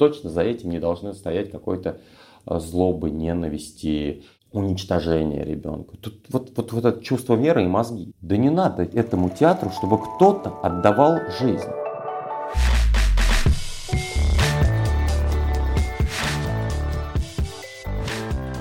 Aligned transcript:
точно 0.00 0.30
за 0.30 0.40
этим 0.40 0.70
не 0.70 0.80
должны 0.80 1.12
стоять 1.12 1.50
какой-то 1.50 2.00
э, 2.46 2.58
злобы, 2.58 3.10
ненависти, 3.10 4.24
уничтожения 4.50 5.44
ребенка. 5.44 5.98
Тут 5.98 6.24
вот, 6.30 6.50
вот, 6.56 6.72
вот 6.72 6.84
это 6.86 7.02
чувство 7.02 7.34
веры 7.34 7.64
и 7.64 7.68
мозги. 7.68 8.14
Да 8.22 8.38
не 8.38 8.48
надо 8.48 8.82
этому 8.82 9.28
театру, 9.28 9.70
чтобы 9.70 9.98
кто-то 9.98 10.58
отдавал 10.62 11.18
жизнь. 11.38 11.68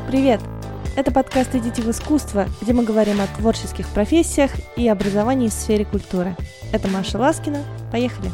Привет! 0.10 0.42
Это 0.98 1.14
подкаст 1.14 1.56
«Идите 1.56 1.82
в 1.82 1.90
искусство», 1.90 2.48
где 2.62 2.74
мы 2.74 2.84
говорим 2.84 3.22
о 3.22 3.28
творческих 3.38 3.88
профессиях 3.94 4.52
и 4.76 4.90
образовании 4.90 5.48
в 5.48 5.54
сфере 5.54 5.86
культуры. 5.86 6.36
Это 6.74 6.90
Маша 6.90 7.18
Ласкина. 7.18 7.64
Поехали! 7.94 8.30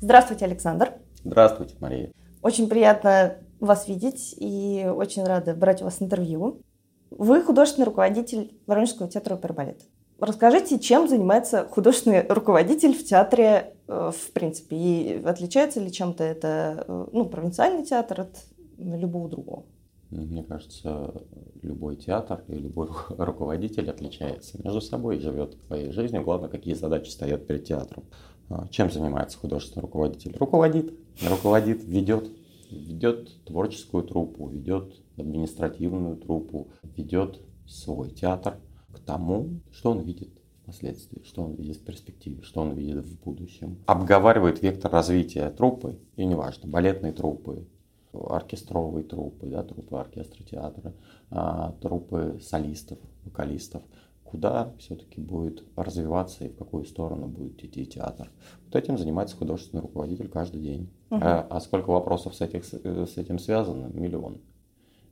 Здравствуйте, 0.00 0.44
Александр. 0.44 0.92
Здравствуйте, 1.24 1.74
Мария. 1.80 2.12
Очень 2.40 2.68
приятно 2.68 3.38
вас 3.58 3.88
видеть 3.88 4.34
и 4.38 4.86
очень 4.88 5.24
рада 5.24 5.54
брать 5.54 5.82
у 5.82 5.86
вас 5.86 6.00
интервью. 6.00 6.62
Вы 7.10 7.42
художественный 7.42 7.86
руководитель 7.86 8.52
Воронежского 8.66 9.08
театра 9.08 9.34
оперы 9.34 9.54
балет. 9.54 9.82
Расскажите, 10.20 10.78
чем 10.78 11.08
занимается 11.08 11.66
художественный 11.68 12.26
руководитель 12.28 12.92
в 12.92 13.04
театре 13.04 13.74
э, 13.88 14.12
в 14.14 14.32
принципе? 14.32 14.76
И 14.76 15.22
отличается 15.24 15.80
ли 15.80 15.90
чем-то 15.90 16.22
это 16.22 16.84
э, 16.86 17.06
ну, 17.12 17.24
провинциальный 17.24 17.84
театр 17.84 18.20
от 18.20 18.36
любого 18.78 19.28
другого? 19.28 19.64
Мне 20.10 20.42
кажется, 20.42 21.24
любой 21.62 21.96
театр 21.96 22.44
и 22.48 22.54
любой 22.54 22.88
руководитель 23.18 23.90
отличается 23.90 24.62
между 24.62 24.80
собой 24.80 25.16
и 25.16 25.20
живет 25.20 25.56
своей 25.66 25.90
жизнью. 25.90 26.22
Главное, 26.22 26.48
какие 26.48 26.74
задачи 26.74 27.10
стоят 27.10 27.46
перед 27.46 27.64
театром. 27.64 28.04
А, 28.50 28.66
чем 28.68 28.90
занимается 28.90 29.38
художественный 29.38 29.82
руководитель? 29.82 30.36
Руководит, 30.38 30.92
руководит, 31.22 31.84
ведет, 31.84 32.30
ведет 32.70 33.44
творческую 33.44 34.04
труппу, 34.04 34.48
ведет 34.48 34.94
административную 35.16 36.16
труппу, 36.16 36.68
ведет 36.96 37.40
свой 37.66 38.10
театр 38.10 38.58
к 38.92 39.00
тому, 39.00 39.60
что 39.70 39.90
он 39.90 40.00
видит 40.00 40.30
впоследствии, 40.62 41.22
что 41.24 41.42
он 41.42 41.54
видит 41.54 41.78
в 41.78 41.84
перспективе, 41.84 42.42
что 42.42 42.60
он 42.60 42.72
видит 42.72 43.04
в 43.04 43.22
будущем. 43.22 43.78
Обговаривает 43.86 44.62
вектор 44.62 44.92
развития 44.92 45.50
труппы, 45.50 45.98
и 46.16 46.24
неважно, 46.24 46.68
балетной 46.68 47.12
труппы, 47.12 47.66
оркестровой 48.12 49.02
труппы, 49.02 49.46
да, 49.46 49.62
труппы 49.62 49.96
оркестра 49.96 50.42
театра, 50.44 50.94
а, 51.30 51.72
труппы 51.80 52.40
солистов, 52.42 52.98
вокалистов, 53.24 53.82
куда 54.30 54.72
все-таки 54.78 55.20
будет 55.20 55.64
развиваться 55.76 56.44
и 56.44 56.48
в 56.48 56.56
какую 56.56 56.84
сторону 56.84 57.26
будет 57.26 57.64
идти 57.64 57.86
театр. 57.86 58.30
Вот 58.66 58.76
этим 58.76 58.98
занимается 58.98 59.36
художественный 59.36 59.82
руководитель 59.82 60.28
каждый 60.28 60.60
день. 60.60 60.90
Угу. 61.10 61.20
А, 61.22 61.46
а 61.48 61.60
сколько 61.60 61.90
вопросов 61.90 62.34
с, 62.34 62.40
этих, 62.40 62.64
с 62.64 63.16
этим 63.16 63.38
связано? 63.38 63.86
Миллион. 63.86 64.38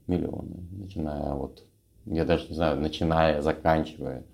Миллионы. 0.06 0.66
Начиная 0.70 1.34
вот, 1.34 1.64
я 2.04 2.24
даже 2.24 2.48
не 2.48 2.54
знаю, 2.54 2.80
начиная, 2.80 3.42
заканчивая 3.42 4.24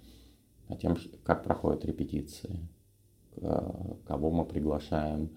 тем, 0.81 0.97
как 1.25 1.45
проходят 1.45 1.85
репетиции, 1.85 2.69
кого 4.07 4.31
мы 4.31 4.45
приглашаем, 4.45 5.31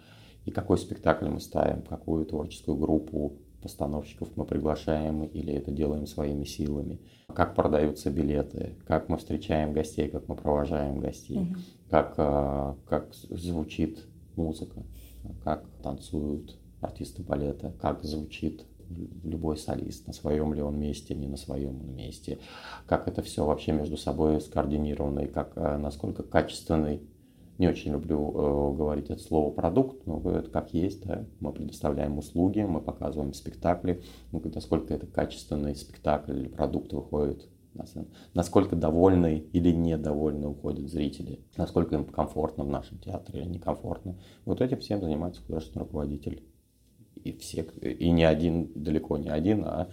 и 0.45 0.51
какой 0.51 0.77
спектакль 0.77 1.27
мы 1.27 1.39
ставим, 1.39 1.81
какую 1.81 2.25
творческую 2.25 2.77
группу 2.77 3.37
постановщиков 3.65 4.29
мы 4.35 4.45
приглашаем 4.45 5.23
или 5.23 5.51
это 5.51 5.71
делаем 5.71 6.05
своими 6.05 6.43
силами, 6.43 6.99
как 7.33 7.55
продаются 7.55 8.11
билеты, 8.11 8.75
как 8.85 9.09
мы 9.09 9.17
встречаем 9.17 9.73
гостей, 9.73 10.07
как 10.07 10.27
мы 10.27 10.35
провожаем 10.35 10.99
гостей, 10.99 11.39
угу. 11.39 11.55
как, 11.89 12.13
а, 12.17 12.77
как 12.87 13.11
звучит 13.15 14.05
музыка, 14.35 14.83
как 15.43 15.65
танцуют 15.81 16.55
артисты 16.79 17.23
балета, 17.23 17.73
как 17.81 18.03
звучит 18.03 18.63
любой 19.23 19.57
солист, 19.57 20.05
на 20.05 20.13
своем 20.13 20.53
ли 20.53 20.61
он 20.61 20.79
месте, 20.79 21.15
не 21.15 21.27
на 21.27 21.37
своем 21.37 21.81
он 21.81 21.95
месте, 21.95 22.37
как 22.85 23.07
это 23.07 23.23
все 23.23 23.43
вообще 23.43 23.71
между 23.71 23.97
собой 23.97 24.39
скоординировано? 24.41 25.21
И 25.21 25.27
как, 25.27 25.53
а, 25.55 25.79
насколько 25.79 26.21
качественный 26.21 27.01
не 27.57 27.67
очень 27.67 27.91
люблю 27.91 28.29
э, 28.29 28.77
говорить 28.77 29.09
это 29.09 29.21
слово 29.21 29.51
продукт, 29.51 30.05
но 30.05 30.21
это 30.31 30.49
как 30.49 30.73
есть, 30.73 31.05
да. 31.05 31.25
Мы 31.39 31.53
предоставляем 31.53 32.17
услуги, 32.17 32.61
мы 32.61 32.81
показываем 32.81 33.33
спектакли, 33.33 34.01
ну, 34.31 34.41
насколько 34.53 34.93
это 34.93 35.07
качественный 35.07 35.75
спектакль 35.75 36.33
или 36.33 36.47
продукт 36.47 36.91
выходит, 36.91 37.47
насколько 38.33 38.75
довольны 38.75 39.45
или 39.53 39.71
недовольны 39.71 40.47
уходят 40.47 40.89
зрители, 40.89 41.39
насколько 41.57 41.95
им 41.95 42.05
комфортно 42.05 42.63
в 42.63 42.69
нашем 42.69 42.97
театре 42.99 43.41
или 43.41 43.49
некомфортно. 43.49 44.17
Вот 44.45 44.61
этим 44.61 44.79
всем 44.79 45.01
занимается 45.01 45.41
художественный 45.41 45.83
руководитель. 45.83 46.43
И 47.23 47.31
все, 47.31 47.63
и 47.63 48.11
не 48.11 48.23
один, 48.23 48.71
далеко 48.75 49.17
не 49.17 49.29
один, 49.29 49.63
а 49.65 49.89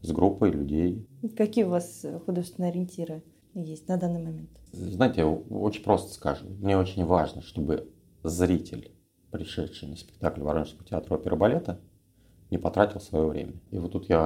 с 0.00 0.12
группой 0.12 0.50
людей. 0.50 1.06
Какие 1.36 1.64
у 1.64 1.70
вас 1.70 2.04
художественные 2.24 2.70
ориентиры? 2.70 3.22
Есть 3.54 3.88
на 3.88 3.96
данный 3.96 4.22
момент? 4.22 4.50
Знаете, 4.72 5.24
очень 5.24 5.82
просто 5.82 6.12
скажу. 6.12 6.46
Мне 6.60 6.76
очень 6.76 7.04
важно, 7.04 7.42
чтобы 7.42 7.88
зритель, 8.22 8.90
пришедший 9.30 9.88
на 9.88 9.96
спектакль 9.96 10.42
Воронежского 10.42 10.84
театра 10.84 11.14
оперы 11.14 11.36
балета, 11.36 11.80
не 12.50 12.58
потратил 12.58 13.00
свое 13.00 13.26
время. 13.26 13.54
И 13.70 13.78
вот 13.78 13.92
тут 13.92 14.08
я 14.08 14.18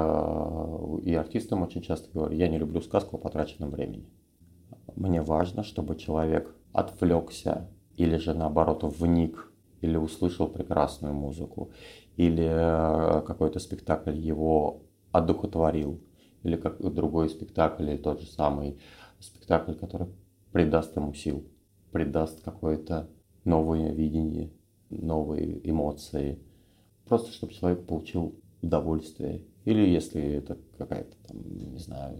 и 1.04 1.14
артистам 1.14 1.62
очень 1.62 1.82
часто 1.82 2.10
говорю, 2.12 2.34
я 2.34 2.48
не 2.48 2.58
люблю 2.58 2.80
сказку 2.80 3.16
о 3.16 3.20
потраченном 3.20 3.70
времени. 3.70 4.08
Мне 4.96 5.22
важно, 5.22 5.62
чтобы 5.62 5.96
человек 5.96 6.54
отвлекся 6.72 7.68
или 7.96 8.16
же 8.16 8.34
наоборот 8.34 8.82
вник, 8.82 9.52
или 9.80 9.96
услышал 9.96 10.48
прекрасную 10.48 11.14
музыку, 11.14 11.70
или 12.16 12.44
э, 12.44 13.22
какой-то 13.22 13.58
спектакль 13.58 14.16
его 14.16 14.82
одухотворил, 15.12 16.00
или 16.42 16.56
как 16.56 16.82
другой 16.92 17.28
спектакль, 17.28 17.90
или 17.90 17.96
тот 17.96 18.20
же 18.20 18.26
самый 18.26 18.78
спектакль, 19.26 19.74
который 19.74 20.08
придаст 20.52 20.96
ему 20.96 21.12
сил, 21.12 21.44
придаст 21.92 22.42
какое-то 22.42 23.08
новое 23.44 23.92
видение, 23.92 24.50
новые 24.90 25.68
эмоции. 25.68 26.38
Просто 27.04 27.32
чтобы 27.32 27.52
человек 27.52 27.86
получил 27.86 28.34
удовольствие. 28.62 29.42
Или 29.64 29.88
если 29.88 30.22
это 30.22 30.58
какая-то 30.78 31.16
там, 31.26 31.38
не 31.72 31.78
знаю, 31.78 32.18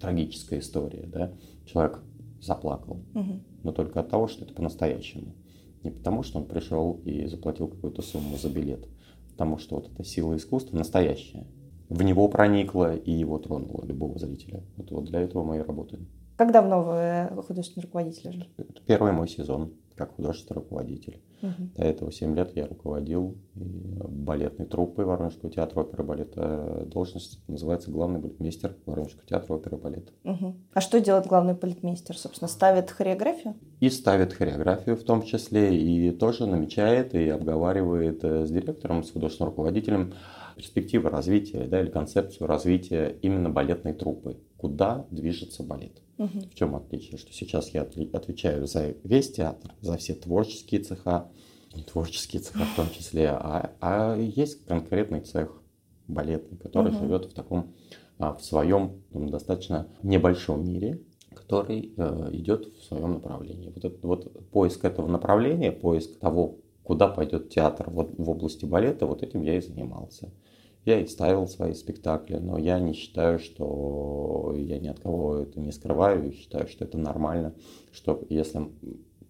трагическая 0.00 0.60
история, 0.60 1.06
да, 1.06 1.32
человек 1.64 2.00
заплакал, 2.40 3.02
угу. 3.14 3.40
но 3.62 3.72
только 3.72 4.00
от 4.00 4.08
того, 4.08 4.28
что 4.28 4.44
это 4.44 4.54
по-настоящему. 4.54 5.34
Не 5.82 5.90
потому, 5.90 6.22
что 6.22 6.38
он 6.38 6.46
пришел 6.46 7.00
и 7.04 7.26
заплатил 7.26 7.68
какую-то 7.68 8.02
сумму 8.02 8.36
за 8.36 8.48
билет, 8.48 8.86
потому 9.30 9.58
что 9.58 9.76
вот 9.76 9.90
эта 9.90 10.04
сила 10.04 10.36
искусства 10.36 10.76
настоящая 10.76 11.46
в 11.88 12.02
него 12.02 12.28
проникло 12.28 12.94
и 12.94 13.12
его 13.12 13.38
тронуло 13.38 13.84
любого 13.84 14.18
зрителя. 14.18 14.62
Вот, 14.76 14.90
вот 14.90 15.04
для 15.04 15.20
этого 15.20 15.44
мы 15.44 15.58
и 15.58 15.60
работаем. 15.60 16.06
Как 16.36 16.52
давно 16.52 16.82
вы 16.82 17.42
художественный 17.42 17.84
руководитель? 17.84 18.48
Это 18.58 18.82
первый 18.86 19.12
мой 19.12 19.28
сезон 19.28 19.72
как 19.96 20.14
художественный 20.14 20.60
руководитель. 20.60 21.20
Угу. 21.42 21.70
До 21.76 21.82
этого 21.82 22.12
7 22.12 22.34
лет 22.34 22.54
я 22.54 22.66
руководил 22.66 23.36
балетной 23.54 24.66
труппой 24.66 25.04
Воронежского 25.04 25.50
театра 25.50 25.80
оперы 25.80 26.02
и 26.02 26.06
балета. 26.06 26.86
Должность 26.86 27.40
называется 27.48 27.90
главный 27.90 28.20
балетмейстер 28.20 28.76
Воронежского 28.86 29.26
театра 29.26 29.54
оперы 29.54 29.76
и 29.76 29.80
балета. 29.80 30.12
Угу. 30.24 30.54
А 30.74 30.80
что 30.80 31.00
делает 31.00 31.26
главный 31.26 31.54
балетмейстер? 31.54 32.16
Собственно, 32.16 32.48
ставит 32.48 32.90
хореографию? 32.90 33.54
И 33.80 33.90
ставит 33.90 34.32
хореографию 34.32 34.96
в 34.96 35.02
том 35.02 35.22
числе, 35.22 35.76
и 35.76 36.10
тоже 36.10 36.46
намечает 36.46 37.14
и 37.14 37.28
обговаривает 37.28 38.24
э, 38.24 38.46
с 38.46 38.50
директором, 38.50 39.02
с 39.02 39.10
художественным 39.10 39.50
руководителем 39.50 40.14
перспективы 40.56 41.10
развития 41.10 41.66
да, 41.66 41.80
или 41.80 41.90
концепцию 41.90 42.46
развития 42.46 43.16
именно 43.22 43.50
балетной 43.50 43.92
труппы. 43.92 44.38
Куда 44.56 45.06
движется 45.10 45.62
балет? 45.62 46.02
Угу. 46.18 46.40
В 46.50 46.54
чем 46.54 46.74
отличие? 46.74 47.18
Что 47.18 47.32
сейчас 47.32 47.70
я 47.70 47.82
отвечаю 47.82 48.66
за 48.66 48.94
весь 49.04 49.32
театр, 49.32 49.74
за 49.82 49.98
все 49.98 50.14
творческие 50.14 50.80
цеха, 50.80 51.28
не 51.74 51.82
творческие 51.82 52.40
цеха 52.40 52.64
в 52.64 52.74
том 52.74 52.90
числе, 52.90 53.28
а, 53.28 53.72
а 53.80 54.16
есть 54.16 54.64
конкретный 54.64 55.20
цех 55.20 55.62
балетный, 56.08 56.56
который 56.56 56.90
угу. 56.92 57.00
живет 57.00 57.26
в 57.26 57.34
таком, 57.34 57.74
а, 58.18 58.32
в 58.32 58.42
своем 58.42 59.02
ну, 59.12 59.28
достаточно 59.28 59.88
небольшом 60.02 60.66
мире, 60.66 61.02
который 61.34 61.92
э, 61.96 62.30
идет 62.32 62.72
в 62.78 62.84
своем 62.84 63.12
направлении. 63.12 63.68
Вот, 63.68 63.84
этот, 63.84 64.02
вот 64.02 64.50
поиск 64.50 64.86
этого 64.86 65.06
направления, 65.06 65.70
поиск 65.70 66.18
того, 66.18 66.60
куда 66.82 67.08
пойдет 67.08 67.50
театр 67.50 67.90
вот 67.90 68.14
в 68.16 68.30
области 68.30 68.64
балета, 68.64 69.06
вот 69.06 69.22
этим 69.22 69.42
я 69.42 69.58
и 69.58 69.60
занимался. 69.60 70.32
Я 70.86 71.00
и 71.00 71.06
ставил 71.06 71.48
свои 71.48 71.74
спектакли, 71.74 72.36
но 72.36 72.56
я 72.58 72.78
не 72.78 72.92
считаю, 72.92 73.40
что 73.40 74.54
я 74.56 74.78
ни 74.78 74.86
от 74.86 75.00
кого 75.00 75.38
это 75.38 75.58
не 75.58 75.72
скрываю, 75.72 76.28
и 76.28 76.36
считаю, 76.36 76.68
что 76.68 76.84
это 76.84 76.96
нормально, 76.96 77.54
что 77.90 78.22
если 78.28 78.70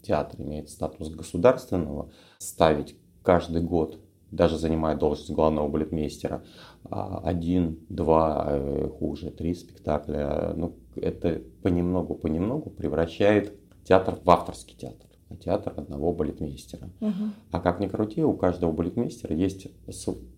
театр 0.03 0.43
имеет 0.43 0.69
статус 0.69 1.09
государственного, 1.09 2.11
ставить 2.37 2.95
каждый 3.23 3.63
год, 3.63 3.99
даже 4.31 4.59
занимая 4.59 4.97
должность 4.97 5.31
главного 5.31 5.67
балетмейстера, 5.69 6.45
а, 6.85 7.21
один, 7.25 7.81
два, 7.89 8.49
э, 8.51 8.89
хуже, 8.99 9.31
три 9.31 9.55
спектакля, 9.55 10.53
ну, 10.55 10.77
это 10.95 11.41
понемногу-понемногу 11.63 12.69
превращает 12.69 13.59
театр 13.83 14.19
в 14.23 14.31
авторский 14.31 14.77
театр. 14.77 15.06
Театр 15.35 15.75
одного 15.77 16.13
балетмейстера. 16.13 16.89
Угу. 17.01 17.13
А 17.51 17.61
как 17.61 17.81
ни 17.81 17.89
крути, 17.89 18.23
у 18.23 18.35
каждого 18.35 18.73
балетмейстера 18.73 19.35
есть 19.35 19.69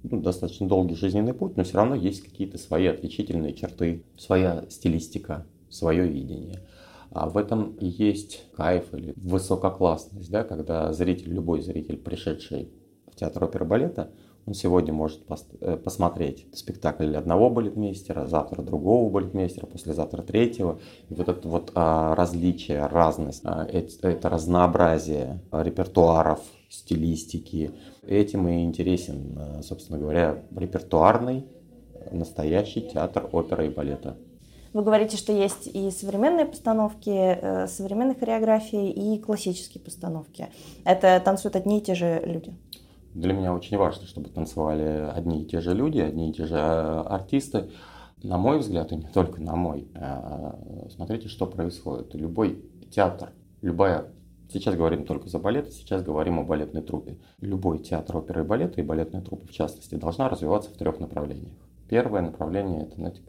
ну, 0.02 0.20
достаточно 0.20 0.66
долгий 0.66 0.94
жизненный 0.94 1.34
путь, 1.34 1.56
но 1.56 1.64
все 1.64 1.76
равно 1.76 1.94
есть 1.94 2.22
какие-то 2.22 2.58
свои 2.58 2.86
отличительные 2.86 3.54
черты, 3.54 4.04
своя 4.16 4.64
стилистика, 4.70 5.46
свое 5.68 6.08
видение. 6.08 6.62
А 7.10 7.28
в 7.28 7.36
этом 7.36 7.74
и 7.76 7.86
есть 7.86 8.44
кайф 8.54 8.92
или 8.94 9.12
высококлассность, 9.16 10.30
да, 10.30 10.44
когда 10.44 10.92
зритель, 10.92 11.32
любой 11.32 11.62
зритель, 11.62 11.96
пришедший 11.96 12.70
в 13.10 13.16
театр 13.16 13.44
оперы 13.44 13.64
балета, 13.64 14.10
он 14.48 14.54
сегодня 14.54 14.94
может 14.94 15.20
э, 15.60 15.76
посмотреть 15.76 16.46
спектакль 16.54 17.14
одного 17.14 17.50
балетмейстера, 17.50 18.26
завтра 18.26 18.62
другого 18.62 19.10
балетмейстера, 19.10 19.66
послезавтра 19.66 20.22
третьего. 20.22 20.80
И 21.10 21.14
вот 21.14 21.28
это 21.28 21.46
вот 21.46 21.72
а, 21.74 22.14
различие, 22.14 22.86
разность, 22.86 23.42
а, 23.44 23.66
это, 23.70 24.08
это 24.08 24.30
разнообразие 24.30 25.42
репертуаров, 25.52 26.40
стилистики. 26.70 27.72
Этим 28.06 28.48
и 28.48 28.64
интересен, 28.64 29.36
а, 29.36 29.62
собственно 29.62 29.98
говоря, 29.98 30.42
репертуарный 30.56 31.44
настоящий 32.10 32.80
театр 32.80 33.28
оперы 33.30 33.66
и 33.66 33.70
балета. 33.70 34.16
Вы 34.72 34.82
говорите, 34.82 35.16
что 35.16 35.32
есть 35.32 35.66
и 35.66 35.90
современные 35.90 36.46
постановки, 36.46 37.10
э, 37.10 37.66
современные 37.66 38.14
хореографии, 38.14 38.90
и 38.90 39.18
классические 39.18 39.82
постановки. 39.82 40.48
Это 40.84 41.20
танцуют 41.24 41.56
одни 41.56 41.78
и 41.78 41.82
те 41.82 41.94
же 41.94 42.22
люди? 42.24 42.54
Для 43.18 43.32
меня 43.32 43.52
очень 43.52 43.76
важно, 43.76 44.06
чтобы 44.06 44.28
танцевали 44.30 45.10
одни 45.12 45.42
и 45.42 45.44
те 45.44 45.60
же 45.60 45.74
люди, 45.74 45.98
одни 45.98 46.30
и 46.30 46.32
те 46.32 46.46
же 46.46 46.54
э, 46.54 47.00
артисты. 47.00 47.70
На 48.22 48.38
мой 48.38 48.58
взгляд, 48.58 48.92
и 48.92 48.96
не 48.96 49.06
только 49.06 49.42
на 49.42 49.56
мой, 49.56 49.88
э, 49.94 50.52
смотрите, 50.94 51.28
что 51.28 51.46
происходит. 51.46 52.14
Любой 52.14 52.64
театр, 52.90 53.32
любая 53.60 54.06
Сейчас 54.50 54.76
говорим 54.76 55.04
только 55.04 55.28
за 55.28 55.38
балет, 55.38 55.74
сейчас 55.74 56.02
говорим 56.02 56.38
о 56.40 56.42
балетной 56.42 56.80
труппе. 56.80 57.18
Любой 57.40 57.80
театр 57.80 58.16
оперы 58.16 58.40
и 58.40 58.44
балета, 58.44 58.80
и 58.80 58.84
балетная 58.84 59.20
труппа 59.20 59.46
в 59.46 59.52
частности, 59.52 59.94
должна 59.96 60.30
развиваться 60.30 60.70
в 60.70 60.78
трех 60.78 61.00
направлениях. 61.00 61.52
Первое 61.88 62.20
направление 62.20 62.82
это, 62.82 62.96
знаете, 62.96 63.22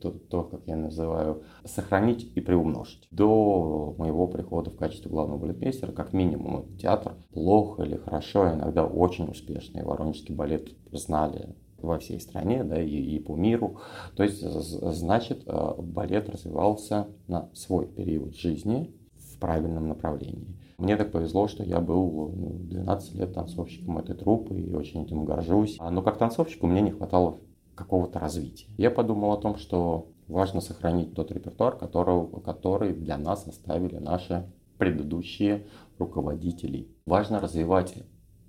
то, 0.00 0.10
то, 0.10 0.44
как 0.44 0.60
я 0.66 0.76
называю, 0.76 1.42
сохранить 1.64 2.30
и 2.36 2.40
приумножить. 2.40 3.08
До 3.10 3.94
моего 3.98 4.28
прихода 4.28 4.70
в 4.70 4.76
качестве 4.76 5.10
главного 5.10 5.38
балетмейстера, 5.38 5.90
как 5.90 6.12
минимум, 6.12 6.76
театр 6.78 7.14
плохо 7.32 7.82
или 7.82 7.96
хорошо, 7.96 8.52
иногда 8.52 8.86
очень 8.86 9.28
успешный. 9.28 9.82
Воронежский 9.82 10.34
балет 10.34 10.70
знали 10.92 11.56
во 11.78 11.98
всей 11.98 12.20
стране, 12.20 12.62
да, 12.62 12.80
и, 12.80 12.88
и 12.88 13.18
по 13.18 13.36
миру. 13.36 13.78
То 14.14 14.22
есть, 14.22 14.40
значит, 14.40 15.42
э, 15.46 15.74
балет 15.78 16.28
развивался 16.28 17.08
на 17.26 17.50
свой 17.52 17.86
период 17.86 18.36
жизни 18.36 18.94
в 19.16 19.38
правильном 19.38 19.88
направлении. 19.88 20.56
Мне 20.78 20.96
так 20.96 21.12
повезло, 21.12 21.46
что 21.46 21.62
я 21.62 21.80
был 21.80 22.32
12 22.34 23.14
ну, 23.14 23.20
лет 23.20 23.32
танцовщиком 23.32 23.98
этой 23.98 24.16
труппы 24.16 24.60
и 24.60 24.74
очень 24.74 25.04
этим 25.04 25.24
горжусь. 25.24 25.76
А, 25.78 25.90
но 25.90 26.02
как 26.02 26.18
танцовщику 26.18 26.66
мне 26.66 26.80
не 26.80 26.90
хватало 26.90 27.38
какого-то 27.74 28.18
развития. 28.18 28.66
Я 28.76 28.90
подумал 28.90 29.32
о 29.32 29.36
том, 29.36 29.56
что 29.56 30.08
важно 30.28 30.60
сохранить 30.60 31.14
тот 31.14 31.30
репертуар, 31.32 31.76
который, 31.76 32.26
который 32.42 32.94
для 32.94 33.18
нас 33.18 33.46
оставили 33.46 33.96
наши 33.96 34.50
предыдущие 34.78 35.66
руководители. 35.98 36.88
Важно 37.06 37.40
развивать 37.40 37.94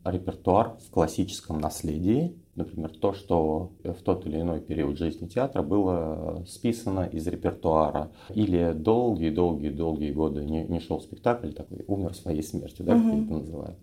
репертуар 0.04 0.78
в 0.86 0.92
классическом 0.92 1.60
наследии, 1.60 2.36
например, 2.56 2.90
то, 2.90 3.14
что 3.14 3.72
в 3.84 4.02
тот 4.04 4.26
или 4.28 4.40
иной 4.40 4.62
период 4.62 4.98
жизни 4.98 5.28
театра 5.28 5.62
было 5.64 6.44
списано 6.48 7.06
из 7.06 7.26
репертуара, 7.28 8.12
или 8.30 8.74
долгие-долгие-долгие 8.74 10.12
годы 10.12 10.46
не, 10.46 10.64
не 10.64 10.80
шел 10.80 11.02
спектакль, 11.02 11.52
такой 11.52 11.84
умер 11.88 12.14
своей 12.14 12.44
смертью, 12.44 12.86
да, 12.86 12.94
как 12.94 13.04
я 13.04 13.24
это 13.24 13.34
называю. 13.34 13.76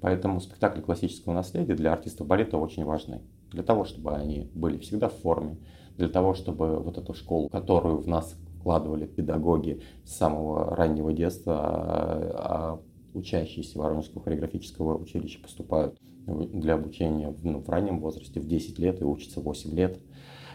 Поэтому 0.00 0.40
спектакли 0.40 0.80
классического 0.80 1.32
наследия 1.32 1.74
для 1.74 1.92
артистов 1.92 2.26
балета 2.26 2.58
очень 2.58 2.84
важны 2.84 3.22
для 3.54 3.62
того, 3.62 3.84
чтобы 3.84 4.14
они 4.14 4.50
были 4.54 4.78
всегда 4.78 5.08
в 5.08 5.14
форме, 5.14 5.56
для 5.96 6.08
того, 6.08 6.34
чтобы 6.34 6.80
вот 6.80 6.98
эту 6.98 7.14
школу, 7.14 7.48
которую 7.48 7.98
в 7.98 8.08
нас 8.08 8.36
вкладывали 8.58 9.06
педагоги 9.06 9.80
с 10.04 10.16
самого 10.16 10.74
раннего 10.74 11.12
детства, 11.12 11.54
а, 11.56 12.34
а 12.34 12.80
учащиеся 13.14 13.78
Воронежского 13.78 14.24
хореографического 14.24 14.98
училища 14.98 15.40
поступают 15.40 15.96
для 16.26 16.74
обучения 16.74 17.32
ну, 17.42 17.60
в 17.60 17.68
раннем 17.68 18.00
возрасте, 18.00 18.40
в 18.40 18.46
10 18.46 18.78
лет 18.78 19.00
и 19.00 19.04
учатся 19.04 19.40
8 19.40 19.74
лет. 19.74 20.00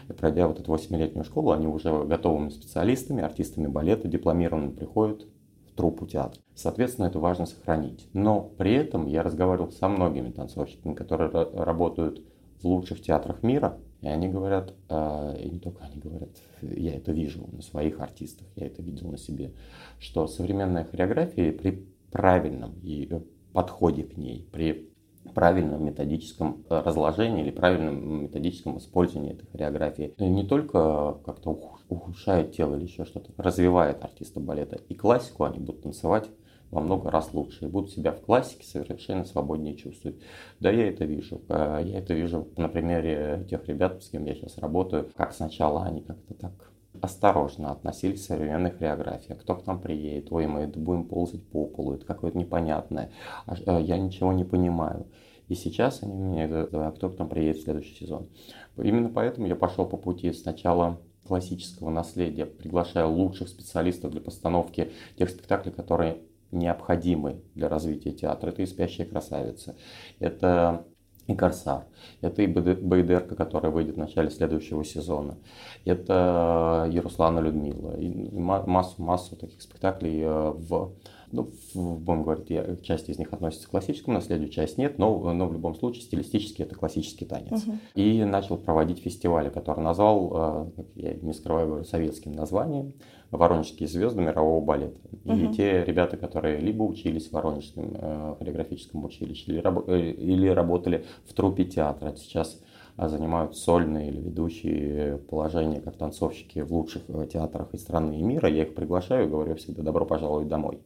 И 0.08 0.12
пройдя 0.12 0.46
вот 0.48 0.58
эту 0.58 0.72
8-летнюю 0.72 1.24
школу, 1.24 1.52
они 1.52 1.66
уже 1.66 2.04
готовыми 2.04 2.50
специалистами, 2.50 3.22
артистами 3.22 3.68
балета, 3.68 4.08
дипломированными 4.08 4.72
приходят 4.72 5.26
в 5.68 5.76
труппу 5.76 6.06
театра. 6.06 6.42
Соответственно, 6.54 7.06
это 7.06 7.20
важно 7.20 7.46
сохранить. 7.46 8.08
Но 8.12 8.42
при 8.42 8.74
этом 8.74 9.06
я 9.06 9.22
разговаривал 9.22 9.70
со 9.70 9.88
многими 9.88 10.30
танцовщиками, 10.30 10.94
которые 10.94 11.30
работают 11.30 12.22
в 12.62 12.66
лучших 12.66 13.02
театрах 13.02 13.42
мира, 13.42 13.78
и 14.02 14.08
они 14.08 14.28
говорят, 14.28 14.74
э, 14.88 15.36
и 15.42 15.50
не 15.50 15.58
только 15.58 15.84
они 15.84 16.00
говорят, 16.00 16.30
я 16.62 16.94
это 16.94 17.12
вижу 17.12 17.46
на 17.52 17.62
своих 17.62 18.00
артистах, 18.00 18.46
я 18.56 18.66
это 18.66 18.82
видел 18.82 19.10
на 19.10 19.18
себе, 19.18 19.52
что 19.98 20.26
современная 20.26 20.84
хореография 20.84 21.52
при 21.52 21.86
правильном 22.10 22.74
и 22.82 23.08
подходе 23.52 24.04
к 24.04 24.16
ней, 24.16 24.48
при 24.50 24.90
правильном 25.34 25.84
методическом 25.84 26.64
э, 26.68 26.80
разложении 26.80 27.42
или 27.42 27.50
правильном 27.50 28.22
методическом 28.24 28.78
использовании 28.78 29.32
этой 29.32 29.46
хореографии 29.46 30.14
не 30.18 30.44
только 30.46 31.18
как-то 31.24 31.58
ухудшает 31.88 32.52
тело 32.52 32.76
или 32.76 32.84
еще 32.84 33.04
что-то, 33.04 33.30
развивает 33.36 34.02
артиста 34.02 34.40
балета. 34.40 34.80
И 34.88 34.94
классику 34.94 35.44
они 35.44 35.58
будут 35.58 35.82
танцевать 35.82 36.30
во 36.70 36.80
много 36.80 37.10
раз 37.10 37.32
лучше 37.32 37.64
и 37.64 37.68
будут 37.68 37.90
себя 37.90 38.12
в 38.12 38.20
классике 38.20 38.64
совершенно 38.64 39.24
свободнее 39.24 39.76
чувствовать. 39.76 40.20
Да, 40.60 40.70
я 40.70 40.88
это 40.88 41.04
вижу. 41.04 41.40
Э, 41.48 41.80
я 41.84 41.98
это 41.98 42.14
вижу 42.14 42.48
на 42.56 42.68
примере 42.68 43.46
тех 43.48 43.66
ребят, 43.68 44.02
с 44.02 44.10
кем 44.10 44.24
я 44.24 44.34
сейчас 44.34 44.58
работаю, 44.58 45.08
как 45.16 45.32
сначала 45.32 45.84
они 45.84 46.02
как-то 46.02 46.34
так 46.34 46.52
осторожно 47.00 47.70
относились 47.70 48.22
к 48.22 48.26
современной 48.26 48.70
хореографии. 48.70 49.34
Кто 49.34 49.56
к 49.56 49.66
нам 49.66 49.80
приедет? 49.80 50.32
Ой, 50.32 50.46
мы 50.46 50.66
будем 50.66 51.04
ползать 51.04 51.46
по 51.48 51.66
полу, 51.66 51.94
это 51.94 52.04
какое-то 52.04 52.38
непонятное. 52.38 53.10
А 53.46 53.54
э, 53.54 53.82
я 53.82 53.98
ничего 53.98 54.32
не 54.32 54.44
понимаю. 54.44 55.06
И 55.48 55.54
сейчас 55.56 56.04
они 56.04 56.14
мне 56.14 56.46
говорят, 56.46 56.74
а 56.74 56.92
кто 56.92 57.10
к 57.10 57.18
нам 57.18 57.28
приедет 57.28 57.56
в 57.56 57.64
следующий 57.64 57.94
сезон? 57.96 58.28
Именно 58.76 59.08
поэтому 59.08 59.48
я 59.48 59.56
пошел 59.56 59.84
по 59.84 59.96
пути 59.96 60.32
сначала 60.32 61.00
классического 61.26 61.90
наследия, 61.90 62.46
приглашая 62.46 63.06
лучших 63.06 63.48
специалистов 63.48 64.12
для 64.12 64.20
постановки 64.20 64.92
тех 65.16 65.28
спектаклей, 65.28 65.72
которые 65.72 66.18
необходимы 66.52 67.42
для 67.54 67.68
развития 67.68 68.12
театра. 68.12 68.50
Это 68.50 68.62
и 68.62 68.66
«Спящая 68.66 69.06
красавица», 69.06 69.76
это 70.18 70.86
и 71.26 71.34
«Корсар», 71.34 71.86
это 72.20 72.42
и 72.42 72.46
«Байдерка», 72.46 73.34
которая 73.34 73.72
выйдет 73.72 73.96
в 73.96 73.98
начале 73.98 74.30
следующего 74.30 74.84
сезона, 74.84 75.36
это 75.84 76.88
Яруслана 76.90 77.40
Людмила, 77.40 77.96
и 77.96 78.30
массу-массу 78.30 79.36
таких 79.36 79.62
спектаклей 79.62 80.20
э, 80.22 80.50
в 80.50 80.92
ну, 81.32 81.48
будем 81.74 82.22
говорить, 82.24 82.82
часть 82.82 83.08
из 83.08 83.18
них 83.18 83.32
относится 83.32 83.68
к 83.68 83.70
классическому 83.70 84.14
наследию, 84.14 84.48
часть 84.48 84.78
нет, 84.78 84.98
но, 84.98 85.32
но 85.32 85.46
в 85.46 85.52
любом 85.52 85.74
случае 85.74 86.02
стилистически 86.02 86.62
это 86.62 86.74
классический 86.74 87.24
танец. 87.24 87.64
Угу. 87.64 87.78
И 87.94 88.24
начал 88.24 88.56
проводить 88.56 89.00
фестивали, 89.00 89.48
который 89.48 89.80
назвал, 89.80 90.72
э, 90.76 90.82
я 90.96 91.14
не 91.14 91.32
скрываю, 91.32 91.68
говорю, 91.68 91.84
советским 91.84 92.32
названием 92.32 92.94
«Воронежские 93.30 93.88
звезды 93.88 94.22
мирового 94.22 94.64
балета». 94.64 94.98
И 95.24 95.30
угу. 95.30 95.54
те 95.54 95.84
ребята, 95.84 96.16
которые 96.16 96.58
либо 96.58 96.82
учились 96.82 97.28
в 97.28 97.32
Воронежском 97.32 97.92
э, 97.94 98.34
хореографическом 98.38 99.04
училище, 99.04 99.52
или, 99.52 99.62
э, 99.86 100.10
или 100.10 100.48
работали 100.48 101.04
в 101.26 101.32
труппе 101.32 101.64
театра, 101.64 101.89
сейчас 102.18 102.60
а 102.96 103.08
занимают 103.08 103.56
сольные 103.56 104.08
или 104.08 104.20
ведущие 104.20 105.16
положения 105.16 105.80
как 105.80 105.96
танцовщики 105.96 106.58
в 106.58 106.70
лучших 106.70 107.04
э, 107.08 107.26
театрах 107.32 107.72
и 107.72 107.78
страны 107.78 108.20
и 108.20 108.22
мира. 108.22 108.46
Я 108.46 108.64
их 108.64 108.74
приглашаю 108.74 109.26
и 109.26 109.30
говорю 109.30 109.54
всегда 109.54 109.82
«добро 109.82 110.04
пожаловать 110.04 110.48
домой». 110.48 110.80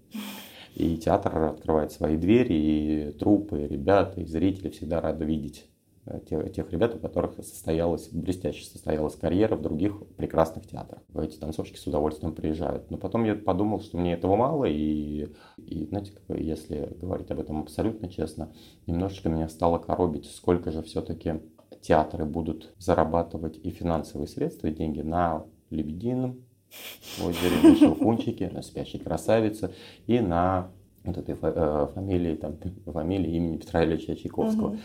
И 0.77 0.97
театр 0.97 1.37
открывает 1.43 1.91
свои 1.91 2.17
двери, 2.17 2.55
и 2.55 3.13
трупы, 3.19 3.63
и 3.63 3.67
ребята, 3.67 4.21
и 4.21 4.27
зрители 4.27 4.71
всегда 4.71 5.01
рады 5.01 5.25
видеть 5.25 5.67
тех, 6.29 6.53
тех 6.53 6.71
ребят, 6.71 6.95
у 6.95 6.99
которых 6.99 7.35
состоялась, 7.37 8.09
блестяще 8.09 8.65
состоялась 8.65 9.17
карьера 9.17 9.57
в 9.57 9.63
других 9.63 10.07
прекрасных 10.17 10.67
театрах. 10.67 11.03
Эти 11.15 11.37
танцовщики 11.37 11.79
с 11.79 11.87
удовольствием 11.87 12.35
приезжают. 12.35 12.91
Но 12.91 12.99
потом 12.99 13.25
я 13.25 13.35
подумал, 13.35 13.81
что 13.81 13.99
мне 13.99 14.15
этого 14.15 14.37
мало, 14.37 14.65
и, 14.67 15.29
и 15.57 15.87
знаете, 15.87 16.13
если 16.29 16.95
говорить 17.01 17.31
об 17.31 17.41
этом 17.41 17.63
абсолютно 17.63 18.09
честно, 18.09 18.53
немножечко 18.87 19.29
меня 19.29 19.49
стало 19.49 19.79
коробить, 19.79 20.27
сколько 20.27 20.71
же 20.71 20.83
все-таки 20.83 21.41
театры 21.81 22.25
будут 22.25 22.73
зарабатывать 22.79 23.59
и 23.63 23.71
финансовые 23.71 24.29
средства, 24.29 24.69
и 24.69 24.75
деньги 24.75 25.01
на 25.01 25.45
«Лебедином», 25.71 26.45
озере, 27.23 27.57
на 27.63 27.77
«Щелкунчике», 27.77 28.51
на 28.51 28.63
«Спящей 28.63 28.99
красавице» 28.99 29.73
и 30.07 30.21
на 30.21 30.71
вот 31.05 31.19
этой 31.19 31.37
э, 31.41 31.89
фамилии, 31.95 32.35
там, 32.37 32.57
фамилии 32.87 33.37
имени 33.37 33.59
Петра 33.59 33.85
Ильича 33.85 34.17
Чайковского. 34.17 34.69
Угу. 34.69 34.79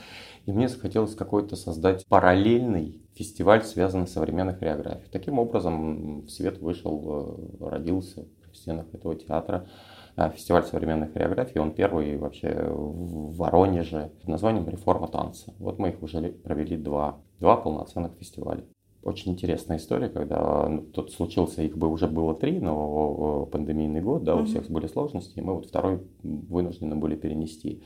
И 0.49 0.51
мне 0.51 0.67
захотелось 0.67 1.13
какой-то 1.13 1.55
создать 1.55 2.07
параллельный 2.07 3.03
фестиваль, 3.13 3.63
связанный 3.63 4.07
с 4.07 4.13
современной 4.13 4.55
хореографией. 4.55 5.11
Таким 5.11 5.37
образом, 5.37 6.21
в 6.21 6.29
свет 6.31 6.57
вышел, 6.57 7.37
э, 7.61 7.69
родился 7.69 8.25
в 8.51 8.57
стенах 8.57 8.87
этого 8.91 9.15
театра 9.15 9.67
а, 10.15 10.29
фестиваль 10.29 10.63
современной 10.63 11.07
хореографии, 11.07 11.59
он 11.59 11.71
первый 11.71 12.17
вообще 12.17 12.67
в 12.67 13.35
Воронеже 13.37 14.11
под 14.21 14.27
названием 14.27 14.67
«Реформа 14.67 15.07
танца». 15.07 15.53
Вот 15.59 15.77
мы 15.77 15.89
их 15.89 16.01
уже 16.01 16.19
провели 16.31 16.77
два, 16.77 17.19
два 17.39 17.55
полноценных 17.55 18.13
фестиваля. 18.13 18.63
Очень 19.03 19.33
интересная 19.33 19.77
история, 19.77 20.09
когда 20.09 20.67
ну, 20.67 20.81
тут 20.81 21.11
случился, 21.11 21.61
их 21.61 21.77
бы 21.77 21.87
уже 21.87 22.07
было 22.07 22.33
три, 22.33 22.59
но 22.59 23.45
пандемийный 23.51 24.01
год, 24.01 24.23
да, 24.23 24.35
у 24.35 24.45
всех 24.45 24.67
были 24.71 24.87
сложности, 24.87 25.37
и 25.37 25.41
мы 25.41 25.53
вот 25.53 25.67
второй 25.67 26.01
вынуждены 26.23 26.95
были 26.95 27.15
перенести. 27.15 27.83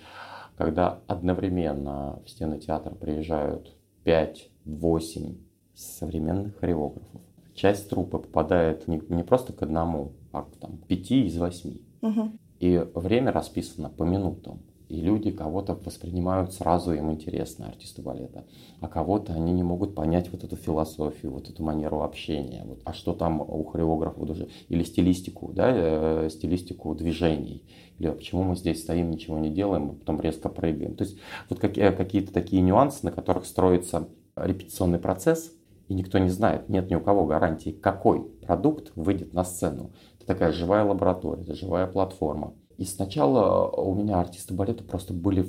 Когда 0.64 1.02
одновременно 1.08 2.22
в 2.26 2.30
стены 2.30 2.58
театра 2.58 2.96
приезжают 2.96 3.76
5-8 4.06 5.36
современных 5.76 6.58
хореографов, 6.58 7.20
часть 7.54 7.90
трупа 7.90 8.18
попадает 8.18 8.88
не, 8.88 9.02
не 9.10 9.24
просто 9.24 9.52
к 9.52 9.62
одному, 9.62 10.14
а 10.32 10.44
к 10.44 10.56
там, 10.62 10.78
пяти 10.88 11.26
из 11.26 11.38
восьми. 11.38 11.82
Угу. 12.02 12.32
И 12.62 12.78
время 12.96 13.34
расписано 13.34 13.90
по 13.90 14.04
минутам. 14.04 14.62
И 14.94 15.02
люди 15.02 15.32
кого-то 15.32 15.74
воспринимают 15.74 16.54
сразу, 16.54 16.94
им 16.94 17.12
интересно, 17.12 17.66
артисты 17.66 18.04
балета. 18.04 18.46
А 18.80 18.88
кого-то 18.88 19.34
они 19.34 19.52
не 19.52 19.64
могут 19.64 19.96
понять 19.96 20.32
вот 20.32 20.44
эту 20.44 20.56
философию, 20.56 21.32
вот 21.32 21.50
эту 21.50 21.64
манеру 21.64 22.04
общения. 22.04 22.62
Вот, 22.64 22.80
а 22.86 22.94
что 22.94 23.14
там 23.14 23.42
у 23.42 23.64
хореографа 23.64 24.20
уже? 24.20 24.50
Или 24.70 24.84
стилистику, 24.84 25.52
да, 25.52 25.72
э, 25.74 26.30
стилистику 26.30 26.94
движений. 26.94 27.64
Или 27.98 28.12
почему 28.12 28.44
мы 28.44 28.56
здесь 28.56 28.84
стоим, 28.84 29.10
ничего 29.10 29.40
не 29.40 29.50
делаем, 29.50 29.90
а 29.90 29.94
потом 29.96 30.22
резко 30.22 30.48
прыгаем. 30.48 30.94
То 30.94 31.06
есть 31.06 31.18
вот 31.50 31.58
какие, 31.58 31.90
какие-то 31.90 32.32
такие 32.32 32.62
нюансы, 32.62 33.04
на 33.04 33.12
которых 33.12 33.48
строится 33.48 34.08
репетиционный 34.36 35.00
процесс, 35.00 35.54
и 35.88 35.96
никто 35.96 36.20
не 36.20 36.30
знает, 36.30 36.70
нет 36.70 36.92
ни 36.92 36.94
у 36.94 37.02
кого 37.02 37.26
гарантии, 37.26 37.72
какой 37.72 38.22
продукт 38.46 38.92
выйдет 38.96 39.34
на 39.34 39.44
сцену. 39.44 39.90
Это 40.18 40.28
такая 40.28 40.52
живая 40.52 40.84
лаборатория, 40.84 41.42
это 41.42 41.56
живая 41.56 41.88
платформа. 41.88 42.54
И 42.78 42.86
сначала 42.86 43.68
у 43.70 43.94
меня 43.96 44.20
артисты 44.20 44.54
балета 44.54 44.84
просто 44.84 45.14
были 45.14 45.44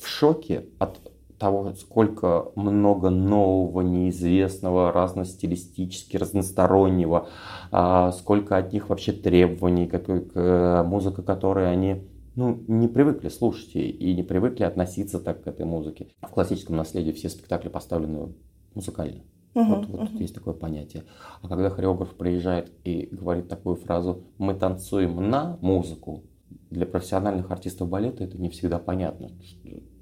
в 0.00 0.06
шоке 0.06 0.66
от 0.78 0.98
того, 1.38 1.72
сколько 1.74 2.50
много 2.56 3.10
нового, 3.10 3.80
неизвестного, 3.80 4.92
разностилистически, 4.92 6.16
разностороннего, 6.16 7.28
а, 7.70 8.12
сколько 8.12 8.56
от 8.56 8.72
них 8.72 8.88
вообще 8.88 9.12
требований, 9.12 9.86
какой, 9.86 10.22
к, 10.22 10.84
музыка, 10.86 11.22
которой 11.22 11.70
они 11.70 12.02
ну, 12.34 12.62
не 12.68 12.88
привыкли 12.88 13.28
слушать 13.28 13.74
и 13.74 14.14
не 14.14 14.22
привыкли 14.22 14.64
относиться 14.64 15.18
так 15.18 15.42
к 15.42 15.46
этой 15.46 15.66
музыке. 15.66 16.08
В 16.22 16.28
классическом 16.28 16.76
наследии 16.76 17.12
все 17.12 17.28
спектакли 17.28 17.68
поставлены 17.68 18.34
музыкально. 18.74 19.22
Uh-huh, 19.54 19.64
вот, 19.64 19.86
вот 19.86 20.00
uh-huh. 20.02 20.18
есть 20.18 20.34
такое 20.34 20.54
понятие. 20.54 21.04
А 21.42 21.48
когда 21.48 21.68
хореограф 21.70 22.14
приезжает 22.14 22.70
и 22.84 23.08
говорит 23.10 23.48
такую 23.48 23.76
фразу 23.76 24.22
«мы 24.38 24.54
танцуем 24.54 25.16
на 25.30 25.58
музыку», 25.60 26.22
для 26.70 26.86
профессиональных 26.86 27.50
артистов 27.50 27.88
балета 27.88 28.24
это 28.24 28.38
не 28.38 28.50
всегда 28.50 28.78
понятно. 28.78 29.30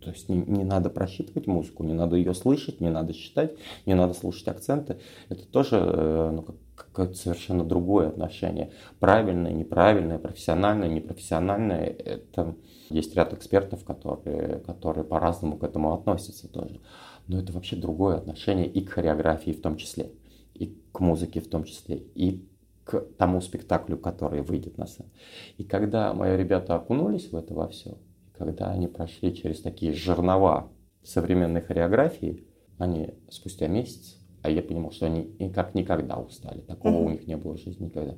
То 0.01 0.11
есть 0.11 0.29
не, 0.29 0.39
не 0.39 0.65
надо 0.65 0.91
просчитывать 0.91 1.47
музыку, 1.47 1.83
не 1.85 1.93
надо 1.93 2.17
ее 2.17 2.35
слышать, 2.35 2.81
не 2.81 2.91
надо 2.91 3.13
считать, 3.13 3.57
не 3.87 3.95
надо 3.95 4.15
слушать 4.15 4.49
акценты. 4.49 4.99
Это 5.29 5.47
тоже 5.47 5.77
э, 5.77 6.31
ну, 6.33 6.47
какое-то 6.75 7.15
совершенно 7.15 7.65
другое 7.65 8.09
отношение. 8.09 8.71
Правильное, 9.01 9.53
неправильное, 9.53 10.19
профессиональное, 10.19 10.89
непрофессиональное. 10.89 11.87
Это 11.87 12.55
есть 12.91 13.17
ряд 13.17 13.33
экспертов, 13.33 13.85
которые, 13.85 14.61
которые 14.61 15.05
по-разному 15.05 15.57
к 15.57 15.65
этому 15.65 15.93
относятся 15.93 16.49
тоже 16.49 16.81
но 17.29 17.39
это 17.39 17.53
вообще 17.53 17.77
другое 17.77 18.17
отношение 18.17 18.67
и 18.67 18.85
к 18.85 18.91
хореографии 18.91 19.51
в 19.51 19.61
том 19.61 19.77
числе, 19.77 20.13
и 20.55 20.79
к 20.93 21.01
музыке 21.01 21.41
в 21.41 21.49
том 21.49 21.65
числе, 21.65 21.97
и 22.15 22.49
к 22.87 23.01
тому 23.19 23.41
спектаклю, 23.41 23.99
который 23.99 24.43
выйдет 24.43 24.79
на 24.79 24.87
сцену. 24.87 25.11
И 25.59 25.65
когда 25.65 26.15
мои 26.15 26.37
ребята 26.37 26.77
окунулись 26.77 27.33
в 27.33 27.37
это 27.37 27.53
во 27.53 27.69
все, 27.69 27.99
когда 28.39 28.71
они 28.71 28.87
прошли 28.87 29.35
через 29.35 29.61
такие 29.61 29.93
жернова 29.93 30.71
современной 31.03 31.61
хореографии, 31.61 32.47
они 32.79 33.15
спустя 33.29 33.67
месяц, 33.67 34.19
а 34.43 34.51
я 34.51 34.63
понимал, 34.63 34.93
что 34.93 35.07
они 35.07 35.35
как 35.53 35.75
никогда 35.75 36.17
устали, 36.17 36.61
такого 36.61 36.93
mm-hmm. 36.93 37.05
у 37.05 37.11
них 37.11 37.27
не 37.27 37.37
было 37.37 37.57
в 37.57 37.61
жизни 37.61 37.87
никогда. 37.87 38.15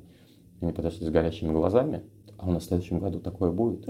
Они 0.61 0.71
подошли 0.71 1.05
с 1.07 1.09
горящими 1.09 1.51
глазами, 1.51 2.03
а 2.37 2.47
у 2.47 2.51
нас 2.51 2.63
в 2.63 2.67
следующем 2.67 2.99
году 2.99 3.19
такое 3.19 3.51
будет. 3.51 3.87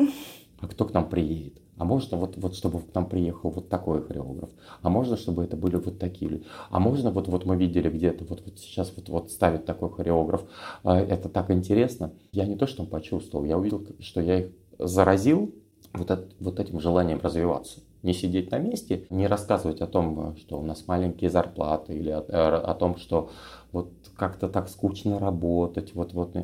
А 0.59 0.67
кто 0.67 0.85
к 0.85 0.93
нам 0.93 1.09
приедет? 1.09 1.61
А 1.79 1.85
можно 1.85 2.17
вот, 2.17 2.35
вот 2.35 2.55
чтобы 2.55 2.81
к 2.81 2.93
нам 2.93 3.07
приехал 3.07 3.51
вот 3.51 3.69
такой 3.69 4.03
хореограф? 4.03 4.49
А 4.81 4.89
можно, 4.89 5.15
чтобы 5.15 5.45
это 5.45 5.55
были 5.55 5.77
вот 5.77 5.97
такие 5.97 6.29
люди? 6.29 6.45
А 6.69 6.77
можно 6.77 7.09
вот, 7.09 7.29
вот 7.29 7.45
мы 7.45 7.55
видели 7.55 7.89
где-то, 7.89 8.25
вот, 8.25 8.43
вот 8.45 8.59
сейчас 8.59 8.91
вот, 8.97 9.07
вот 9.07 9.31
ставит 9.31 9.65
такой 9.65 9.89
хореограф, 9.89 10.43
а, 10.83 10.99
это 10.99 11.29
так 11.29 11.49
интересно. 11.51 12.11
Я 12.33 12.45
не 12.45 12.57
то, 12.57 12.67
что 12.67 12.83
почувствовал, 12.83 13.45
я 13.45 13.57
увидел, 13.57 13.81
что 14.01 14.19
я 14.19 14.41
их 14.41 14.51
заразил 14.77 15.55
вот, 15.93 16.11
от, 16.11 16.35
вот 16.41 16.59
этим 16.59 16.81
желанием 16.81 17.21
развиваться. 17.23 17.79
Не 18.03 18.13
сидеть 18.13 18.51
на 18.51 18.59
месте, 18.59 19.05
не 19.09 19.27
рассказывать 19.27 19.79
о 19.79 19.87
том, 19.87 20.35
что 20.35 20.59
у 20.59 20.63
нас 20.63 20.85
маленькие 20.85 21.29
зарплаты, 21.29 21.93
или 21.93 22.09
о, 22.09 22.19
о 22.19 22.75
том, 22.75 22.97
что 22.97 23.29
вот 23.71 23.93
как-то 24.17 24.49
так 24.49 24.67
скучно 24.67 25.17
работать, 25.17 25.95
вот, 25.95 26.11
вот 26.11 26.35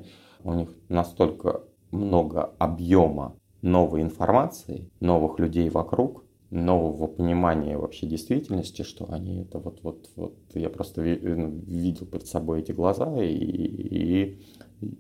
у 0.46 0.54
них 0.54 0.70
настолько 0.88 1.62
много 1.92 2.52
объема 2.58 3.36
новой 3.66 4.04
информации, 4.04 4.90
новых 5.00 5.40
людей 5.40 5.70
вокруг, 5.70 6.24
нового 6.52 7.08
понимания 7.08 7.78
вообще 7.78 8.06
действительности, 8.06 8.84
что 8.84 9.12
они 9.12 9.42
это 9.42 9.58
вот, 9.58 9.80
вот, 9.82 10.10
вот, 10.16 10.36
я 10.54 10.70
просто 10.70 11.02
ну, 11.02 11.50
видел 11.66 12.06
перед 12.06 12.28
собой 12.28 12.62
эти 12.62 12.72
глаза, 12.72 13.22
и, 13.24 13.34
и 13.34 14.42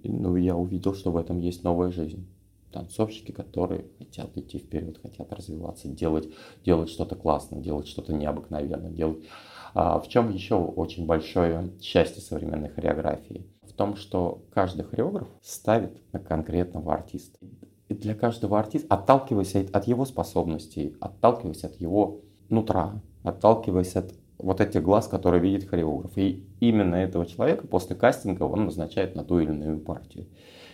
ну, 0.03 0.35
я 0.35 0.55
увидел, 0.55 0.95
что 0.95 1.11
в 1.11 1.17
этом 1.17 1.37
есть 1.39 1.63
новая 1.63 1.91
жизнь. 1.91 2.27
Танцовщики, 2.71 3.31
которые 3.31 3.85
хотят 3.99 4.35
идти 4.35 4.57
вперед, 4.57 4.97
хотят 5.01 5.31
развиваться, 5.31 5.87
делать, 5.87 6.27
делать 6.65 6.89
что-то 6.89 7.15
классное, 7.15 7.61
делать 7.61 7.87
что-то 7.87 8.13
необыкновенное, 8.13 8.91
делать... 8.91 9.19
А 9.73 9.99
в 9.99 10.07
чем 10.07 10.31
еще 10.31 10.55
очень 10.55 11.05
большое 11.05 11.69
счастье 11.81 12.21
современной 12.21 12.69
хореографии? 12.69 13.45
В 13.61 13.73
том, 13.73 13.97
что 13.97 14.43
каждый 14.53 14.85
хореограф 14.85 15.27
ставит 15.41 15.97
на 16.13 16.19
конкретного 16.19 16.93
артиста 16.93 17.37
для 17.89 18.15
каждого 18.15 18.59
артиста, 18.59 18.87
отталкиваясь 18.93 19.55
от 19.55 19.87
его 19.87 20.05
способностей, 20.05 20.95
отталкиваясь 20.99 21.63
от 21.63 21.75
его 21.79 22.21
нутра, 22.49 23.01
отталкиваясь 23.23 23.95
от 23.95 24.13
вот 24.37 24.61
этих 24.61 24.83
глаз, 24.83 25.07
которые 25.07 25.41
видит 25.41 25.67
хореограф. 25.67 26.17
И 26.17 26.45
именно 26.59 26.95
этого 26.95 27.25
человека 27.25 27.67
после 27.67 27.95
кастинга 27.95 28.43
он 28.43 28.65
назначает 28.65 29.15
на 29.15 29.23
ту 29.23 29.39
или 29.39 29.51
иную 29.51 29.79
партию. 29.79 30.27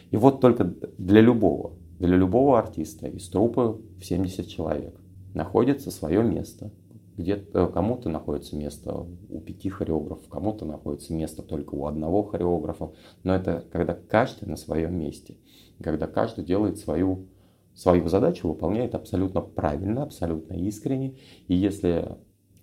И 0.10 0.18
вот 0.18 0.42
только 0.42 0.74
для 0.98 1.22
любого, 1.22 1.74
для 2.00 2.16
любого 2.16 2.60
артиста 2.60 3.08
из 3.08 3.30
трупы 3.30 3.82
в 4.00 4.06
70 4.06 4.48
человек 4.48 5.00
находится 5.34 5.92
свое 5.92 6.24
место. 6.24 6.72
Где 7.18 7.44
э, 7.54 7.70
кому-то 7.72 8.10
находится 8.10 8.56
место 8.56 9.06
у 9.30 9.40
пяти 9.42 9.70
хореографов, 9.70 10.28
кому-то 10.30 10.66
находится 10.66 11.14
место 11.14 11.44
только 11.44 11.76
у 11.76 11.86
одного 11.86 12.24
хореографа. 12.24 12.92
Но 13.24 13.36
это 13.36 13.66
когда 13.72 13.94
каждый 13.94 14.48
на 14.48 14.56
своем 14.56 14.98
месте 14.98 15.36
когда 15.82 16.08
каждый 16.08 16.44
делает 16.44 16.78
свою, 16.78 17.28
свою 17.74 18.08
задачу, 18.08 18.48
выполняет 18.48 18.96
абсолютно 18.96 19.42
правильно, 19.42 20.04
абсолютно 20.04 20.54
искренне. 20.54 21.18
И 21.48 21.56
если 21.56 22.18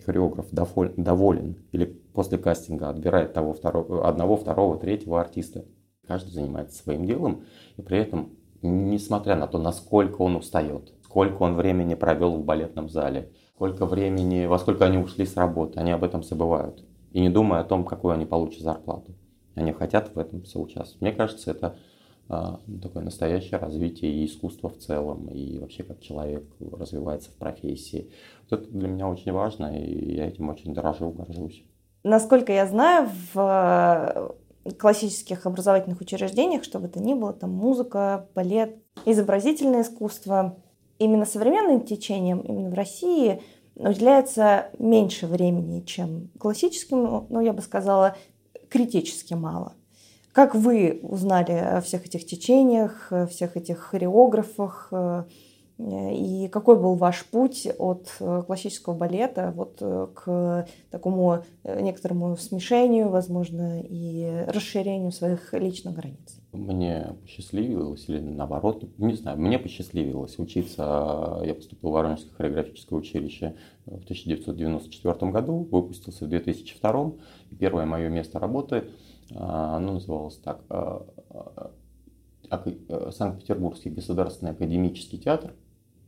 хореограф 0.05 0.47
доволен 0.51 1.57
или 1.71 1.85
после 1.85 2.37
кастинга 2.37 2.89
отбирает 2.89 3.33
того, 3.33 3.53
второго, 3.53 4.07
одного, 4.07 4.37
второго, 4.37 4.77
третьего 4.77 5.19
артиста, 5.21 5.65
каждый 6.07 6.31
занимается 6.31 6.81
своим 6.81 7.05
делом, 7.05 7.43
и 7.77 7.81
при 7.81 7.99
этом, 7.99 8.31
несмотря 8.61 9.35
на 9.35 9.47
то, 9.47 9.59
насколько 9.59 10.21
он 10.21 10.35
устает, 10.35 10.93
сколько 11.03 11.43
он 11.43 11.55
времени 11.55 11.95
провел 11.95 12.37
в 12.37 12.43
балетном 12.43 12.89
зале, 12.89 13.31
сколько 13.55 13.85
времени, 13.85 14.45
во 14.45 14.57
сколько 14.57 14.85
они 14.85 14.97
ушли 14.97 15.25
с 15.25 15.35
работы, 15.35 15.79
они 15.79 15.91
об 15.91 16.03
этом 16.03 16.23
забывают. 16.23 16.83
И 17.11 17.19
не 17.19 17.29
думая 17.29 17.61
о 17.61 17.65
том, 17.65 17.83
какую 17.83 18.13
они 18.13 18.25
получат 18.25 18.61
зарплату. 18.61 19.15
Они 19.55 19.73
хотят 19.73 20.15
в 20.15 20.19
этом 20.19 20.45
соучаствовать. 20.45 21.01
Мне 21.01 21.11
кажется, 21.11 21.51
это 21.51 21.75
такое 22.29 23.03
настоящее 23.03 23.57
развитие 23.57 24.11
и 24.11 24.25
искусства 24.25 24.69
в 24.69 24.77
целом, 24.77 25.27
и 25.29 25.57
вообще 25.57 25.83
как 25.83 25.99
человек 25.99 26.45
развивается 26.59 27.31
в 27.31 27.35
профессии. 27.35 28.11
Вот 28.49 28.61
это 28.61 28.71
для 28.71 28.87
меня 28.87 29.07
очень 29.07 29.31
важно, 29.31 29.75
и 29.75 30.15
я 30.15 30.27
этим 30.27 30.49
очень 30.49 30.73
дорожу, 30.73 31.09
горжусь. 31.09 31.63
Насколько 32.03 32.53
я 32.53 32.67
знаю, 32.67 33.09
в 33.33 34.33
э, 34.63 34.73
классических 34.73 35.45
образовательных 35.47 36.01
учреждениях, 36.01 36.63
что 36.63 36.79
бы 36.79 36.87
то 36.87 36.99
ни 36.99 37.15
было, 37.15 37.33
там 37.33 37.51
музыка, 37.51 38.27
балет, 38.35 38.77
изобразительное 39.05 39.81
искусство, 39.81 40.57
именно 40.99 41.25
современным 41.25 41.81
течением, 41.81 42.41
именно 42.41 42.69
в 42.69 42.75
России 42.75 43.41
уделяется 43.75 44.69
меньше 44.77 45.25
времени, 45.25 45.81
чем 45.81 46.29
классическим, 46.37 47.25
но 47.29 47.41
я 47.41 47.53
бы 47.53 47.61
сказала, 47.61 48.15
критически 48.69 49.33
мало. 49.33 49.73
Как 50.33 50.55
вы 50.55 50.99
узнали 51.01 51.51
о 51.53 51.81
всех 51.81 52.05
этих 52.05 52.25
течениях, 52.25 53.11
всех 53.29 53.57
этих 53.57 53.79
хореографах? 53.79 54.89
Э, 55.79 56.13
и 56.13 56.49
какой 56.49 56.77
был 56.77 56.95
ваш 56.95 57.25
путь 57.25 57.67
от 57.77 58.09
э, 58.19 58.43
классического 58.45 58.93
балета 58.95 59.53
вот 59.55 59.77
э, 59.79 60.07
к 60.13 60.67
такому 60.91 61.43
некоторому 61.63 62.35
смешению, 62.35 63.09
возможно, 63.09 63.81
и 63.81 64.43
расширению 64.47 65.11
своих 65.11 65.53
личных 65.53 65.95
границ? 65.95 66.39
мне 66.51 67.15
посчастливилось, 67.21 68.05
или 68.07 68.19
наоборот, 68.19 68.83
не 68.97 69.13
знаю, 69.13 69.39
мне 69.39 69.59
посчастливилось 69.59 70.39
учиться. 70.39 71.41
Я 71.43 71.53
поступил 71.53 71.91
в 71.91 71.93
Воронежское 71.93 72.33
хореографическое 72.33 72.97
училище 72.97 73.55
в 73.85 74.03
1994 74.03 75.31
году, 75.31 75.67
выпустился 75.71 76.25
в 76.25 76.29
2002. 76.29 77.11
И 77.51 77.55
первое 77.55 77.85
мое 77.85 78.09
место 78.09 78.39
работы, 78.39 78.85
оно 79.35 79.93
называлось 79.93 80.37
так, 80.37 80.61
а, 80.69 81.05
а, 82.49 83.11
Санкт-Петербургский 83.11 83.91
государственный 83.91 84.51
академический 84.51 85.19
театр 85.19 85.53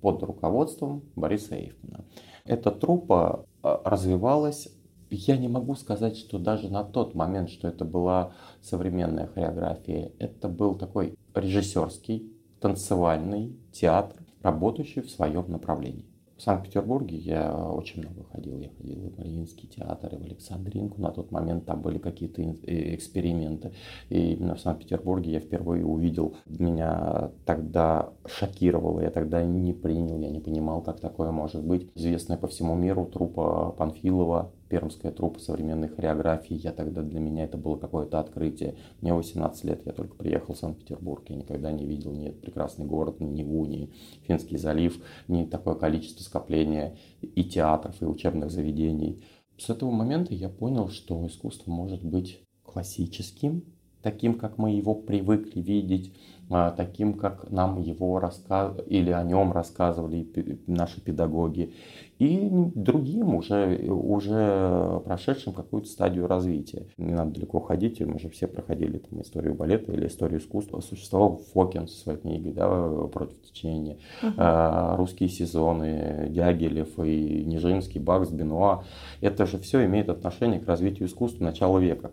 под 0.01 0.23
руководством 0.23 1.03
Бориса 1.15 1.55
Эйфмана. 1.55 2.05
Эта 2.45 2.71
труппа 2.71 3.45
развивалась 3.61 4.67
я 5.11 5.37
не 5.37 5.49
могу 5.49 5.75
сказать, 5.75 6.17
что 6.17 6.39
даже 6.39 6.69
на 6.69 6.83
тот 6.83 7.15
момент, 7.15 7.49
что 7.49 7.67
это 7.67 7.83
была 7.83 8.33
современная 8.61 9.27
хореография, 9.27 10.11
это 10.19 10.47
был 10.47 10.75
такой 10.75 11.17
режиссерский, 11.35 12.31
танцевальный 12.61 13.57
театр, 13.73 14.15
работающий 14.41 15.01
в 15.01 15.11
своем 15.11 15.51
направлении. 15.51 16.05
В 16.41 16.43
Санкт-Петербурге 16.43 17.17
я 17.17 17.53
очень 17.53 18.01
много 18.01 18.23
ходил. 18.31 18.57
Я 18.57 18.69
ходил 18.75 19.11
в 19.11 19.17
Мариинский 19.19 19.69
театр, 19.69 20.15
и 20.15 20.17
в 20.17 20.23
Александринку. 20.23 20.99
На 20.99 21.11
тот 21.11 21.29
момент 21.29 21.67
там 21.67 21.83
были 21.83 21.99
какие-то 21.99 22.41
э, 22.41 22.95
эксперименты. 22.95 23.73
И 24.09 24.33
именно 24.33 24.55
в 24.55 24.59
Санкт-Петербурге 24.59 25.33
я 25.33 25.39
впервые 25.39 25.85
увидел. 25.85 26.33
Меня 26.47 27.29
тогда 27.45 28.09
шокировало. 28.25 29.01
Я 29.01 29.11
тогда 29.11 29.43
не 29.43 29.71
принял, 29.71 30.17
я 30.17 30.31
не 30.31 30.39
понимал, 30.39 30.81
как 30.81 30.99
такое 30.99 31.29
может 31.29 31.63
быть. 31.63 31.91
Известная 31.93 32.37
по 32.37 32.47
всему 32.47 32.73
миру 32.73 33.05
трупа 33.05 33.75
Панфилова 33.77 34.51
пермская 34.71 35.11
труппа 35.11 35.39
современной 35.41 35.89
хореографии. 35.89 36.53
Я 36.53 36.71
тогда, 36.71 37.01
для 37.01 37.19
меня 37.19 37.43
это 37.43 37.57
было 37.57 37.75
какое-то 37.75 38.21
открытие. 38.21 38.75
Мне 39.01 39.13
18 39.13 39.65
лет, 39.65 39.81
я 39.85 39.91
только 39.91 40.15
приехал 40.15 40.53
в 40.53 40.57
Санкт-Петербург. 40.57 41.25
Я 41.27 41.35
никогда 41.35 41.73
не 41.73 41.85
видел 41.85 42.13
ни 42.13 42.29
этот 42.29 42.39
прекрасный 42.39 42.85
город, 42.85 43.19
ни 43.19 43.25
Неву, 43.25 43.65
ни 43.65 43.91
Финский 44.25 44.57
залив, 44.57 45.03
ни 45.27 45.43
такое 45.43 45.75
количество 45.75 46.23
скопления 46.23 46.95
и 47.21 47.43
театров, 47.43 48.01
и 48.01 48.05
учебных 48.05 48.49
заведений. 48.49 49.21
С 49.57 49.69
этого 49.69 49.91
момента 49.91 50.33
я 50.33 50.47
понял, 50.47 50.87
что 50.87 51.27
искусство 51.27 51.69
может 51.69 52.01
быть 52.01 52.41
классическим, 52.63 53.65
таким, 54.01 54.35
как 54.35 54.57
мы 54.57 54.71
его 54.71 54.95
привыкли 54.95 55.59
видеть, 55.59 56.13
а, 56.49 56.71
таким, 56.71 57.13
как 57.13 57.49
нам 57.51 57.81
его 57.81 58.19
рассказ... 58.19 58.75
или 58.87 59.11
о 59.11 59.23
нем 59.23 59.51
рассказывали 59.51 60.27
наши 60.67 61.01
педагоги, 61.01 61.73
и 62.21 62.51
другим, 62.75 63.33
уже, 63.33 63.77
уже 63.89 65.01
прошедшим 65.05 65.53
какую-то 65.53 65.89
стадию 65.89 66.27
развития. 66.27 66.85
Не 66.97 67.13
надо 67.13 67.31
далеко 67.31 67.59
ходить, 67.59 67.99
мы 67.99 68.19
же 68.19 68.29
все 68.29 68.45
проходили 68.45 68.99
там, 68.99 69.23
историю 69.23 69.55
балета 69.55 69.91
или 69.91 70.05
историю 70.05 70.39
искусства. 70.39 70.81
Существовал 70.81 71.41
Фокин 71.51 71.87
со 71.87 71.97
своей 71.97 72.19
книгой 72.19 72.53
да, 72.53 73.07
«Против 73.07 73.41
течения», 73.41 73.97
uh-huh. 74.21 74.97
русские 74.97 75.29
сезоны, 75.29 76.27
Дягилев 76.29 76.99
и 76.99 77.43
Нижинский, 77.43 77.99
Бакс, 77.99 78.29
Бенуа. 78.29 78.83
Это 79.19 79.47
же 79.47 79.57
все 79.57 79.83
имеет 79.85 80.09
отношение 80.09 80.59
к 80.59 80.67
развитию 80.67 81.07
искусства 81.07 81.43
начала 81.43 81.79
века. 81.79 82.11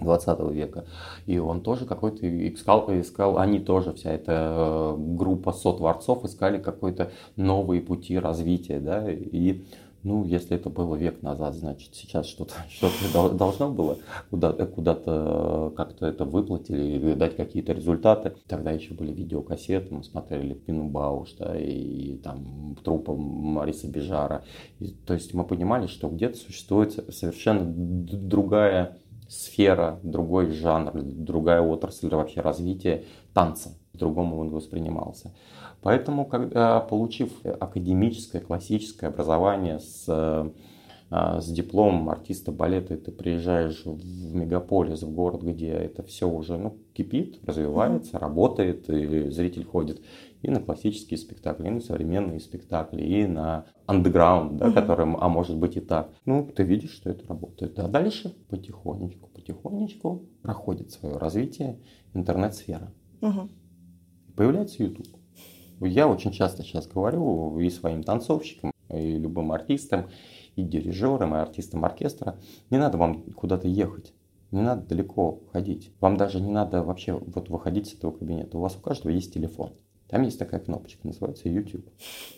20 0.00 0.40
века. 0.52 0.84
И 1.26 1.38
он 1.38 1.60
тоже 1.60 1.86
какой-то 1.86 2.26
искал, 2.48 2.86
искал, 2.88 3.38
они 3.38 3.60
тоже, 3.60 3.92
вся 3.92 4.12
эта 4.12 4.32
э, 4.32 4.96
группа 4.98 5.52
сотворцов 5.52 6.24
искали 6.24 6.58
какой-то 6.58 7.10
новые 7.36 7.80
пути 7.80 8.18
развития, 8.18 8.80
да, 8.80 9.10
и 9.10 9.62
ну, 10.02 10.24
если 10.24 10.56
это 10.56 10.70
было 10.70 10.96
век 10.96 11.20
назад, 11.22 11.54
значит, 11.54 11.94
сейчас 11.94 12.26
что-то 12.26 12.54
что 12.70 12.88
должно 13.30 13.70
было 13.70 13.98
куда-то 14.30 14.66
куда 14.66 14.98
э, 15.04 15.70
как-то 15.76 16.06
это 16.06 16.24
выплатить 16.24 16.70
или 16.70 17.14
дать 17.14 17.36
какие-то 17.36 17.72
результаты. 17.72 18.32
Тогда 18.46 18.70
еще 18.70 18.94
были 18.94 19.12
видеокассеты, 19.12 19.94
мы 19.94 20.02
смотрели 20.02 20.54
Пину 20.54 20.88
Бауш, 20.88 21.34
да, 21.38 21.58
и 21.58 22.16
там 22.16 22.76
трупа 22.82 23.14
Мариса 23.14 23.88
Бежара. 23.88 24.42
И, 24.78 24.88
то 24.88 25.12
есть 25.12 25.34
мы 25.34 25.44
понимали, 25.44 25.86
что 25.86 26.08
где-то 26.08 26.38
существует 26.38 26.92
совершенно 27.14 27.62
другая 27.66 28.96
сфера, 29.30 30.00
другой 30.02 30.50
жанр, 30.50 30.90
другая 30.94 31.60
отрасль 31.60 32.08
вообще 32.08 32.40
развития 32.40 33.04
танца. 33.32 33.78
По-другому 33.92 34.38
он 34.40 34.50
воспринимался. 34.50 35.32
Поэтому, 35.82 36.26
когда, 36.26 36.80
получив 36.80 37.30
академическое, 37.44 38.42
классическое 38.42 39.08
образование 39.08 39.78
с, 39.78 40.04
а, 40.08 40.52
с 41.10 41.46
дипломом 41.46 42.08
артиста 42.08 42.52
балета, 42.52 42.96
ты 42.96 43.10
приезжаешь 43.10 43.82
в 43.84 44.34
мегаполис, 44.34 45.02
в 45.02 45.10
город, 45.12 45.42
где 45.42 45.70
это 45.70 46.04
все 46.04 46.28
уже 46.28 46.56
ну, 46.56 46.78
кипит, 46.92 47.40
развивается, 47.44 48.16
mm-hmm. 48.16 48.20
работает, 48.20 48.88
и 48.88 49.28
зритель 49.30 49.64
ходит 49.64 50.00
и 50.42 50.50
на 50.50 50.60
классические 50.60 51.18
спектакли, 51.18 51.66
и 51.66 51.70
на 51.70 51.80
современные 51.80 52.40
спектакли, 52.40 53.02
и 53.02 53.26
на 53.26 53.66
андеграунд, 53.86 54.56
да, 54.56 54.66
угу. 54.66 54.74
который, 54.74 55.14
а 55.18 55.28
может 55.28 55.56
быть 55.56 55.76
и 55.76 55.80
так. 55.80 56.10
Ну, 56.24 56.46
ты 56.46 56.62
видишь, 56.62 56.92
что 56.92 57.10
это 57.10 57.26
работает. 57.26 57.78
А 57.78 57.88
дальше 57.88 58.34
потихонечку, 58.48 59.28
потихонечку 59.28 60.24
проходит 60.42 60.90
свое 60.92 61.16
развитие 61.16 61.78
интернет-сфера. 62.14 62.92
Угу. 63.20 63.48
Появляется 64.36 64.82
YouTube. 64.82 65.08
Я 65.80 66.08
очень 66.08 66.32
часто 66.32 66.62
сейчас 66.62 66.86
говорю 66.86 67.58
и 67.58 67.68
своим 67.70 68.02
танцовщикам, 68.02 68.72
и 68.90 69.18
любым 69.18 69.52
артистам, 69.52 70.06
и 70.60 70.64
дирижерам, 70.64 71.34
и 71.34 71.38
артистам 71.38 71.84
оркестра, 71.84 72.38
не 72.70 72.78
надо 72.78 72.98
вам 72.98 73.22
куда-то 73.32 73.68
ехать. 73.68 74.12
Не 74.50 74.62
надо 74.62 74.86
далеко 74.86 75.42
ходить. 75.52 75.92
Вам 76.00 76.16
даже 76.16 76.40
не 76.40 76.50
надо 76.50 76.82
вообще 76.82 77.12
вот 77.14 77.48
выходить 77.48 77.88
с 77.88 77.94
этого 77.94 78.10
кабинета. 78.10 78.58
У 78.58 78.60
вас 78.60 78.76
у 78.76 78.80
каждого 78.80 79.12
есть 79.12 79.32
телефон. 79.32 79.72
Там 80.08 80.22
есть 80.22 80.38
такая 80.40 80.60
кнопочка, 80.60 81.06
называется 81.06 81.48
YouTube. 81.48 81.88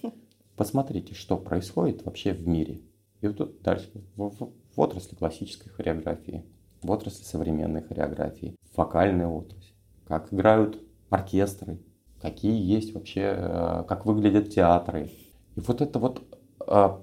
Посмотрите, 0.56 1.14
что 1.14 1.38
происходит 1.38 2.04
вообще 2.04 2.34
в 2.34 2.46
мире. 2.46 2.82
И 3.22 3.28
вот 3.28 3.38
тут 3.38 3.62
дальше, 3.62 3.90
в, 4.16 4.28
в, 4.28 4.52
в 4.74 4.80
отрасли 4.80 5.14
классической 5.14 5.70
хореографии, 5.70 6.44
в 6.82 6.90
отрасли 6.90 7.24
современной 7.24 7.82
хореографии, 7.82 8.56
в 8.72 8.76
вокальной 8.76 9.26
отрасли, 9.26 9.74
как 10.06 10.32
играют 10.34 10.82
оркестры, 11.08 11.78
какие 12.20 12.60
есть 12.60 12.92
вообще, 12.94 13.34
э, 13.36 13.84
как 13.88 14.04
выглядят 14.04 14.50
театры. 14.50 15.10
И 15.56 15.60
вот 15.60 15.80
это 15.80 15.98
вот 15.98 16.22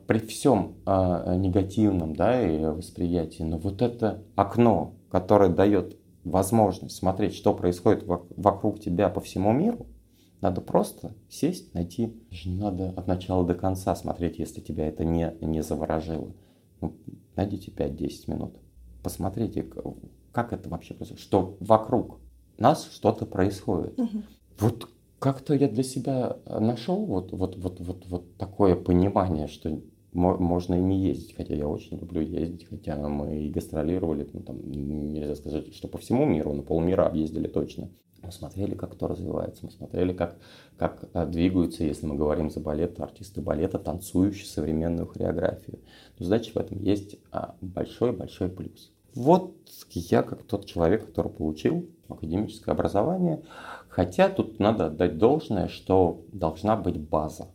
при 0.07 0.19
всем 0.19 0.75
э, 0.85 1.35
негативном 1.37 2.15
да, 2.15 2.41
и 2.41 2.59
восприятии, 2.63 3.43
но 3.43 3.57
вот 3.57 3.81
это 3.81 4.23
окно, 4.35 4.95
которое 5.09 5.49
дает 5.49 5.97
возможность 6.23 6.95
смотреть, 6.95 7.33
что 7.35 7.53
происходит 7.53 8.03
вокруг 8.05 8.79
тебя 8.79 9.09
по 9.09 9.21
всему 9.21 9.51
миру, 9.51 9.87
надо 10.41 10.61
просто 10.61 11.13
сесть, 11.29 11.73
найти. 11.73 12.15
Не 12.45 12.55
надо 12.55 12.89
от 12.95 13.07
начала 13.07 13.45
до 13.45 13.55
конца 13.55 13.95
смотреть, 13.95 14.39
если 14.39 14.61
тебя 14.61 14.87
это 14.87 15.03
не, 15.03 15.35
не 15.41 15.61
заворожило. 15.61 16.33
Ну, 16.79 16.95
найдите 17.35 17.71
5-10 17.71 18.31
минут. 18.31 18.55
Посмотрите, 19.03 19.67
как 20.31 20.53
это 20.53 20.69
вообще 20.69 20.93
происходит. 20.93 21.21
Что 21.21 21.57
вокруг 21.59 22.19
нас 22.57 22.85
что-то 22.89 23.25
происходит. 23.25 23.99
Угу. 23.99 24.23
Вот 24.59 24.89
как-то 25.19 25.53
я 25.53 25.67
для 25.67 25.83
себя 25.83 26.37
нашел 26.45 27.05
вот, 27.05 27.31
вот, 27.31 27.57
вот, 27.57 27.79
вот, 27.79 28.05
вот 28.07 28.37
такое 28.37 28.75
понимание, 28.75 29.47
что 29.47 29.81
можно 30.11 30.75
и 30.75 30.81
не 30.81 31.03
ездить, 31.03 31.35
хотя 31.35 31.53
я 31.53 31.67
очень 31.67 31.97
люблю 31.99 32.21
ездить, 32.21 32.67
хотя 32.67 32.95
мы 32.95 33.43
и 33.43 33.49
гастролировали, 33.49 34.27
ну, 34.33 34.41
там, 34.41 34.59
нельзя 34.69 35.35
сказать, 35.35 35.73
что 35.75 35.87
по 35.87 35.97
всему 35.97 36.25
миру, 36.25 36.53
но 36.53 36.63
полмира 36.63 37.05
объездили 37.05 37.47
точно. 37.47 37.89
Мы 38.21 38.31
смотрели, 38.31 38.75
как 38.75 38.93
кто 38.93 39.07
развивается, 39.07 39.65
мы 39.65 39.71
смотрели, 39.71 40.11
как, 40.11 40.37
как 40.77 41.09
а, 41.13 41.25
двигаются, 41.25 41.85
если 41.85 42.05
мы 42.05 42.15
говорим 42.15 42.49
за 42.49 42.59
балет, 42.59 42.99
артисты 42.99 43.41
балета, 43.41 43.79
танцующие 43.79 44.45
современную 44.45 45.07
хореографию. 45.07 45.79
Но 46.17 46.25
задача 46.25 46.51
в 46.53 46.57
этом 46.57 46.79
есть 46.79 47.15
а, 47.31 47.55
большой-большой 47.61 48.49
плюс. 48.49 48.91
Вот 49.15 49.55
я 49.91 50.21
как 50.23 50.43
тот 50.43 50.65
человек, 50.65 51.05
который 51.05 51.31
получил 51.31 51.89
академическое 52.09 52.73
образование, 52.75 53.41
хотя 53.89 54.29
тут 54.29 54.59
надо 54.59 54.85
отдать 54.85 55.17
должное, 55.17 55.67
что 55.67 56.21
должна 56.31 56.77
быть 56.77 56.97
база. 56.97 57.47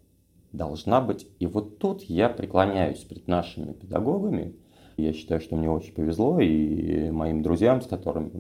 Должна 0.53 1.01
быть. 1.01 1.27
И 1.41 1.47
вот 1.47 1.79
тут 1.79 2.03
я 2.03 2.29
преклоняюсь 2.29 3.01
перед 3.01 3.27
нашими 3.27 3.73
педагогами, 3.73 4.55
я 4.97 5.13
считаю, 5.13 5.41
что 5.41 5.57
мне 5.57 5.71
очень 5.71 5.93
повезло 5.93 6.39
и 6.39 7.11
моим 7.11 7.43
друзьям, 7.43 7.81
с 7.83 7.87
которыми, 7.87 8.31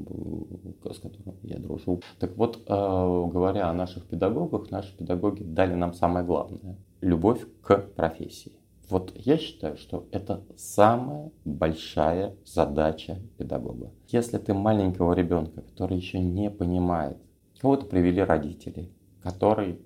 с 0.84 0.98
которыми 0.98 1.36
я 1.42 1.58
дружу. 1.58 2.00
Так 2.18 2.36
вот, 2.36 2.62
э, 2.66 2.70
говоря 2.70 3.68
о 3.68 3.74
наших 3.74 4.06
педагогах, 4.06 4.70
наши 4.70 4.96
педагоги 4.96 5.42
дали 5.42 5.74
нам 5.74 5.94
самое 5.94 6.24
главное– 6.24 6.76
любовь 7.00 7.44
к 7.62 7.76
профессии. 7.96 8.52
Вот 8.88 9.12
я 9.16 9.38
считаю, 9.38 9.76
что 9.76 10.06
это 10.12 10.44
самая 10.56 11.32
большая 11.44 12.36
задача 12.44 13.18
педагога. 13.38 13.90
Если 14.08 14.38
ты 14.38 14.52
маленького 14.52 15.14
ребенка, 15.14 15.62
который 15.62 15.96
еще 15.96 16.20
не 16.20 16.50
понимает, 16.50 17.16
кого-то 17.60 17.86
привели 17.86 18.20
родители, 18.20 18.90
который, 19.22 19.80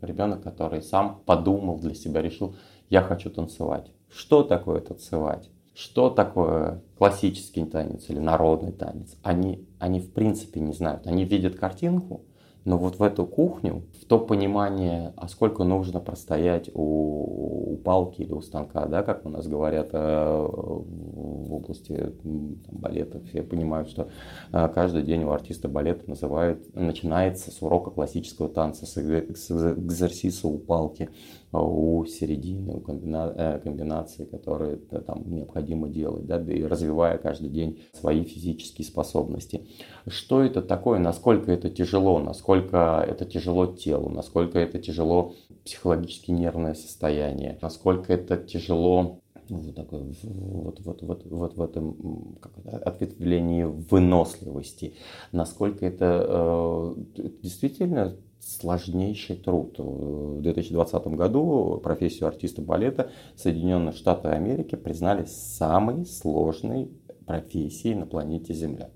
ребенок, 0.00 0.42
который 0.42 0.82
сам 0.82 1.22
подумал 1.26 1.78
для 1.78 1.94
себя, 1.94 2.22
решил, 2.22 2.56
я 2.88 3.02
хочу 3.02 3.30
танцевать. 3.30 3.90
Что 4.08 4.42
такое 4.42 4.80
танцевать? 4.80 5.50
что 5.76 6.08
такое 6.08 6.82
классический 6.96 7.66
танец 7.66 8.08
или 8.08 8.18
народный 8.18 8.72
танец. 8.72 9.14
Они, 9.22 9.68
они 9.78 10.00
в 10.00 10.10
принципе 10.10 10.58
не 10.60 10.72
знают. 10.72 11.06
Они 11.06 11.24
видят 11.24 11.56
картинку, 11.56 12.24
но 12.66 12.76
вот 12.78 12.98
в 12.98 13.02
эту 13.02 13.26
кухню, 13.26 13.84
в 14.02 14.04
то 14.06 14.18
понимание, 14.18 15.14
а 15.16 15.28
сколько 15.28 15.62
нужно 15.62 16.00
простоять 16.00 16.68
у, 16.74 17.74
у 17.74 17.76
палки 17.76 18.22
или 18.22 18.32
у 18.32 18.40
станка, 18.40 18.86
да, 18.86 19.04
как 19.04 19.24
у 19.24 19.28
нас 19.28 19.46
говорят 19.46 19.90
э, 19.92 20.48
в 20.48 21.54
области 21.54 22.12
там, 22.22 22.58
балета, 22.72 23.20
все 23.30 23.44
понимают, 23.44 23.88
что 23.88 24.08
э, 24.52 24.68
каждый 24.74 25.04
день 25.04 25.22
у 25.22 25.30
артиста 25.30 25.68
балета 25.68 26.10
называют, 26.10 26.74
начинается 26.74 27.52
с 27.52 27.62
урока 27.62 27.92
классического 27.92 28.48
танца, 28.48 28.84
с, 28.84 28.98
экзерсиса 28.98 30.48
у 30.48 30.58
палки, 30.58 31.08
у 31.52 32.04
середины, 32.06 32.74
у 32.74 32.80
э, 32.80 33.60
комбинации, 33.60 34.24
которые 34.24 34.76
там 34.76 35.22
необходимо 35.26 35.88
делать, 35.88 36.26
да, 36.26 36.40
и 36.40 36.62
развивая 36.62 37.18
каждый 37.18 37.48
день 37.48 37.80
свои 37.92 38.24
физические 38.24 38.84
способности. 38.84 39.66
Что 40.06 40.42
это 40.42 40.62
такое, 40.62 40.98
насколько 40.98 41.52
это 41.52 41.70
тяжело, 41.70 42.18
насколько 42.18 43.04
это 43.06 43.24
тяжело 43.24 43.66
телу, 43.66 44.08
насколько 44.08 44.58
это 44.58 44.78
тяжело 44.78 45.34
психологически 45.64 46.30
нервное 46.30 46.74
состояние, 46.74 47.58
насколько 47.62 48.12
это 48.12 48.36
тяжело 48.36 49.20
вот, 49.48 49.74
такое, 49.74 50.02
вот, 50.22 50.80
вот, 50.80 51.02
вот, 51.02 51.26
вот 51.26 51.56
в 51.56 51.62
этом 51.62 52.38
ответвлении 52.64 53.62
выносливости, 53.64 54.94
насколько 55.32 55.86
это 55.86 56.94
э, 57.16 57.22
действительно 57.42 58.16
сложнейший 58.46 59.36
труд. 59.36 59.74
В 59.78 60.40
2020 60.40 61.06
году 61.08 61.80
профессию 61.82 62.28
артиста 62.28 62.62
балета 62.62 63.10
Соединенные 63.34 63.92
Штаты 63.92 64.28
Америки 64.28 64.76
признали 64.76 65.24
самой 65.24 66.06
сложной 66.06 66.90
профессией 67.26 67.96
на 67.96 68.06
планете 68.06 68.54
Земля. 68.54 68.90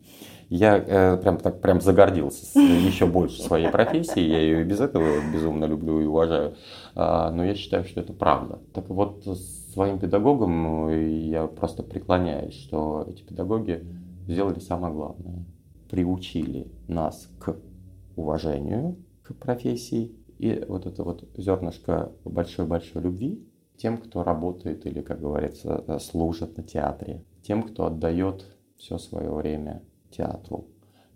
Я 0.48 0.76
э, 0.76 1.16
прям 1.16 1.38
так 1.38 1.60
прям 1.60 1.80
загордился 1.80 2.44
с, 2.44 2.54
еще 2.56 3.06
больше 3.06 3.42
своей 3.42 3.68
профессией. 3.70 4.30
Я 4.30 4.40
ее 4.40 4.60
и 4.62 4.64
без 4.64 4.80
этого 4.80 5.04
безумно 5.32 5.64
люблю 5.64 6.00
и 6.00 6.06
уважаю. 6.06 6.54
А, 6.94 7.30
но 7.30 7.44
я 7.44 7.54
считаю, 7.54 7.84
что 7.84 8.00
это 8.00 8.12
правда. 8.12 8.60
Так 8.72 8.88
вот, 8.88 9.24
своим 9.72 9.98
педагогам 9.98 10.88
я 10.90 11.46
просто 11.46 11.82
преклоняюсь, 11.82 12.54
что 12.54 13.06
эти 13.08 13.22
педагоги 13.22 13.84
сделали 14.26 14.58
самое 14.60 14.92
главное. 14.92 15.44
Приучили 15.88 16.68
нас 16.88 17.28
к 17.38 17.56
уважению 18.16 18.96
к 19.34 19.38
профессии 19.38 20.12
и 20.38 20.64
вот 20.66 20.86
это 20.86 21.04
вот 21.04 21.28
зернышко 21.36 22.12
большой-большой 22.24 23.02
любви 23.02 23.46
тем, 23.76 23.98
кто 23.98 24.22
работает 24.22 24.86
или, 24.86 25.00
как 25.00 25.20
говорится, 25.20 25.98
служит 25.98 26.56
на 26.56 26.62
театре, 26.62 27.24
тем, 27.42 27.62
кто 27.62 27.86
отдает 27.86 28.44
все 28.76 28.98
свое 28.98 29.32
время 29.32 29.82
театру 30.10 30.68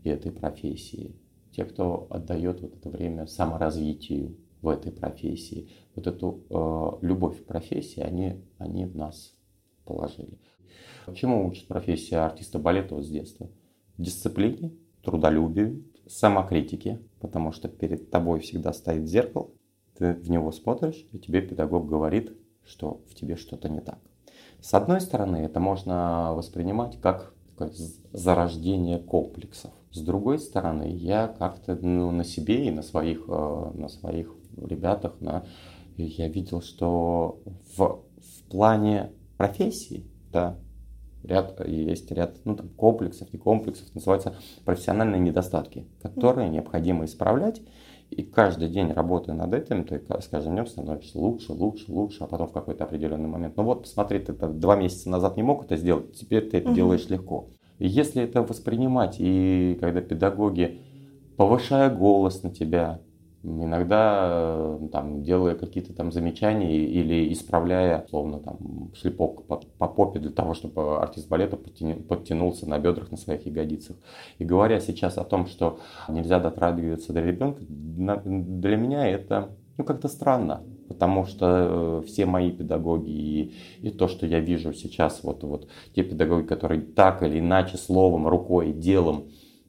и 0.03 0.09
этой 0.09 0.33
профессии, 0.33 1.15
те, 1.53 1.65
кто 1.65 2.07
отдает 2.11 2.63
вот 2.63 2.75
это 2.75 2.91
время 2.91 3.27
саморазвитию 3.27 4.37
в 4.63 4.69
этой 4.69 4.93
профессии, 4.93 5.69
вот 5.95 6.07
эту 6.07 6.43
э, 6.49 7.07
любовь 7.07 7.43
к 7.43 7.47
профессии, 7.47 8.01
они, 8.01 8.43
они 8.59 8.87
в 8.87 8.97
нас 8.97 9.35
положили. 9.85 10.39
Чему 11.15 11.47
учит 11.47 11.69
профессия 11.69 12.19
артиста 12.19 12.59
балета 12.59 12.95
вот 12.95 13.05
с 13.05 13.11
детства? 13.11 13.51
Дисциплине, 13.99 14.73
трудолюбию, 15.03 15.85
самокритике, 16.07 17.01
потому 17.25 17.53
что 17.53 17.69
перед 17.69 18.11
тобой 18.11 18.41
всегда 18.41 18.75
стоит 18.75 19.09
зеркало, 19.09 19.49
ты 19.97 20.13
в 20.13 20.29
него 20.29 20.53
смотришь, 20.53 21.07
и 21.11 21.19
тебе 21.19 21.41
педагог 21.41 21.89
говорит, 21.89 22.37
что 22.67 23.01
в 23.09 23.15
тебе 23.15 23.37
что-то 23.37 23.71
не 23.71 23.81
так. 23.81 23.99
С 24.61 24.75
одной 24.75 25.01
стороны, 25.01 25.39
это 25.39 25.59
можно 25.59 26.35
воспринимать 26.35 27.01
как 27.01 27.33
зарождение 28.13 28.99
комплексов. 28.99 29.73
С 29.91 30.03
другой 30.03 30.39
стороны, 30.39 30.91
я 30.95 31.29
как-то 31.29 31.79
ну, 31.81 32.11
на 32.11 32.25
себе 32.25 32.67
и 32.67 32.71
на 32.71 32.83
своих, 32.83 33.25
э, 33.27 33.71
на 33.73 33.89
своих 33.89 34.35
ребятах, 34.59 35.19
на, 35.21 35.47
я 35.97 36.29
видел, 36.29 36.61
что 36.61 37.41
в, 37.75 38.03
в 38.19 38.51
плане 38.51 39.13
профессии, 39.39 40.05
да, 40.31 40.59
ряд, 41.25 41.67
есть 41.67 42.11
ряд 42.13 42.37
ну, 42.45 42.57
там, 42.57 42.69
комплексов, 42.69 43.33
не 43.33 43.39
комплексов, 43.39 43.95
называются 43.95 44.37
профессиональные 44.65 45.21
недостатки, 45.21 45.87
которые 46.03 46.49
необходимо 46.49 47.05
исправлять. 47.05 47.61
И 48.11 48.23
каждый 48.23 48.69
день 48.69 48.93
работая 48.93 49.35
над 49.35 49.53
этим, 49.55 49.85
ты 49.85 50.01
с 50.21 50.29
каждым 50.29 50.55
днем 50.55 50.67
становишься 50.67 51.19
лучше, 51.19 51.53
лучше, 51.53 51.91
лучше, 51.91 52.23
а 52.23 52.27
потом 52.27 52.47
в 52.47 52.53
какой-то 52.53 52.85
определенный 52.85 53.29
момент. 53.29 53.57
Ну 53.57 53.65
вот, 53.65 53.83
посмотри, 53.83 54.19
ты 54.21 54.33
это 54.33 54.49
два 54.49 54.77
месяца 54.77 55.11
назад 55.11 55.37
не 55.37 55.43
мог 55.43 55.65
это 55.65 55.77
сделать, 55.77 56.13
теперь 56.13 56.49
ты 56.49 56.59
это 56.59 56.69
угу. 56.69 56.77
делаешь 56.77 57.09
легко. 57.09 57.49
И 57.79 57.89
если 57.89 58.23
это 58.23 58.43
воспринимать, 58.43 59.17
и 59.19 59.77
когда 59.81 60.01
педагоги, 60.01 60.81
повышая 61.37 61.91
голос 61.91 62.43
на 62.43 62.51
тебя, 62.51 63.01
иногда 63.45 64.79
там, 64.91 65.23
делая 65.23 65.55
какие-то 65.55 65.93
там 65.93 66.11
замечания 66.11 66.77
или 66.77 67.33
исправляя, 67.33 68.07
словно 68.09 68.41
там 68.41 68.91
шлепок 68.95 69.47
по, 69.47 69.61
по 69.79 69.87
попе 69.87 70.19
для 70.19 70.31
того, 70.31 70.55
чтобы 70.55 70.99
артист 70.99 71.29
балета 71.29 71.57
подтянулся 71.57 72.69
на 72.69 72.79
бедрах 72.79 73.11
на 73.11 73.17
своих 73.17 73.47
ягодицах. 73.47 73.97
И 74.39 74.45
говоря 74.45 74.81
сейчас 74.81 75.19
о 75.19 75.25
том, 75.25 75.47
что 75.47 75.79
нельзя 76.09 76.41
дотрагиваться 76.41 77.13
до 77.13 77.21
ребенка, 77.21 77.61
для 77.69 78.77
меня 78.77 79.07
это 79.07 79.51
ну, 79.77 79.85
как-то 79.85 80.09
странно, 80.09 80.63
потому 80.89 81.27
что 81.27 82.01
э, 82.03 82.07
все 82.07 82.27
мои 82.27 82.51
педагоги 82.53 83.11
и, 83.11 83.55
и 83.83 83.91
то, 83.91 84.07
что 84.09 84.27
я 84.27 84.41
вижу 84.41 84.73
сейчас, 84.73 85.23
вот, 85.25 85.43
вот 85.43 85.69
те 85.95 86.05
педагоги, 86.05 86.47
которые 86.47 86.81
так 86.81 87.23
или 87.23 87.41
иначе 87.41 87.77
словом, 87.77 88.29
рукой, 88.29 88.73
делом 88.73 89.25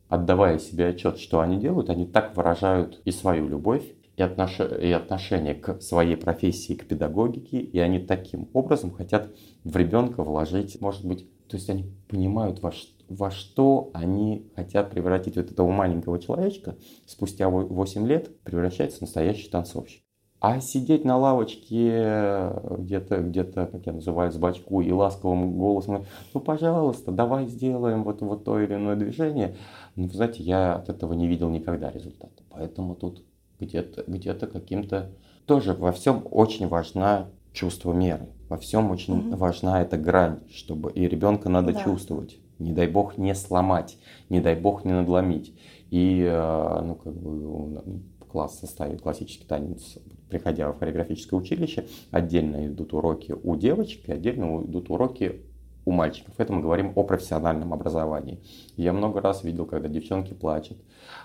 отдавая 0.10 0.60
себе 0.60 0.88
отчет, 0.88 1.18
что 1.18 1.39
они 1.39 1.58
делают, 1.58 1.89
они 1.89 2.06
так 2.06 2.36
выражают 2.36 3.02
и 3.06 3.12
свою 3.12 3.48
любовь, 3.48 3.84
и, 4.18 4.22
отнош... 4.22 4.60
и 4.60 4.91
отношение 4.91 5.56
к 5.56 5.82
своей 5.82 6.15
профессии, 6.15 6.74
к 6.74 6.88
педагогике, 6.88 7.60
и 7.60 7.80
они 7.80 8.00
таким 8.00 8.50
образом 8.54 8.91
хотят 8.91 9.30
в 9.63 9.76
ребенка 9.76 10.24
вложить, 10.24 10.80
может 10.82 11.06
быть, 11.06 11.28
то 11.48 11.58
есть 11.58 11.70
они 11.70 11.91
понимают, 12.08 12.62
во 12.62 12.72
что, 12.72 12.91
во 13.10 13.30
что 13.30 13.91
они 13.94 14.50
хотят 14.56 14.89
превратить 14.89 15.36
вот 15.36 15.52
этого 15.52 15.72
маленького 15.72 16.20
человечка, 16.20 16.76
спустя 17.06 17.50
8 17.50 18.08
лет 18.08 18.41
превращается 18.44 19.00
в 19.00 19.02
настоящий 19.02 19.50
танцовщик. 19.50 20.02
А 20.41 20.60
сидеть 20.60 21.06
на 21.06 21.18
лавочке 21.18 22.52
где-то, 22.78 23.18
где-то, 23.22 23.65
как 23.68 23.86
я 23.86 23.94
называю, 23.94 24.32
с 24.32 24.38
бачку 24.38 24.82
и 24.82 24.91
ласковым 24.91 25.58
голосом, 25.58 26.06
ну, 26.34 26.39
пожалуйста, 26.39 27.12
давай 27.12 27.48
сделаем 27.48 28.04
вот, 28.04 28.22
вот 28.22 28.44
то 28.44 28.60
или 28.60 28.76
иное 28.76 28.96
движение, 28.96 29.56
ну, 29.95 30.10
знаете, 30.10 30.43
я 30.43 30.75
от 30.75 30.89
этого 30.89 31.13
не 31.13 31.27
видел 31.27 31.49
никогда 31.49 31.91
результата. 31.91 32.43
Поэтому 32.49 32.95
тут 32.95 33.23
где-то 33.60 34.03
где 34.08 34.34
каким-то... 34.34 35.12
Тоже 35.45 35.73
во 35.73 35.91
всем 35.91 36.25
очень 36.31 36.67
важна 36.67 37.29
чувство 37.53 37.93
меры. 37.93 38.27
Во 38.49 38.58
всем 38.58 38.91
очень 38.91 39.29
угу. 39.29 39.38
важна 39.38 39.81
эта 39.81 39.97
грань, 39.97 40.39
чтобы 40.51 40.91
и 40.91 41.08
ребенка 41.08 41.49
надо 41.49 41.73
да. 41.73 41.84
чувствовать. 41.84 42.38
Не 42.60 42.71
дай 42.71 42.88
бог 42.88 43.17
не 43.17 43.36
сломать, 43.36 43.97
не 44.29 44.39
дай 44.39 44.55
бог 44.55 44.86
не 44.86 44.93
надломить. 44.93 45.53
И 45.89 46.21
э, 46.21 46.81
ну, 46.84 46.95
как 46.95 47.13
бы, 47.13 48.01
класс 48.31 48.60
составит 48.60 49.01
классический 49.01 49.45
танец, 49.45 49.97
приходя 50.29 50.71
в 50.71 50.79
хореографическое 50.79 51.39
училище, 51.39 51.88
отдельно 52.12 52.67
идут 52.67 52.93
уроки 52.93 53.34
у 53.43 53.55
девочек, 53.55 54.10
и 54.10 54.12
отдельно 54.12 54.63
идут 54.63 54.89
уроки 54.89 55.41
у 55.86 55.91
мальчиков. 55.91 56.34
Это 56.38 56.52
мы 56.52 56.62
говорим 56.62 56.91
о 56.95 57.04
профессиональном 57.04 57.74
образовании. 57.74 58.39
Я 58.76 58.91
много 58.91 59.21
раз 59.21 59.43
видел, 59.43 59.65
когда 59.65 59.88
девчонки 59.88 60.34
плачут 60.34 60.78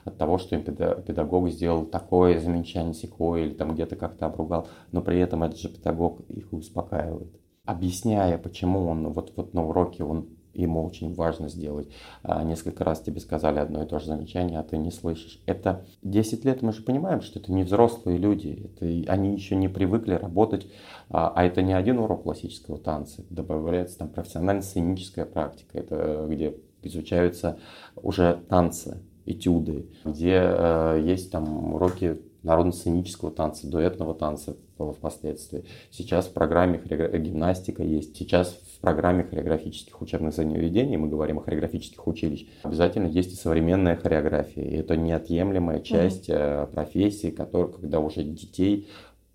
от 0.05 0.19
того, 0.19 0.39
что 0.39 0.55
им 0.55 0.63
педагог 0.63 1.49
сделал 1.49 1.87
такое 1.87 2.39
замечание, 2.39 2.95
секое, 2.95 3.45
или 3.45 3.55
там 3.55 3.75
где-то 3.75 3.97
как-то 3.97 4.27
обругал, 4.27 4.69
но 4.93 5.01
при 5.01 5.19
этом 5.19 5.43
этот 5.43 5.59
же 5.59 5.69
педагог 5.69 6.21
их 6.29 6.53
успокаивает. 6.53 7.35
Объясняя, 7.65 8.37
почему 8.39 8.87
он 8.87 9.13
вот, 9.13 9.33
вот 9.37 9.55
на 9.55 9.65
уроке 9.67 10.05
он 10.05 10.29
ему 10.55 10.85
очень 10.85 11.15
важно 11.15 11.49
сделать. 11.49 11.89
А, 12.23 12.43
несколько 12.43 12.85
раз 12.85 13.01
тебе 13.01 13.21
сказали 13.21 13.59
одно 13.59 13.83
и 13.83 13.87
то 13.87 13.99
же 13.99 14.07
замечание, 14.07 14.59
а 14.59 14.63
ты 14.63 14.77
не 14.79 14.91
слышишь. 14.91 15.41
Это 15.47 15.85
10 16.03 16.45
лет 16.45 16.63
мы 16.63 16.73
же 16.73 16.83
понимаем, 16.83 17.21
что 17.21 17.39
это 17.39 17.53
не 17.53 17.63
взрослые 17.63 18.19
люди, 18.19 18.71
это, 18.77 19.13
они 19.13 19.35
еще 19.35 19.57
не 19.57 19.69
привыкли 19.69 20.15
работать, 20.15 20.67
а, 21.09 21.33
а 21.35 21.45
это 21.45 21.63
не 21.63 21.73
один 21.73 21.99
урок 21.99 22.25
классического 22.25 22.79
танца, 22.79 23.23
добавляется 23.31 23.99
там 23.99 24.09
профессионально-сценическая 24.09 25.27
практика, 25.27 25.79
это 25.79 26.27
где 26.29 26.55
изучаются 26.83 27.59
уже 27.97 28.41
танцы, 28.49 29.03
этюды, 29.27 29.87
где 30.05 30.41
э, 30.43 31.03
есть 31.05 31.31
там 31.31 31.75
уроки 31.75 32.21
народно-сценического 32.43 33.31
танца, 33.31 33.67
дуэтного 33.67 34.15
танца 34.15 34.57
впоследствии. 34.79 35.65
Сейчас 35.91 36.27
в 36.27 36.33
программе 36.33 36.79
гимнастика 36.79 37.83
есть. 37.83 38.17
Сейчас 38.17 38.59
в 38.81 38.83
программе 38.83 39.25
хореографических 39.25 40.01
учебных 40.01 40.35
заведений, 40.35 40.97
мы 40.97 41.09
говорим 41.09 41.39
о 41.39 41.43
хореографических 41.43 42.07
училищах, 42.07 42.49
обязательно 42.63 43.09
есть 43.09 43.35
и 43.35 43.37
современная 43.37 43.95
хореография. 43.95 44.65
И 44.65 44.77
это 44.77 44.97
неотъемлемая 44.97 45.81
часть 45.81 46.31
mm-hmm. 46.31 46.73
профессии, 46.73 47.31
которая, 47.31 47.69
когда 47.69 48.01
уже 48.01 48.25
детей 48.25 48.89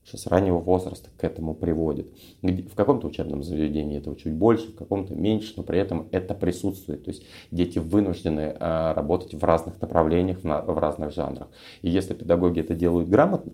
что 0.03 0.17
с 0.17 0.27
раннего 0.27 0.59
возраста 0.59 1.09
к 1.17 1.23
этому 1.23 1.55
приводит. 1.55 2.11
В 2.43 2.75
каком-то 2.75 3.07
учебном 3.07 3.41
заведении 3.41 3.97
этого 3.97 4.15
чуть 4.15 4.33
больше, 4.33 4.67
в 4.67 4.75
каком-то 4.75 5.15
меньше, 5.15 5.53
но 5.57 5.63
при 5.63 5.79
этом 5.79 6.07
это 6.11 6.35
присутствует. 6.35 7.05
То 7.05 7.09
есть 7.09 7.25
дети 7.49 7.79
вынуждены 7.79 8.55
а, 8.59 8.93
работать 8.93 9.33
в 9.33 9.43
разных 9.43 9.81
направлениях, 9.81 10.43
в 10.43 10.79
разных 10.79 11.11
жанрах. 11.11 11.47
И 11.81 11.89
если 11.89 12.13
педагоги 12.13 12.59
это 12.59 12.75
делают 12.75 13.09
грамотно, 13.09 13.53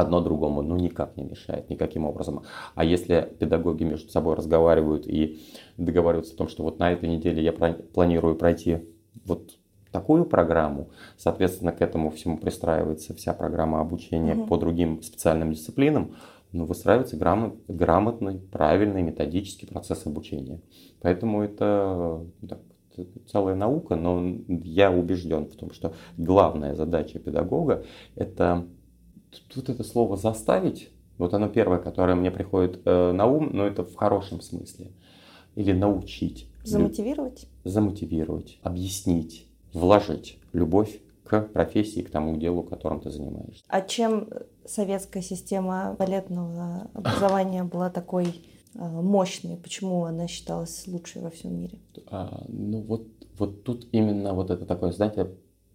одно 0.00 0.20
другому 0.20 0.62
ну 0.62 0.76
никак 0.76 1.16
не 1.16 1.24
мешает, 1.24 1.68
никаким 1.70 2.04
образом. 2.04 2.42
А 2.74 2.84
если 2.84 3.28
педагоги 3.38 3.84
между 3.84 4.10
собой 4.10 4.36
разговаривают 4.36 5.06
и 5.06 5.40
договариваются 5.76 6.34
о 6.34 6.38
том, 6.38 6.48
что 6.48 6.62
вот 6.62 6.78
на 6.78 6.92
этой 6.92 7.08
неделе 7.08 7.42
я 7.42 7.52
планирую 7.52 8.36
пройти 8.36 8.78
вот 9.24 9.58
такую 9.90 10.24
программу, 10.24 10.90
соответственно, 11.16 11.72
к 11.72 11.80
этому 11.80 12.10
всему 12.10 12.38
пристраивается 12.38 13.14
вся 13.14 13.32
программа 13.32 13.80
обучения 13.80 14.34
угу. 14.34 14.46
по 14.46 14.56
другим 14.56 15.02
специальным 15.02 15.52
дисциплинам, 15.52 16.14
но 16.52 16.64
выстраивается 16.64 17.16
грамот, 17.16 17.56
грамотный, 17.68 18.38
правильный 18.38 19.02
методический 19.02 19.66
процесс 19.66 20.06
обучения. 20.06 20.60
Поэтому 21.00 21.42
это 21.42 22.24
так, 22.48 22.60
целая 23.30 23.54
наука, 23.54 23.96
но 23.96 24.38
я 24.48 24.90
убежден 24.90 25.46
в 25.46 25.56
том, 25.56 25.72
что 25.72 25.94
главная 26.16 26.74
задача 26.74 27.18
педагога 27.18 27.84
это 28.16 28.66
тут 29.48 29.68
это 29.68 29.84
слово 29.84 30.16
заставить, 30.16 30.90
вот 31.18 31.34
оно 31.34 31.48
первое, 31.48 31.78
которое 31.78 32.14
мне 32.14 32.30
приходит 32.30 32.80
э, 32.84 33.12
на 33.12 33.26
ум, 33.26 33.50
но 33.52 33.66
это 33.66 33.84
в 33.84 33.94
хорошем 33.96 34.40
смысле. 34.40 34.92
Или 35.56 35.72
научить. 35.72 36.48
Замотивировать? 36.62 37.48
Замотивировать, 37.64 38.58
объяснить, 38.62 39.48
вложить 39.72 40.38
любовь 40.52 41.00
к 41.24 41.42
профессии, 41.42 42.00
к 42.00 42.10
тому 42.10 42.36
делу, 42.36 42.62
которым 42.62 43.00
ты 43.00 43.10
занимаешься. 43.10 43.64
А 43.68 43.82
чем 43.82 44.28
советская 44.64 45.22
система 45.22 45.94
балетного 45.98 46.88
образования 46.94 47.64
была 47.64 47.90
такой 47.90 48.26
э, 48.74 48.78
мощной? 48.78 49.56
Почему 49.56 50.04
она 50.04 50.28
считалась 50.28 50.86
лучшей 50.86 51.22
во 51.22 51.30
всем 51.30 51.58
мире? 51.58 51.78
А, 52.06 52.44
ну 52.48 52.80
вот, 52.80 53.08
вот 53.38 53.64
тут 53.64 53.88
именно 53.92 54.34
вот 54.34 54.50
это 54.50 54.64
такое, 54.64 54.92
знаете, 54.92 55.28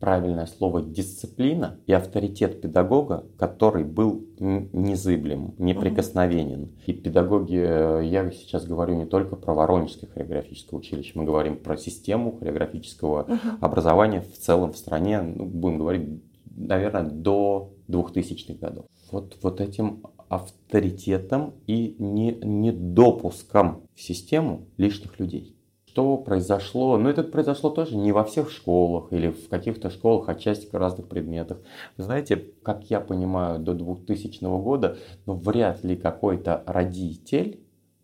правильное 0.03 0.47
слово 0.47 0.81
дисциплина 0.81 1.79
и 1.87 1.93
авторитет 1.93 2.59
педагога, 2.59 3.23
который 3.37 3.85
был 3.85 4.27
незыблем, 4.37 5.55
неприкосновенен. 5.57 6.73
И 6.85 6.91
педагоги, 6.91 7.55
э, 7.55 8.01
я 8.03 8.29
сейчас 8.31 8.65
говорю 8.65 8.95
не 8.95 9.05
только 9.05 9.37
про 9.37 9.53
Воронежское 9.53 10.09
хореографическое 10.09 10.77
училище, 10.77 11.13
мы 11.15 11.23
говорим 11.23 11.55
про 11.55 11.77
систему 11.77 12.33
хореографического 12.37 13.27
образования 13.61 14.19
в 14.19 14.37
целом 14.37 14.73
в 14.73 14.77
стране, 14.77 15.21
ну, 15.21 15.45
будем 15.45 15.77
говорить, 15.77 16.21
наверное, 16.53 17.03
до 17.03 17.71
2000-х 17.87 18.55
годов. 18.59 18.87
Вот, 19.09 19.37
вот 19.41 19.61
этим 19.61 20.03
авторитетом 20.27 21.53
и 21.65 21.95
не, 21.97 22.33
недопуском 22.43 23.83
в 23.95 24.01
систему 24.01 24.67
лишних 24.75 25.17
людей 25.17 25.55
что 25.93 26.17
произошло, 26.17 26.97
ну 26.97 27.07
это 27.07 27.21
произошло 27.21 27.69
тоже 27.69 27.95
не 27.95 28.11
во 28.11 28.23
всех 28.23 28.49
школах 28.49 29.13
или 29.13 29.29
в 29.29 29.47
каких-то 29.47 29.91
школах, 29.91 30.27
отчасти 30.27 30.65
в 30.65 30.73
разных 30.73 31.07
предметах. 31.07 31.59
Знаете, 31.97 32.45
как 32.63 32.89
я 32.89 32.99
понимаю, 32.99 33.59
до 33.59 33.75
2000 33.75 34.43
года, 34.59 34.97
ну 35.27 35.35
вряд 35.35 35.83
ли 35.83 35.95
какой-то 35.95 36.63
родитель 36.65 37.59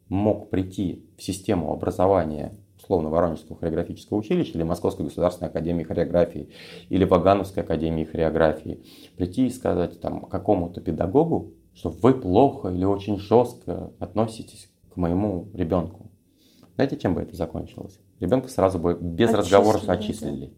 мог 0.07 0.51
прийти 0.51 1.03
в 1.17 1.23
систему 1.23 1.73
образования 1.73 2.53
условно 2.77 3.09
Воронежского 3.09 3.57
хореографического 3.57 4.19
училища 4.19 4.51
или 4.53 4.63
Московской 4.63 5.05
государственной 5.05 5.49
академии 5.49 5.83
хореографии 5.83 6.49
или 6.89 7.05
Вагановской 7.05 7.63
академии 7.63 8.03
хореографии, 8.03 8.83
прийти 9.17 9.47
и 9.47 9.49
сказать 9.49 9.99
там 9.99 10.25
какому-то 10.25 10.79
педагогу, 10.79 11.53
что 11.73 11.89
вы 11.89 12.13
плохо 12.13 12.69
или 12.69 12.85
очень 12.85 13.17
жестко 13.17 13.91
относитесь 13.97 14.69
к 14.93 14.97
моему 14.97 15.47
ребенку. 15.55 16.08
Знаете, 16.79 16.95
чем 16.95 17.13
бы 17.13 17.19
это 17.23 17.35
закончилось? 17.35 17.99
Ребенка 18.21 18.47
сразу 18.47 18.79
бы 18.79 18.97
без 18.97 19.33
разговоров 19.33 19.89
отчислили. 19.89 20.45
Да. 20.45 20.51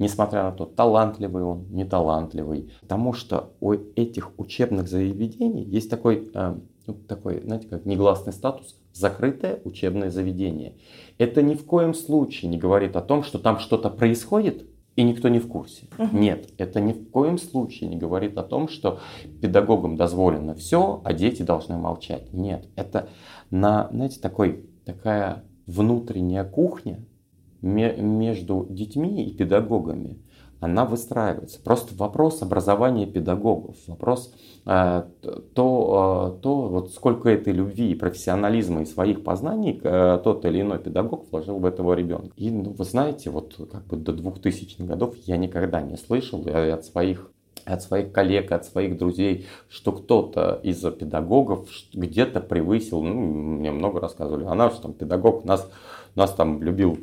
Несмотря 0.00 0.42
на 0.42 0.50
то, 0.50 0.66
талантливый 0.66 1.44
он, 1.44 1.68
не 1.70 1.84
талантливый. 1.84 2.72
Потому 2.80 3.12
что 3.12 3.52
у 3.60 3.74
этих 3.94 4.32
учебных 4.40 4.88
заведений 4.88 5.62
есть 5.62 5.88
такой, 5.88 6.32
э, 6.34 6.56
ну, 6.88 6.94
такой, 6.94 7.42
знаете, 7.42 7.68
как 7.68 7.86
негласный 7.86 8.32
статус 8.32 8.74
закрытое 8.92 9.60
учебное 9.62 10.10
заведение. 10.10 10.74
Это 11.16 11.42
ни 11.42 11.54
в 11.54 11.64
коем 11.64 11.94
случае 11.94 12.50
не 12.50 12.58
говорит 12.58 12.96
о 12.96 13.00
том, 13.00 13.22
что 13.22 13.38
там 13.38 13.60
что-то 13.60 13.88
происходит, 13.88 14.66
и 14.96 15.04
никто 15.04 15.28
не 15.28 15.38
в 15.38 15.46
курсе. 15.46 15.86
uh 15.96 16.08
Нет, 16.12 16.48
это 16.58 16.80
ни 16.80 16.92
в 16.92 17.08
коем 17.10 17.38
случае 17.38 17.88
не 17.88 17.96
говорит 17.96 18.36
о 18.36 18.42
том, 18.42 18.66
что 18.66 18.98
педагогам 19.40 19.96
дозволено 19.96 20.56
все, 20.56 21.00
а 21.04 21.12
дети 21.12 21.42
должны 21.42 21.76
молчать. 21.76 22.32
Нет, 22.32 22.66
это 22.74 23.10
на, 23.52 23.88
знаете, 23.92 24.18
такой, 24.18 24.68
такая 24.84 25.44
внутренняя 25.68 26.44
кухня 26.44 27.04
между 27.60 28.66
детьми 28.70 29.24
и 29.24 29.34
педагогами, 29.34 30.18
она 30.60 30.84
выстраивается. 30.84 31.60
Просто 31.62 31.94
вопрос 31.94 32.42
образования 32.42 33.06
педагогов, 33.06 33.76
вопрос 33.86 34.34
э, 34.66 35.04
то, 35.54 36.34
э, 36.36 36.42
то 36.42 36.68
вот 36.68 36.92
сколько 36.92 37.28
этой 37.28 37.52
любви 37.52 37.92
и 37.92 37.94
профессионализма 37.94 38.82
и 38.82 38.86
своих 38.86 39.22
познаний 39.22 39.80
э, 39.82 40.18
тот 40.24 40.44
или 40.44 40.62
иной 40.62 40.80
педагог 40.80 41.30
вложил 41.30 41.58
в 41.58 41.64
этого 41.64 41.92
ребенка. 41.92 42.32
И 42.36 42.50
ну, 42.50 42.72
вы 42.72 42.84
знаете, 42.84 43.30
вот 43.30 43.54
как 43.70 43.86
бы 43.86 43.98
до 43.98 44.12
2000-х 44.12 44.84
годов 44.84 45.14
я 45.26 45.36
никогда 45.36 45.80
не 45.80 45.96
слышал 45.96 46.44
от 46.48 46.84
своих 46.84 47.30
от 47.68 47.82
своих 47.82 48.12
коллег, 48.12 48.52
от 48.52 48.64
своих 48.64 48.98
друзей, 48.98 49.46
что 49.68 49.92
кто-то 49.92 50.60
из 50.62 50.80
педагогов 50.80 51.68
где-то 51.92 52.40
превысил, 52.40 53.02
ну, 53.02 53.14
мне 53.14 53.70
много 53.70 54.00
рассказывали, 54.00 54.44
а 54.44 54.54
наш 54.54 54.74
там 54.74 54.92
педагог 54.92 55.44
нас, 55.44 55.70
нас 56.14 56.32
там 56.32 56.62
любил 56.62 56.98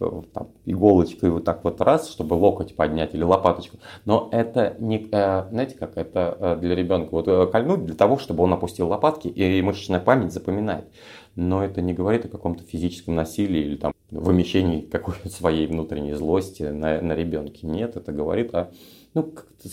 э, 0.00 0.22
там, 0.32 0.48
иголочкой 0.64 1.30
вот 1.30 1.44
так 1.44 1.64
вот 1.64 1.80
раз, 1.80 2.10
чтобы 2.10 2.34
локоть 2.34 2.74
поднять 2.74 3.14
или 3.14 3.22
лопаточку. 3.22 3.78
Но 4.04 4.28
это 4.32 4.76
не, 4.78 5.08
э, 5.10 5.48
знаете, 5.50 5.76
как 5.76 5.96
это 5.96 6.36
э, 6.38 6.56
для 6.60 6.74
ребенка 6.74 7.10
вот 7.12 7.50
кольнуть 7.50 7.84
для 7.84 7.94
того, 7.94 8.18
чтобы 8.18 8.44
он 8.44 8.52
опустил 8.52 8.88
лопатки 8.88 9.28
и 9.28 9.62
мышечная 9.62 10.00
память 10.00 10.32
запоминает. 10.32 10.86
Но 11.34 11.62
это 11.62 11.82
не 11.82 11.92
говорит 11.92 12.24
о 12.24 12.28
каком-то 12.28 12.64
физическом 12.64 13.14
насилии 13.14 13.60
или 13.60 13.76
там 13.76 13.92
вымещении 14.10 14.80
какой-то 14.80 15.28
своей 15.28 15.66
внутренней 15.66 16.14
злости 16.14 16.62
на, 16.62 17.00
на 17.00 17.12
ребенке. 17.12 17.66
Нет, 17.66 17.96
это 17.96 18.12
говорит 18.12 18.54
о 18.54 18.70
ну, 19.16 19.22
как-то 19.22 19.68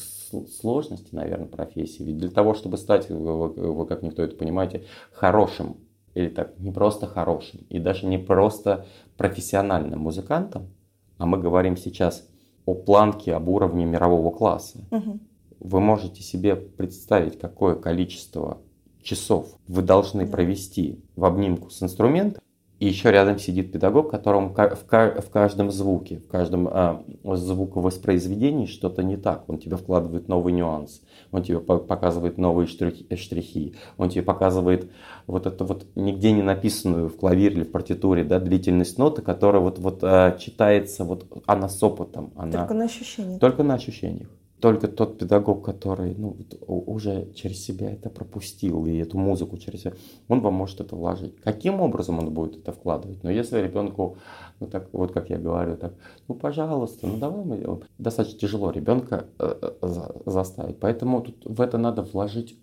сложности, 0.61 1.09
наверное, 1.11 1.47
профессии. 1.47 2.01
Ведь 2.01 2.17
для 2.17 2.29
того, 2.29 2.53
чтобы 2.53 2.77
стать, 2.77 3.09
вы, 3.09 3.49
вы 3.49 3.85
как 3.85 4.01
никто 4.01 4.23
это 4.23 4.37
понимаете, 4.37 4.85
хорошим, 5.11 5.75
или 6.13 6.29
так, 6.29 6.57
не 6.59 6.71
просто 6.71 7.07
хорошим, 7.07 7.59
и 7.67 7.77
даже 7.77 8.05
не 8.05 8.17
просто 8.17 8.85
профессиональным 9.17 9.99
музыкантом, 9.99 10.69
а 11.17 11.25
мы 11.25 11.39
говорим 11.39 11.75
сейчас 11.75 12.25
о 12.65 12.73
планке, 12.73 13.33
об 13.33 13.49
уровне 13.49 13.83
мирового 13.83 14.31
класса. 14.31 14.79
Угу. 14.91 15.19
Вы 15.59 15.79
можете 15.81 16.23
себе 16.23 16.55
представить, 16.55 17.37
какое 17.37 17.75
количество 17.75 18.59
часов 19.01 19.57
вы 19.67 19.81
должны 19.81 20.25
провести 20.25 21.03
в 21.17 21.25
обнимку 21.25 21.69
с 21.69 21.83
инструментом, 21.83 22.41
и 22.83 22.87
еще 22.87 23.11
рядом 23.11 23.39
сидит 23.39 23.71
педагог, 23.71 24.11
которому 24.11 24.53
в 24.53 25.29
каждом 25.31 25.71
звуке, 25.71 26.17
в 26.17 26.27
каждом 26.27 26.67
а, 26.69 27.01
звуковоспроизведении 27.23 28.65
что-то 28.65 29.03
не 29.03 29.15
так. 29.15 29.45
Он 29.47 29.57
тебе 29.57 29.77
вкладывает 29.77 30.27
новый 30.27 30.51
нюанс, 30.51 31.01
он 31.31 31.43
тебе 31.43 31.61
показывает 31.61 32.37
новые 32.37 32.67
штрихи, 32.67 33.75
он 33.97 34.09
тебе 34.09 34.21
показывает 34.21 34.91
вот 35.27 35.45
эту 35.45 35.63
вот 35.63 35.85
нигде 35.95 36.33
не 36.33 36.41
написанную 36.41 37.07
в 37.07 37.15
клавире 37.15 37.55
или 37.55 37.63
в 37.63 37.71
партитуре 37.71 38.25
да, 38.25 38.41
длительность 38.41 38.97
ноты, 38.97 39.21
которая 39.21 39.61
вот, 39.61 39.79
вот 39.79 39.99
а, 40.01 40.37
читается, 40.37 41.05
вот 41.05 41.25
она 41.45 41.69
с 41.69 41.81
опытом. 41.81 42.33
Она, 42.35 42.51
только 42.51 42.73
на 42.73 42.83
ощущениях. 42.83 43.39
Только 43.39 43.63
на 43.63 43.75
ощущениях 43.75 44.27
только 44.63 44.87
тот 44.87 45.17
педагог, 45.17 45.65
который 45.65 46.15
ну, 46.15 46.37
уже 46.67 47.33
через 47.33 47.61
себя 47.65 47.91
это 47.91 48.09
пропустил, 48.09 48.85
и 48.85 48.95
эту 48.95 49.17
музыку 49.17 49.57
через 49.57 49.81
себя, 49.81 49.93
он 50.29 50.39
вам 50.39 50.53
может 50.53 50.79
это 50.79 50.95
вложить. 50.95 51.35
Каким 51.41 51.81
образом 51.81 52.19
он 52.19 52.33
будет 52.33 52.55
это 52.55 52.71
вкладывать? 52.71 53.21
Но 53.23 53.29
если 53.29 53.59
ребенку, 53.59 54.15
ну 54.61 54.67
так 54.67 54.87
вот 54.93 55.11
как 55.11 55.29
я 55.29 55.37
говорю, 55.37 55.75
так, 55.75 55.95
ну 56.29 56.35
пожалуйста, 56.35 57.07
ну 57.07 57.17
давай 57.17 57.43
мы. 57.43 57.81
Достаточно 57.97 58.39
тяжело 58.39 58.71
ребенка 58.71 59.25
э, 59.37 59.53
э, 59.81 59.89
заставить. 60.25 60.79
Поэтому 60.79 61.19
тут 61.19 61.43
в 61.43 61.59
это 61.59 61.77
надо 61.77 62.01
вложить 62.03 62.57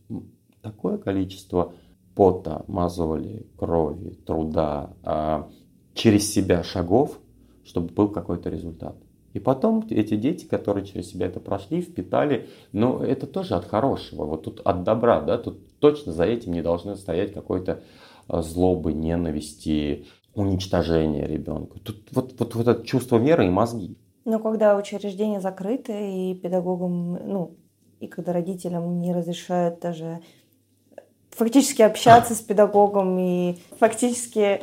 такое 0.63 0.97
количество 0.97 1.75
пота, 2.15 2.65
мозоли, 2.67 3.47
крови, 3.59 4.17
труда, 4.25 4.95
э, 5.05 5.43
через 5.93 6.33
себя 6.33 6.63
шагов, 6.63 7.21
чтобы 7.63 7.93
был 7.93 8.09
какой-то 8.09 8.49
результат. 8.49 8.97
И 9.33 9.39
потом 9.39 9.87
эти 9.91 10.17
дети, 10.17 10.45
которые 10.45 10.85
через 10.85 11.11
себя 11.11 11.27
это 11.27 11.41
прошли, 11.41 11.83
впитали, 11.83 12.49
но 12.73 13.03
это 13.05 13.27
тоже 13.27 13.55
от 13.55 13.65
хорошего, 13.65 14.25
вот 14.25 14.45
тут 14.45 14.61
от 14.65 14.83
добра, 14.83 15.21
да, 15.21 15.39
тут 15.39 15.79
точно 15.79 16.13
за 16.13 16.25
этим 16.25 16.53
не 16.53 16.63
должны 16.63 16.97
стоять 16.97 17.33
какой-то 17.33 17.83
а, 18.29 18.43
злобы, 18.43 18.93
ненависти, 18.93 20.07
уничтожения 20.35 21.27
ребенка. 21.27 21.79
Тут 21.81 22.09
вот, 22.13 22.35
вот, 22.39 22.55
вот 22.55 22.69
это 22.69 22.87
чувство 22.87 23.19
меры 23.19 23.47
и 23.47 23.51
мозги. 23.51 23.97
Но 24.25 24.39
когда 24.39 24.77
учреждения 24.77 25.41
закрыты 25.41 25.93
и 25.93 26.35
педагогам, 26.35 27.15
ну, 27.15 27.57
и 28.01 28.07
когда 28.07 28.33
родителям 28.33 29.01
не 29.01 29.13
разрешают 29.13 29.81
даже 29.81 30.21
фактически 31.31 31.83
общаться 31.83 32.35
с 32.35 32.41
педагогом 32.41 33.19
и 33.19 33.57
фактически 33.79 34.39
э, 34.39 34.61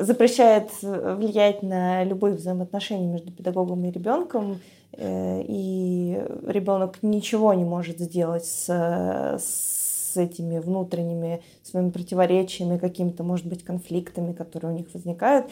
запрещает 0.00 0.70
влиять 0.82 1.62
на 1.62 2.04
любые 2.04 2.34
взаимоотношения 2.36 3.06
между 3.06 3.32
педагогом 3.32 3.84
и 3.84 3.90
ребенком, 3.90 4.60
э, 4.92 5.42
и 5.42 6.22
ребенок 6.46 6.98
ничего 7.02 7.52
не 7.54 7.64
может 7.64 7.98
сделать 7.98 8.44
с, 8.44 8.68
с 9.38 10.16
этими 10.16 10.58
внутренними 10.58 11.42
своими 11.62 11.90
противоречиями, 11.90 12.78
какими-то, 12.78 13.24
может 13.24 13.46
быть, 13.46 13.64
конфликтами, 13.64 14.32
которые 14.32 14.72
у 14.72 14.76
них 14.76 14.86
возникают, 14.94 15.46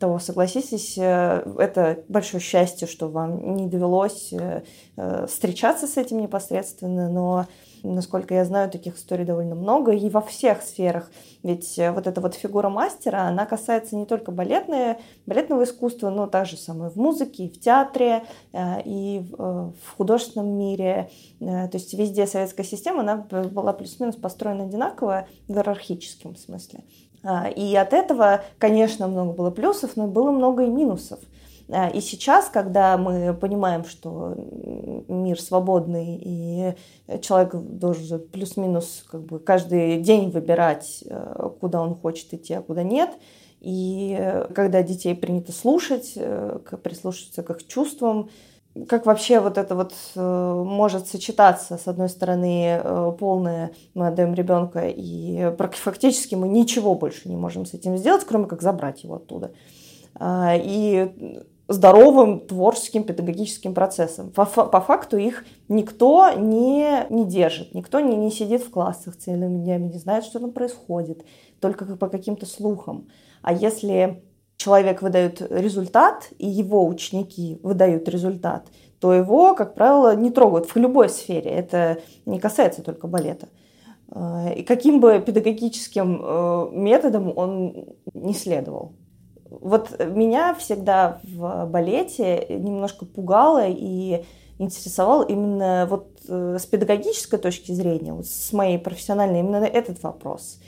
то 0.00 0.18
согласитесь, 0.18 0.98
э, 0.98 1.42
это 1.58 2.00
большое 2.08 2.42
счастье, 2.42 2.88
что 2.88 3.08
вам 3.08 3.56
не 3.56 3.68
довелось 3.68 4.34
встречаться 5.28 5.86
с 5.86 5.96
этим 5.96 6.20
непосредственно, 6.20 7.08
но 7.08 7.46
Насколько 7.82 8.34
я 8.34 8.44
знаю, 8.44 8.70
таких 8.70 8.96
историй 8.96 9.24
довольно 9.24 9.54
много, 9.54 9.92
и 9.92 10.08
во 10.10 10.20
всех 10.20 10.62
сферах. 10.62 11.10
Ведь 11.42 11.78
э, 11.78 11.92
вот 11.92 12.06
эта 12.06 12.20
вот 12.20 12.34
фигура 12.34 12.68
мастера, 12.68 13.22
она 13.22 13.46
касается 13.46 13.96
не 13.96 14.06
только 14.06 14.32
балетное, 14.32 14.98
балетного 15.26 15.64
искусства, 15.64 16.10
но 16.10 16.26
также 16.26 16.56
самое 16.56 16.90
в 16.90 16.96
музыке, 16.96 17.44
и 17.44 17.50
в 17.50 17.60
театре, 17.60 18.24
э, 18.52 18.82
и 18.84 19.20
в 19.30 19.34
э, 19.38 19.72
художественном 19.96 20.48
мире. 20.48 21.10
То 21.38 21.70
есть 21.72 21.94
везде 21.94 22.26
советская 22.26 22.66
система, 22.66 23.00
она 23.00 23.16
была 23.16 23.72
плюс-минус 23.72 24.16
построена 24.16 24.64
одинаково 24.64 25.28
в 25.46 25.52
иерархическом 25.52 26.36
смысле. 26.36 26.84
И 27.56 27.76
от 27.76 27.92
этого, 27.92 28.42
конечно, 28.58 29.08
много 29.08 29.32
было 29.32 29.50
плюсов, 29.50 29.96
но 29.96 30.06
было 30.06 30.30
много 30.30 30.64
и 30.64 30.68
минусов. 30.68 31.18
А, 31.70 31.88
и 31.88 32.00
сейчас, 32.00 32.48
когда 32.48 32.96
мы 32.96 33.34
понимаем, 33.34 33.84
что 33.84 34.34
мир 35.08 35.40
свободный, 35.40 36.16
и 36.16 36.74
человек 37.20 37.54
должен 37.54 38.20
плюс-минус 38.20 39.04
как 39.10 39.22
бы 39.22 39.38
каждый 39.38 40.00
день 40.00 40.30
выбирать, 40.30 41.04
э, 41.06 41.50
куда 41.60 41.82
он 41.82 41.94
хочет 41.94 42.32
идти, 42.32 42.54
а 42.54 42.62
куда 42.62 42.82
нет, 42.82 43.10
и 43.60 44.44
когда 44.54 44.82
детей 44.82 45.14
принято 45.14 45.52
слушать, 45.52 46.12
э, 46.16 46.58
прислушиваться 46.82 47.42
к 47.42 47.50
их 47.50 47.66
чувствам, 47.66 48.30
как 48.88 49.06
вообще 49.06 49.40
вот 49.40 49.58
это 49.58 49.74
вот 49.74 49.92
э, 50.14 50.62
может 50.64 51.06
сочетаться, 51.06 51.76
с 51.76 51.86
одной 51.86 52.08
стороны, 52.08 52.80
полное 53.18 53.72
мы 53.92 54.06
отдаем 54.06 54.32
ребенка, 54.32 54.88
и 54.88 55.52
фактически 55.58 56.34
мы 56.34 56.48
ничего 56.48 56.94
больше 56.94 57.28
не 57.28 57.36
можем 57.36 57.66
с 57.66 57.74
этим 57.74 57.98
сделать, 57.98 58.24
кроме 58.24 58.46
как 58.46 58.62
забрать 58.62 59.02
его 59.04 59.16
оттуда. 59.16 59.52
А, 60.14 60.54
и 60.56 61.42
здоровым 61.68 62.40
творческим 62.40 63.04
педагогическим 63.04 63.74
процессом. 63.74 64.30
По, 64.30 64.46
по 64.46 64.80
факту 64.80 65.18
их 65.18 65.44
никто 65.68 66.30
не, 66.32 67.06
не 67.10 67.26
держит, 67.26 67.74
никто 67.74 68.00
не, 68.00 68.16
не 68.16 68.30
сидит 68.30 68.62
в 68.62 68.70
классах 68.70 69.16
целыми 69.16 69.58
днями, 69.62 69.88
не 69.88 69.98
знает, 69.98 70.24
что 70.24 70.40
там 70.40 70.50
происходит, 70.50 71.24
только 71.60 71.84
по 71.96 72.08
каким-то 72.08 72.46
слухам. 72.46 73.08
А 73.42 73.52
если 73.52 74.22
человек 74.56 75.02
выдает 75.02 75.42
результат, 75.50 76.30
и 76.38 76.48
его 76.48 76.86
ученики 76.86 77.60
выдают 77.62 78.08
результат, 78.08 78.66
то 78.98 79.12
его, 79.12 79.54
как 79.54 79.74
правило, 79.74 80.16
не 80.16 80.30
трогают 80.30 80.66
в 80.66 80.76
любой 80.76 81.08
сфере. 81.08 81.50
Это 81.50 81.98
не 82.26 82.40
касается 82.40 82.82
только 82.82 83.06
балета. 83.06 83.48
И 84.56 84.62
каким 84.62 85.00
бы 85.00 85.22
педагогическим 85.24 86.20
э, 86.20 86.68
методом 86.72 87.30
он 87.36 87.88
не 88.14 88.32
следовал. 88.32 88.92
Вот 89.50 89.98
меня 89.98 90.54
всегда 90.54 91.20
в 91.24 91.66
балете 91.66 92.46
немножко 92.48 93.06
пугало 93.06 93.66
и 93.66 94.24
интересовал 94.58 95.22
именно 95.22 95.86
вот 95.88 96.08
э, 96.28 96.58
с 96.58 96.66
педагогической 96.66 97.38
точки 97.38 97.72
зрения, 97.72 98.12
вот 98.12 98.26
с 98.26 98.52
моей 98.52 98.78
профессиональной, 98.78 99.40
именно 99.40 99.64
этот 99.64 100.02
вопрос. 100.02 100.58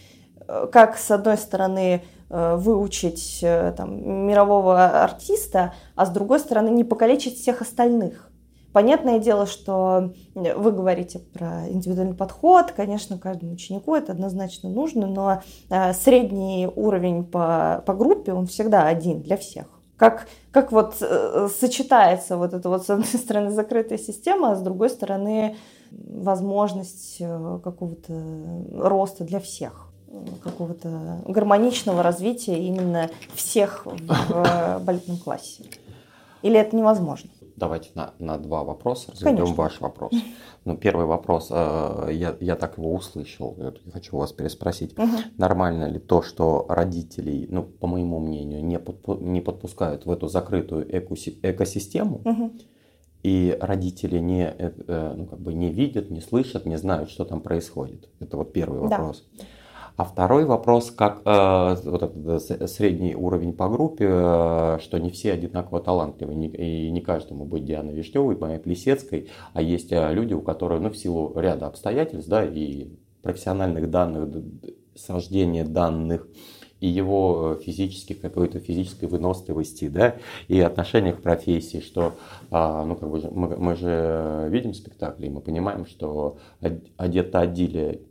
Э, 0.47 0.67
как, 0.71 0.97
с 0.97 1.11
одной 1.11 1.37
стороны, 1.37 2.03
э, 2.31 2.57
выучить 2.57 3.45
там, 3.77 4.27
мирового 4.27 5.03
артиста, 5.03 5.75
а 5.97 6.07
с 6.07 6.11
другой 6.11 6.41
стороны, 6.41 6.69
не 6.69 6.85
покалечить 6.85 7.39
всех 7.39 7.61
остальных. 7.63 8.30
Понятное 8.73 9.19
дело, 9.19 9.47
что 9.47 10.13
вы 10.35 10.73
говорите 10.73 11.19
про 11.19 11.69
индивидуальный 11.69 12.15
подход, 12.15 12.71
конечно, 12.71 13.19
каждому 13.19 13.53
ученику 13.53 13.97
это 13.97 14.13
однозначно 14.13 14.71
нужно, 14.71 15.07
но 15.07 15.43
э, 15.71 15.93
средний 15.93 16.69
уровень 16.77 17.25
по, 17.25 17.83
по 17.85 17.95
группе, 17.95 18.33
он 18.33 18.47
всегда 18.47 18.87
один 18.87 19.23
для 19.23 19.37
всех. 19.37 19.67
Как, 19.97 20.29
как 20.53 20.71
вот 20.71 20.97
э, 21.01 21.49
сочетается 21.59 22.37
вот 22.37 22.55
эта 22.55 22.69
вот, 22.69 22.87
с 22.87 22.91
одной 22.91 23.07
стороны, 23.19 23.51
закрытая 23.51 23.99
система, 23.99 24.53
а 24.53 24.57
с 24.57 24.63
другой 24.63 24.91
стороны, 24.91 25.57
возможность 25.91 27.17
э, 27.21 27.59
какого-то 27.65 28.13
роста 28.73 29.25
для 29.25 29.41
всех 29.41 29.87
какого-то 30.43 31.23
гармоничного 31.27 32.03
развития 32.03 32.59
именно 32.59 33.11
всех 33.33 33.87
в 33.87 34.81
балетном 34.85 35.19
классе. 35.19 35.63
Или 36.43 36.59
это 36.59 36.75
невозможно? 36.75 37.31
Давайте 37.61 37.91
на, 37.95 38.15
на 38.19 38.39
два 38.39 38.65
вопроса 38.65 39.13
разведем 39.13 39.55
ваш 39.55 39.81
вопрос. 39.81 40.13
Ну, 40.67 40.77
первый 40.77 41.07
вопрос, 41.07 41.49
э, 41.51 42.09
я, 42.13 42.37
я 42.39 42.55
так 42.55 42.77
его 42.77 42.93
услышал, 42.93 43.57
я 43.59 43.73
хочу 43.93 44.19
вас 44.19 44.31
переспросить. 44.31 44.93
Угу. 44.99 45.17
Нормально 45.39 45.89
ли 45.89 45.99
то, 45.99 46.21
что 46.21 46.67
родителей, 46.69 47.47
ну, 47.49 47.63
по 47.63 47.87
моему 47.87 48.21
мнению, 48.21 48.63
не, 48.63 48.77
подпу- 48.77 49.23
не 49.23 49.41
подпускают 49.41 50.05
в 50.05 50.11
эту 50.11 50.29
закрытую 50.29 50.87
эко- 50.87 51.15
экосистему, 51.43 52.21
угу. 52.27 52.53
и 53.23 53.57
родители 53.59 54.19
не, 54.19 54.49
э, 54.49 54.73
э, 54.87 55.15
ну, 55.17 55.25
как 55.25 55.41
бы 55.41 55.55
не 55.55 55.73
видят, 55.73 56.11
не 56.11 56.21
слышат, 56.21 56.67
не 56.67 56.77
знают, 56.77 57.09
что 57.09 57.25
там 57.25 57.41
происходит? 57.41 58.11
Это 58.21 58.37
вот 58.37 58.53
первый 58.53 58.81
вопрос. 58.81 59.27
Да. 59.39 59.45
А 60.01 60.05
второй 60.05 60.47
вопрос, 60.47 60.91
как 60.91 61.21
э, 61.27 61.77
вот 61.85 62.03
этот 62.03 62.71
средний 62.71 63.15
уровень 63.15 63.53
по 63.53 63.69
группе, 63.69 64.07
э, 64.09 64.79
что 64.81 64.97
не 64.97 65.11
все 65.11 65.33
одинаково 65.33 65.81
талантливы, 65.81 66.35
не, 66.35 66.49
и 66.49 66.91
не 66.91 67.03
каждому 67.03 67.45
быть 67.45 67.67
Дианой 67.67 67.93
Вишневой, 67.93 68.39
моей 68.39 68.59
Плесецкой, 68.59 69.29
а 69.53 69.61
есть 69.61 69.93
э, 69.93 70.11
люди, 70.15 70.33
у 70.33 70.41
которых, 70.41 70.81
ну, 70.81 70.89
в 70.89 70.97
силу 70.97 71.39
ряда 71.39 71.67
обстоятельств, 71.67 72.31
да, 72.31 72.47
и 72.47 72.89
профессиональных 73.21 73.91
данных, 73.91 74.43
с 74.95 75.11
рождения 75.11 75.65
данных, 75.65 76.27
и 76.81 76.89
его 76.89 77.57
э, 77.59 77.63
физических, 77.63 78.21
какой-то 78.21 78.59
физической 78.61 79.07
выносливости, 79.07 79.89
да, 79.89 80.17
и 80.49 80.61
отношения 80.61 81.13
к 81.13 81.23
профессии, 81.23 81.81
что, 81.81 82.15
а, 82.51 82.85
ну, 82.85 82.97
как 82.97 83.11
бы, 83.11 83.21
мы, 83.31 83.57
мы 83.57 83.77
же 83.77 84.49
видим 84.51 84.75
спектакли, 84.75 85.27
и 85.27 85.31
мы 85.31 85.41
понимаем, 85.41 85.87
что 85.87 86.39
одета 86.97 87.41
Адиле 87.41 88.03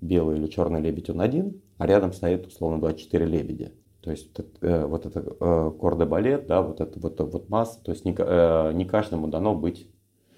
белый 0.00 0.38
или 0.38 0.46
черный 0.46 0.80
лебедь 0.80 1.10
он 1.10 1.20
один, 1.20 1.60
а 1.78 1.86
рядом 1.86 2.12
стоит 2.12 2.46
условно 2.46 2.80
24 2.80 3.26
лебедя. 3.26 3.72
То 4.00 4.10
есть 4.10 4.28
э, 4.60 4.84
вот 4.84 5.06
это 5.06 5.20
э, 5.40 5.70
кордебалет, 5.80 6.46
да, 6.46 6.60
вот 6.60 6.80
это 6.80 7.00
вот, 7.00 7.18
вот 7.20 7.48
масса, 7.48 7.82
то 7.82 7.90
есть 7.90 8.04
не, 8.04 8.14
э, 8.16 8.72
не 8.74 8.84
каждому 8.84 9.28
дано 9.28 9.54
быть 9.54 9.88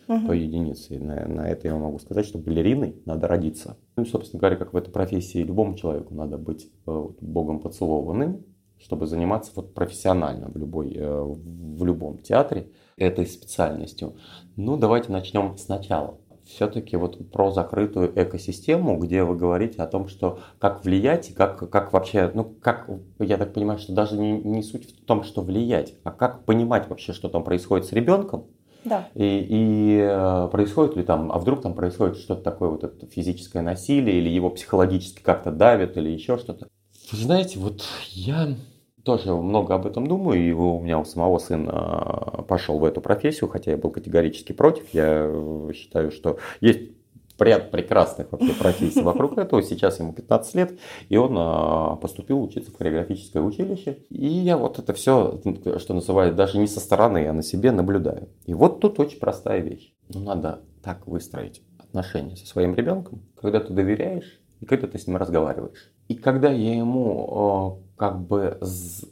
угу. 0.09 0.27
той 0.27 0.41
единицей. 0.41 0.99
На, 0.99 1.27
на 1.27 1.49
это 1.49 1.69
я 1.69 1.77
могу 1.77 1.99
сказать, 1.99 2.27
что 2.27 2.39
балериной 2.39 2.97
надо 3.05 3.29
родиться. 3.29 3.77
Ну, 3.97 4.05
и, 4.05 4.07
собственно 4.07 4.41
говоря, 4.41 4.57
как 4.57 4.73
в 4.73 4.77
этой 4.77 4.91
профессии 4.91 5.39
любому 5.39 5.77
человеку 5.77 6.15
надо 6.15 6.39
быть 6.39 6.71
э, 6.87 7.07
богом 7.21 7.61
поцелованным, 7.61 8.45
чтобы 8.79 9.07
заниматься 9.07 9.53
вот 9.55 9.75
профессионально 9.75 10.49
в, 10.49 10.57
любой, 10.57 10.93
э, 10.95 11.23
в 11.23 11.85
любом 11.85 12.19
театре 12.19 12.69
этой 12.97 13.27
специальностью. 13.27 14.17
Ну, 14.57 14.77
давайте 14.77 15.13
начнем 15.13 15.57
сначала 15.57 16.19
все-таки 16.47 16.97
вот 16.97 17.31
про 17.33 17.51
закрытую 17.51 18.13
экосистему, 18.15 18.97
где 18.99 19.25
вы 19.25 19.37
говорите 19.37 19.83
о 19.83 19.87
том, 19.87 20.07
что 20.07 20.39
как 20.59 20.85
влиять 20.85 21.31
и 21.31 21.33
как, 21.33 21.69
как 21.69 21.93
вообще, 21.93 22.31
ну 22.33 22.45
как, 22.45 22.89
я 23.19 23.37
так 23.37 23.53
понимаю, 23.53 23.81
что 23.81 23.93
даже 23.93 24.17
не, 24.17 24.41
не 24.41 24.63
суть 24.63 24.97
в 24.97 25.05
том, 25.05 25.25
что 25.25 25.43
влиять, 25.43 25.95
а 26.05 26.13
как 26.13 26.45
понимать 26.45 26.89
вообще, 26.89 27.13
что 27.13 27.29
там 27.29 27.43
происходит 27.43 27.87
с 27.87 27.93
ребенком, 27.93 28.47
да. 28.87 29.09
И, 29.15 29.47
и 29.49 29.99
э, 30.01 30.49
происходит 30.51 30.97
ли 30.97 31.03
там, 31.03 31.31
а 31.33 31.39
вдруг 31.39 31.61
там 31.61 31.75
происходит 31.75 32.17
что-то 32.17 32.43
такое, 32.43 32.71
вот 32.71 32.85
это 32.85 33.07
физическое 33.07 33.61
насилие, 33.61 34.19
или 34.19 34.29
его 34.29 34.49
психологически 34.51 35.21
как-то 35.23 35.51
давят, 35.51 35.97
или 35.97 36.09
еще 36.09 36.39
что-то. 36.39 36.69
Вы 37.13 37.19
знаете, 37.19 37.59
вот 37.59 37.85
я 38.11 38.57
тоже 39.05 39.33
много 39.35 39.75
об 39.75 39.87
этом 39.87 40.07
думаю, 40.07 40.41
и 40.41 40.51
у 40.53 40.81
меня 40.81 40.99
у 40.99 41.05
самого 41.05 41.39
сын 41.39 41.69
а, 41.71 42.43
пошел 42.43 42.79
в 42.79 42.85
эту 42.85 43.01
профессию, 43.01 43.49
хотя 43.49 43.73
я 43.73 43.77
был 43.77 43.91
категорически 43.91 44.53
против. 44.53 44.93
Я 44.93 45.31
считаю, 45.75 46.11
что 46.11 46.39
есть 46.61 46.96
ряд 47.39 47.71
прекрасных 47.71 48.33
вообще 48.33 48.53
профессий 48.59 49.03
вокруг 49.03 49.39
этого. 49.39 49.63
Сейчас 49.63 49.99
ему 49.99 50.13
15 50.13 50.55
лет, 50.55 50.79
и 51.09 51.17
он 51.17 51.35
а, 51.39 51.97
поступил 51.97 52.43
учиться 52.43 52.71
в 52.71 52.77
хореографическое 52.77 53.43
училище. 53.43 53.99
И 54.11 54.27
я 54.27 54.57
вот 54.57 54.79
это 54.79 54.93
все, 54.93 55.41
что 55.79 55.95
называют, 55.95 56.37
даже 56.37 56.59
не 56.59 56.67
со 56.67 56.81
стороны, 56.81 57.27
а 57.27 57.33
на 57.33 57.43
себе 57.43 57.73
наблюдаю. 57.73 58.29
И 58.47 58.55
вот 58.55 58.81
тут 58.81 58.99
очень 59.01 59.19
простая 59.19 59.61
вещь. 59.61 59.93
Ну, 60.09 60.21
надо 60.21 60.61
так 60.83 61.07
выстроить 61.07 61.63
отношения 61.79 62.37
со 62.37 62.47
своим 62.47 62.75
ребенком, 62.75 63.23
когда 63.41 63.61
ты 63.61 63.73
доверяешь 63.73 64.41
и 64.61 64.67
когда 64.67 64.87
ты 64.87 64.99
с 64.99 65.07
ним 65.07 65.17
разговариваешь. 65.17 65.93
И 66.09 66.15
когда 66.15 66.51
я 66.51 66.77
ему 66.77 67.83
как 67.97 68.21
бы 68.21 68.59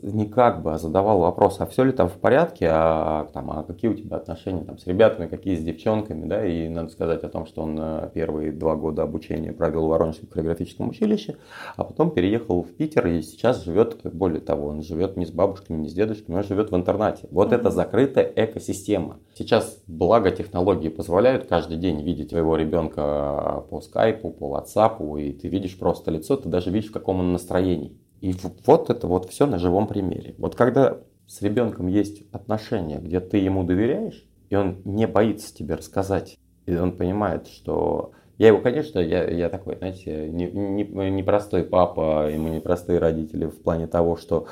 не 0.03 0.27
как 0.27 0.63
бы, 0.63 0.75
а 0.75 0.79
задавал 0.79 1.21
вопрос, 1.21 1.57
а 1.61 1.67
все 1.67 1.85
ли 1.85 1.93
там 1.93 2.09
в 2.09 2.15
порядке, 2.15 2.69
а, 2.71 3.29
там, 3.33 3.51
а 3.51 3.63
какие 3.63 3.91
у 3.91 3.95
тебя 3.95 4.19
отношения 4.19 4.63
там, 4.63 4.79
с 4.79 4.87
ребятами, 4.87 5.27
какие 5.27 5.57
с 5.57 5.63
девчонками, 5.63 6.27
да, 6.27 6.45
и 6.45 6.69
надо 6.69 6.91
сказать 6.91 7.25
о 7.25 7.29
том, 7.29 7.47
что 7.47 7.63
он 7.63 7.79
э, 7.81 8.11
первые 8.13 8.53
два 8.53 8.77
года 8.77 9.03
обучения 9.03 9.53
провел 9.53 9.87
в 9.87 9.89
Воронежском 9.89 10.29
хореографическом 10.29 10.91
училище, 10.91 11.37
а 11.77 11.85
потом 11.85 12.11
переехал 12.11 12.63
в 12.63 12.73
Питер 12.75 13.07
и 13.07 13.23
сейчас 13.23 13.65
живет, 13.65 14.01
более 14.05 14.41
того, 14.41 14.69
он 14.69 14.83
живет 14.83 15.17
не 15.17 15.25
с 15.25 15.31
бабушками, 15.31 15.79
не 15.79 15.89
с 15.89 15.95
дедушками, 15.95 16.37
он 16.37 16.45
живет 16.45 16.71
в 16.71 16.77
интернате. 16.77 17.27
Вот 17.31 17.53
mm-hmm. 17.53 17.57
это 17.57 17.71
закрытая 17.71 18.33
экосистема. 18.37 19.19
Сейчас, 19.35 19.83
благо, 19.87 20.31
технологии 20.31 20.91
позволяют 20.91 21.47
каждый 21.47 21.79
день 21.79 22.03
видеть 22.03 22.31
своего 22.31 22.57
ребенка 22.57 23.65
по 23.71 23.81
скайпу, 23.81 24.31
по 24.31 24.51
ватсапу, 24.51 25.17
и 25.17 25.33
ты 25.33 25.49
видишь 25.49 25.79
просто 25.79 26.11
лицо, 26.11 26.37
ты 26.37 26.51
даже 26.51 26.71
видишь, 26.71 26.91
в 26.91 26.93
каком 26.93 27.21
он 27.21 27.33
настроении. 27.33 27.97
И 28.21 28.35
вот 28.67 28.91
это 28.91 29.07
вот 29.07 29.31
все 29.31 29.47
на 29.47 29.59
живом 29.59 29.87
примере. 29.87 30.35
Вот 30.39 30.55
когда 30.55 30.99
с 31.27 31.43
ребенком 31.43 31.87
есть 31.89 32.23
отношения, 32.33 32.99
где 32.99 33.21
ты 33.21 33.39
ему 33.39 33.65
доверяешь, 33.65 34.27
и 34.51 34.57
он 34.57 34.81
не 34.85 35.07
боится 35.07 35.55
тебе 35.55 35.75
рассказать, 35.75 36.39
и 36.67 36.75
он 36.77 36.97
понимает, 36.97 37.49
что 37.49 38.13
я 38.39 38.49
его, 38.49 38.61
конечно, 38.61 38.99
я, 38.99 39.29
я 39.31 39.49
такой, 39.49 39.77
знаете, 39.77 40.29
непростой 40.29 41.05
не, 41.05 41.11
не 41.11 41.23
простой 41.23 41.63
папа, 41.63 42.31
и 42.31 42.37
мы 42.37 42.51
непростые 42.51 42.99
родители 42.99 43.47
в 43.47 43.63
плане 43.63 43.87
того, 43.87 44.17
что 44.17 44.47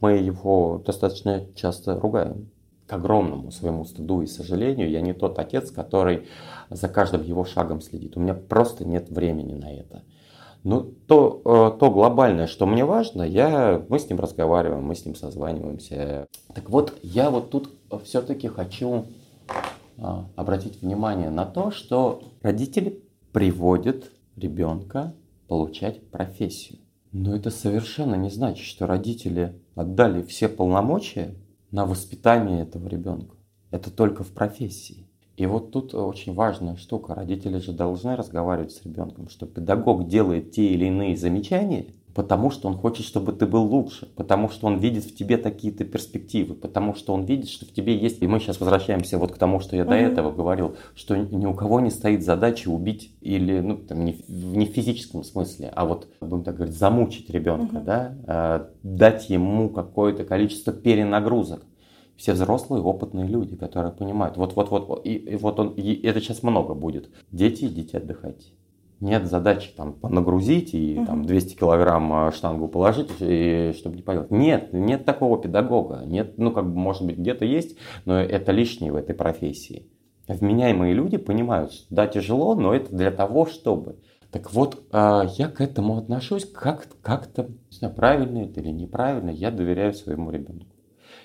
мы 0.00 0.12
его 0.12 0.82
достаточно 0.84 1.46
часто 1.54 1.98
ругаем. 2.00 2.50
К 2.86 2.94
огромному 2.94 3.52
своему 3.52 3.84
стыду 3.84 4.22
и 4.22 4.26
сожалению, 4.26 4.90
я 4.90 5.00
не 5.00 5.12
тот 5.12 5.38
отец, 5.38 5.70
который 5.70 6.26
за 6.70 6.88
каждым 6.88 7.22
его 7.22 7.44
шагом 7.44 7.80
следит. 7.80 8.16
У 8.16 8.20
меня 8.20 8.34
просто 8.34 8.84
нет 8.84 9.10
времени 9.10 9.54
на 9.54 9.72
это. 9.72 10.02
Ну, 10.62 10.82
то, 11.06 11.40
э, 11.44 11.78
то 11.78 11.90
глобальное, 11.90 12.46
что 12.46 12.66
мне 12.66 12.84
важно, 12.84 13.22
я, 13.22 13.82
мы 13.88 13.98
с 13.98 14.08
ним 14.08 14.20
разговариваем, 14.20 14.84
мы 14.84 14.94
с 14.94 15.04
ним 15.06 15.14
созваниваемся. 15.14 16.26
Так 16.54 16.68
вот, 16.68 16.98
я 17.02 17.30
вот 17.30 17.50
тут 17.50 17.70
все-таки 18.04 18.48
хочу 18.48 19.06
а, 19.98 20.26
обратить 20.36 20.80
внимание 20.82 21.30
на 21.30 21.44
то, 21.44 21.70
что 21.70 22.22
родители 22.42 23.02
приводят 23.32 24.10
ребенка 24.36 25.14
получать 25.48 26.10
профессию. 26.10 26.78
Но 27.12 27.34
это 27.34 27.50
совершенно 27.50 28.14
не 28.14 28.30
значит, 28.30 28.64
что 28.64 28.86
родители 28.86 29.60
отдали 29.74 30.22
все 30.22 30.48
полномочия 30.48 31.34
на 31.70 31.84
воспитание 31.86 32.62
этого 32.62 32.88
ребенка. 32.88 33.36
Это 33.70 33.90
только 33.90 34.24
в 34.24 34.32
профессии. 34.32 35.09
И 35.40 35.46
вот 35.46 35.70
тут 35.70 35.94
очень 35.94 36.34
важная 36.34 36.76
штука. 36.76 37.14
Родители 37.14 37.56
же 37.60 37.72
должны 37.72 38.14
разговаривать 38.14 38.72
с 38.72 38.84
ребенком, 38.84 39.30
что 39.30 39.46
педагог 39.46 40.06
делает 40.06 40.50
те 40.50 40.66
или 40.66 40.84
иные 40.84 41.16
замечания, 41.16 41.86
потому 42.14 42.50
что 42.50 42.68
он 42.68 42.76
хочет, 42.76 43.06
чтобы 43.06 43.32
ты 43.32 43.46
был 43.46 43.62
лучше, 43.62 44.06
потому 44.16 44.50
что 44.50 44.66
он 44.66 44.76
видит 44.76 45.04
в 45.04 45.16
тебе 45.16 45.38
такие-то 45.38 45.84
перспективы, 45.84 46.54
потому 46.54 46.94
что 46.94 47.14
он 47.14 47.24
видит, 47.24 47.48
что 47.48 47.64
в 47.64 47.72
тебе 47.72 47.96
есть... 47.96 48.20
И 48.20 48.26
мы 48.26 48.38
сейчас 48.38 48.60
возвращаемся 48.60 49.16
вот 49.16 49.32
к 49.32 49.38
тому, 49.38 49.60
что 49.60 49.76
я 49.76 49.84
mm-hmm. 49.84 49.88
до 49.88 49.94
этого 49.94 50.30
говорил, 50.30 50.76
что 50.94 51.16
ни 51.16 51.46
у 51.46 51.54
кого 51.54 51.80
не 51.80 51.88
стоит 51.88 52.22
задача 52.22 52.68
убить 52.68 53.14
или, 53.22 53.60
ну, 53.60 53.78
там, 53.78 54.04
не, 54.04 54.22
не 54.28 54.66
в 54.66 54.72
физическом 54.72 55.24
смысле, 55.24 55.72
а 55.74 55.86
вот, 55.86 56.06
будем 56.20 56.44
так 56.44 56.56
говорить, 56.56 56.76
замучить 56.76 57.30
ребенка, 57.30 57.78
mm-hmm. 57.78 57.84
да, 57.84 58.14
э, 58.26 58.66
дать 58.82 59.30
ему 59.30 59.70
какое-то 59.70 60.24
количество 60.24 60.74
перенагрузок 60.74 61.62
все 62.20 62.34
взрослые, 62.34 62.82
опытные 62.82 63.26
люди, 63.26 63.56
которые 63.56 63.92
понимают, 63.92 64.36
вот-вот-вот, 64.36 65.06
и, 65.06 65.14
и 65.14 65.36
вот 65.36 65.58
он, 65.58 65.70
и 65.70 66.06
это 66.06 66.20
сейчас 66.20 66.42
много 66.42 66.74
будет. 66.74 67.08
Дети, 67.32 67.64
идите 67.64 67.96
отдыхайте. 67.96 68.48
Нет 69.00 69.24
задачи 69.24 69.72
там 69.74 69.96
нагрузить 70.02 70.74
и 70.74 70.98
угу. 70.98 71.06
там 71.06 71.24
200 71.24 71.56
килограмм 71.56 72.12
а, 72.12 72.32
штангу 72.32 72.68
положить, 72.68 73.08
и, 73.20 73.72
чтобы 73.74 73.96
не 73.96 74.02
поделать. 74.02 74.30
Нет, 74.30 74.74
нет 74.74 75.06
такого 75.06 75.40
педагога. 75.40 76.02
Нет, 76.04 76.36
ну 76.36 76.50
как 76.50 76.66
бы 76.66 76.78
может 76.78 77.06
быть 77.06 77.16
где-то 77.16 77.46
есть, 77.46 77.78
но 78.04 78.20
это 78.20 78.52
лишнее 78.52 78.92
в 78.92 78.96
этой 78.96 79.14
профессии. 79.14 79.86
Вменяемые 80.28 80.92
люди 80.92 81.16
понимают, 81.16 81.72
что 81.72 81.86
да, 81.88 82.06
тяжело, 82.06 82.54
но 82.54 82.74
это 82.74 82.94
для 82.94 83.10
того, 83.10 83.46
чтобы. 83.46 83.96
Так 84.30 84.52
вот, 84.52 84.82
а, 84.92 85.24
я 85.38 85.48
к 85.48 85.62
этому 85.62 85.96
отношусь 85.96 86.44
как- 86.44 86.86
как-то, 87.00 87.44
не 87.44 87.78
знаю, 87.78 87.94
правильно 87.94 88.40
это 88.40 88.60
или 88.60 88.68
неправильно, 88.68 89.30
я 89.30 89.50
доверяю 89.50 89.94
своему 89.94 90.30
ребенку. 90.30 90.66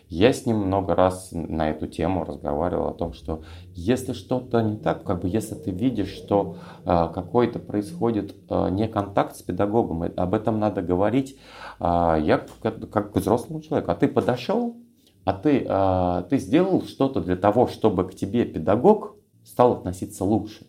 Я 0.08 0.34
с 0.34 0.46
ним 0.46 0.58
много 0.58 0.94
раз 0.96 1.30
на 1.32 1.70
эту 1.70 1.88
тему 1.88 2.24
разговаривал 2.26 2.90
о 2.90 2.94
том, 2.94 3.14
что 3.14 3.42
если 3.74 4.14
что-то 4.14 4.62
не 4.62 4.78
так, 4.78 5.04
как 5.04 5.22
бы 5.22 5.28
если 5.28 5.56
ты 5.56 5.72
видишь, 5.72 6.14
что 6.14 6.58
э, 6.86 7.10
какой-то 7.14 7.60
происходит 7.60 8.36
э, 8.50 8.70
не 8.70 8.88
контакт 8.88 9.36
с 9.36 9.42
педагогом, 9.42 10.04
об 10.04 10.34
этом 10.34 10.60
надо 10.60 10.82
говорить. 10.82 11.38
Э, 11.80 12.18
я 12.22 12.46
как, 12.62 12.90
как 12.90 13.14
к 13.14 13.18
взрослому 13.18 13.62
человеку, 13.62 13.92
а 13.92 13.96
ты 13.96 14.08
подошел, 14.08 14.76
а 15.24 15.34
ты, 15.34 15.66
э, 15.68 16.24
ты 16.30 16.38
сделал 16.38 16.84
что-то 16.84 17.22
для 17.22 17.36
того, 17.36 17.68
чтобы 17.68 18.08
к 18.08 18.14
тебе 18.16 18.46
педагог 18.46 19.16
стал 19.44 19.74
относиться 19.74 20.24
лучше 20.24 20.68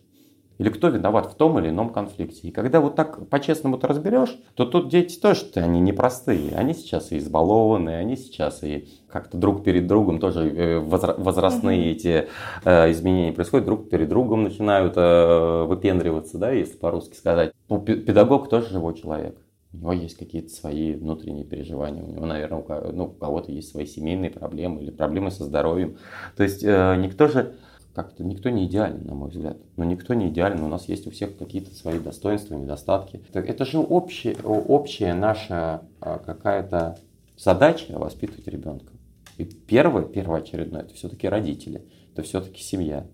или 0.57 0.69
кто 0.69 0.89
виноват 0.89 1.27
в 1.27 1.35
том 1.35 1.59
или 1.59 1.69
ином 1.69 1.89
конфликте. 1.89 2.47
И 2.47 2.51
когда 2.51 2.81
вот 2.81 2.95
так 2.95 3.29
по-честному 3.29 3.77
ты 3.77 3.87
разберешь, 3.87 4.37
то 4.55 4.65
тут 4.65 4.89
дети 4.89 5.19
тоже 5.19 5.45
они 5.55 5.79
непростые. 5.79 6.55
Они 6.55 6.73
сейчас 6.73 7.11
и 7.11 7.17
избалованы, 7.17 7.91
они 7.95 8.15
сейчас 8.15 8.63
и 8.63 8.87
как-то 9.09 9.37
друг 9.37 9.63
перед 9.63 9.87
другом 9.87 10.19
тоже 10.19 10.49
э, 10.49 10.79
возрастные 10.79 11.91
эти 11.91 12.27
э, 12.65 12.91
изменения 12.91 13.31
происходят, 13.31 13.65
друг 13.65 13.89
перед 13.89 14.09
другом 14.09 14.43
начинают 14.43 14.93
э, 14.95 15.63
выпендриваться, 15.63 16.37
да, 16.37 16.51
если 16.51 16.77
по-русски 16.77 17.15
сказать. 17.15 17.51
Педагог 17.85 18.49
тоже 18.49 18.69
живой 18.69 18.95
человек. 18.95 19.37
У 19.73 19.77
него 19.77 19.93
есть 19.93 20.17
какие-то 20.17 20.49
свои 20.49 20.93
внутренние 20.93 21.45
переживания, 21.45 22.01
у 22.01 22.07
него, 22.07 22.25
наверное, 22.25 22.59
у, 22.59 22.91
ну, 22.93 23.07
кого-то 23.09 23.51
есть 23.51 23.69
свои 23.69 23.85
семейные 23.85 24.31
проблемы 24.31 24.81
или 24.81 24.91
проблемы 24.91 25.29
со 25.29 25.43
здоровьем. 25.43 25.97
То 26.35 26.43
есть 26.43 26.63
никто 26.63 27.27
же 27.27 27.55
как-то 27.97 28.23
никто 28.23 28.51
не 28.51 28.67
идеален, 28.67 29.07
на 29.07 29.15
мой 29.15 29.31
взгляд. 29.31 29.57
Но 29.75 29.83
никто 29.83 30.13
не 30.13 30.29
идеален, 30.29 30.61
у 30.61 30.67
нас 30.67 30.87
есть 30.87 31.07
у 31.07 31.09
всех 31.09 31.35
какие-то 31.35 31.73
свои 31.73 31.97
достоинства, 31.97 32.53
недостатки. 32.53 33.19
Это 33.33 33.65
же 33.65 33.79
общая, 33.79 34.37
общая 34.43 35.15
наша 35.15 35.81
а, 35.99 36.19
какая-то 36.19 36.99
задача 37.35 37.97
воспитывать 37.97 38.47
ребенка. 38.47 38.93
И 39.39 39.45
первое, 39.45 40.03
первоочередное, 40.03 40.81
это 40.81 40.93
все-таки 40.93 41.27
родители, 41.27 41.87
это 42.13 42.21
все-таки 42.21 42.61
семья. 42.61 43.07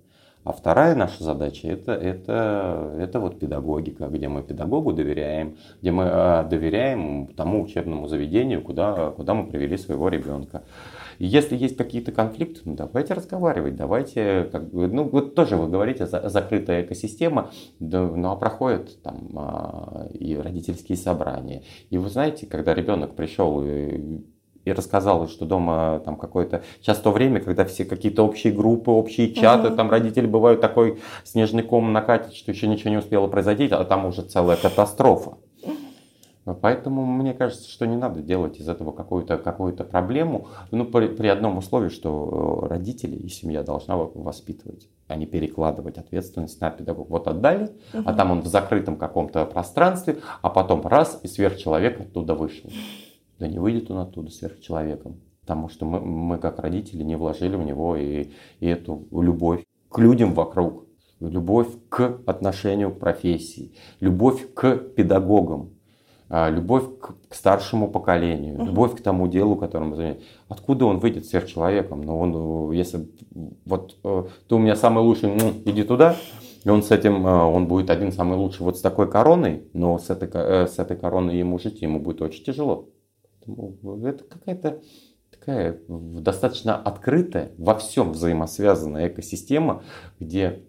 А 0.43 0.51
вторая 0.51 0.93
наша 0.93 1.23
задача 1.23 1.69
это, 1.69 1.93
это, 1.93 2.95
это 2.99 3.19
вот 3.19 3.39
педагогика, 3.39 4.07
где 4.07 4.27
мы 4.27 4.43
педагогу 4.43 4.91
доверяем, 4.91 5.55
где 5.81 5.91
мы 5.91 6.03
а, 6.05 6.43
доверяем 6.43 7.27
тому 7.27 7.63
учебному 7.63 8.07
заведению, 8.07 8.61
куда, 8.61 9.11
куда 9.11 9.33
мы 9.33 9.47
привели 9.47 9.77
своего 9.77 10.09
ребенка. 10.09 10.63
И 11.19 11.25
если 11.25 11.55
есть 11.55 11.77
какие-то 11.77 12.11
конфликты, 12.11 12.61
ну 12.65 12.75
давайте 12.75 13.13
разговаривать, 13.13 13.75
давайте, 13.75 14.49
как 14.51 14.69
бы, 14.69 14.87
ну 14.87 15.05
вот 15.05 15.35
тоже 15.35 15.55
вы 15.55 15.69
говорите, 15.69 16.05
закрытая 16.05 16.83
экосистема, 16.83 17.51
да, 17.79 18.01
ну 18.01 18.31
а 18.31 18.35
проходят 18.35 19.01
там 19.01 19.29
а, 19.35 20.07
и 20.13 20.35
родительские 20.35 20.97
собрания. 20.97 21.63
И 21.89 21.97
вы 21.97 22.09
знаете, 22.09 22.47
когда 22.47 22.73
ребенок 22.73 23.15
пришел 23.15 23.63
и 23.63 24.23
и 24.65 24.71
рассказал, 24.71 25.27
что 25.27 25.45
дома 25.45 26.01
там 26.05 26.15
какое-то... 26.15 26.63
Сейчас 26.81 26.99
то 26.99 27.11
время, 27.11 27.39
когда 27.39 27.65
все 27.65 27.85
какие-то 27.85 28.23
общие 28.23 28.53
группы, 28.53 28.91
общие 28.91 29.33
чаты, 29.33 29.69
угу. 29.69 29.75
там 29.75 29.89
родители 29.89 30.25
бывают 30.25 30.61
такой 30.61 30.99
снежный 31.23 31.63
ком 31.63 31.91
накатит, 31.91 32.33
что 32.33 32.51
еще 32.51 32.67
ничего 32.67 32.91
не 32.91 32.97
успело 32.97 33.27
произойти, 33.27 33.67
а 33.67 33.83
там 33.83 34.05
уже 34.05 34.21
целая 34.21 34.57
катастрофа. 34.57 35.37
Поэтому 36.61 37.05
мне 37.05 37.33
кажется, 37.33 37.69
что 37.69 37.87
не 37.87 37.95
надо 37.95 38.21
делать 38.21 38.59
из 38.59 38.67
этого 38.67 38.91
какую-то 38.91 39.37
какую 39.37 39.73
проблему, 39.75 40.47
ну, 40.71 40.83
при, 40.83 41.07
при 41.07 41.27
одном 41.27 41.57
условии, 41.57 41.87
что 41.87 42.63
э, 42.63 42.67
родители 42.67 43.15
и 43.15 43.29
семья 43.29 43.63
должна 43.63 43.95
воспитывать, 43.95 44.89
а 45.07 45.15
не 45.15 45.25
перекладывать 45.25 45.97
ответственность 45.97 46.59
на 46.59 46.69
педагога. 46.69 47.07
Вот 47.09 47.27
отдали, 47.29 47.71
угу. 47.93 48.03
а 48.05 48.13
там 48.13 48.31
он 48.31 48.41
в 48.41 48.47
закрытом 48.47 48.97
каком-то 48.97 49.45
пространстве, 49.45 50.17
а 50.41 50.49
потом 50.49 50.85
раз, 50.85 51.17
и 51.23 51.27
сверхчеловек 51.27 52.01
оттуда 52.01 52.35
вышел. 52.35 52.69
Да 53.43 53.49
не 53.49 53.59
выйдет 53.59 53.91
он 53.91 53.97
оттуда 53.97 54.31
сверхчеловеком, 54.31 55.17
потому 55.41 55.67
что 55.67 55.85
мы, 55.85 55.99
мы 55.99 56.37
как 56.37 56.59
родители 56.59 57.03
не 57.03 57.17
вложили 57.17 57.57
в 57.57 57.63
него 57.65 57.97
и, 57.97 58.29
и 58.61 58.67
эту 58.67 59.05
любовь 59.11 59.65
к 59.89 59.99
людям 59.99 60.33
вокруг, 60.33 60.85
любовь 61.19 61.67
к 61.89 62.21
отношению 62.25 62.91
к 62.91 62.99
профессии, 62.99 63.73
любовь 63.99 64.53
к 64.53 64.77
педагогам. 64.77 65.71
А, 66.29 66.49
любовь 66.49 66.85
к, 67.01 67.15
к 67.27 67.35
старшему 67.35 67.89
поколению, 67.89 68.63
любовь 68.63 68.95
к 68.95 69.03
тому 69.03 69.27
делу, 69.27 69.57
которым 69.57 69.89
мы 69.89 69.95
занимаемся. 69.97 70.25
Откуда 70.47 70.85
он 70.85 70.99
выйдет 70.99 71.25
сверхчеловеком? 71.25 72.01
Но 72.01 72.17
он, 72.17 72.71
э, 72.71 72.75
если 72.75 73.09
вот 73.65 73.97
э, 74.05 74.23
ты 74.47 74.55
у 74.55 74.57
меня 74.57 74.77
самый 74.77 75.03
лучший, 75.03 75.35
ну, 75.35 75.51
иди 75.65 75.83
туда, 75.83 76.15
и 76.63 76.69
он 76.69 76.81
с 76.81 76.91
этим, 76.91 77.27
э, 77.27 77.43
он 77.43 77.67
будет 77.67 77.89
один 77.89 78.13
самый 78.13 78.37
лучший 78.37 78.61
вот 78.61 78.77
с 78.77 78.81
такой 78.81 79.11
короной, 79.11 79.67
но 79.73 79.99
с 79.99 80.09
этой, 80.09 80.29
с 80.65 80.79
этой 80.79 80.95
короной 80.95 81.37
ему 81.37 81.59
жить 81.59 81.81
ему 81.81 81.99
будет 81.99 82.21
очень 82.21 82.45
тяжело. 82.45 82.87
Это 83.45 84.23
какая-то 84.23 84.81
такая 85.31 85.79
достаточно 85.87 86.75
открытая, 86.75 87.51
во 87.57 87.75
всем 87.75 88.13
взаимосвязанная 88.13 89.09
экосистема, 89.09 89.83
где, 90.19 90.63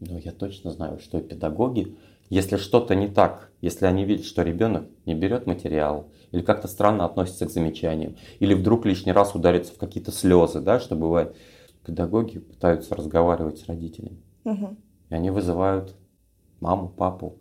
ну, 0.00 0.18
я 0.18 0.32
точно 0.32 0.70
знаю, 0.72 0.98
что 0.98 1.20
педагоги 1.20 1.96
Если 2.28 2.56
что-то 2.56 2.94
не 2.94 3.06
так, 3.06 3.52
если 3.60 3.86
они 3.86 4.04
видят, 4.04 4.26
что 4.26 4.42
ребенок 4.42 4.88
не 5.04 5.14
берет 5.14 5.46
материал, 5.46 6.10
или 6.32 6.42
как-то 6.42 6.66
странно 6.66 7.04
относится 7.04 7.46
к 7.46 7.50
замечаниям, 7.50 8.16
или 8.40 8.54
вдруг 8.54 8.84
лишний 8.84 9.12
раз 9.12 9.34
ударится 9.34 9.72
в 9.72 9.78
какие-то 9.78 10.10
слезы, 10.10 10.60
да, 10.60 10.80
что 10.80 10.96
бывает, 10.96 11.36
педагоги 11.84 12.38
пытаются 12.38 12.96
разговаривать 12.96 13.58
с 13.58 13.66
родителями. 13.66 14.20
Угу. 14.44 14.76
И 15.10 15.14
они 15.14 15.30
вызывают 15.30 15.94
маму, 16.60 16.88
папу. 16.88 17.38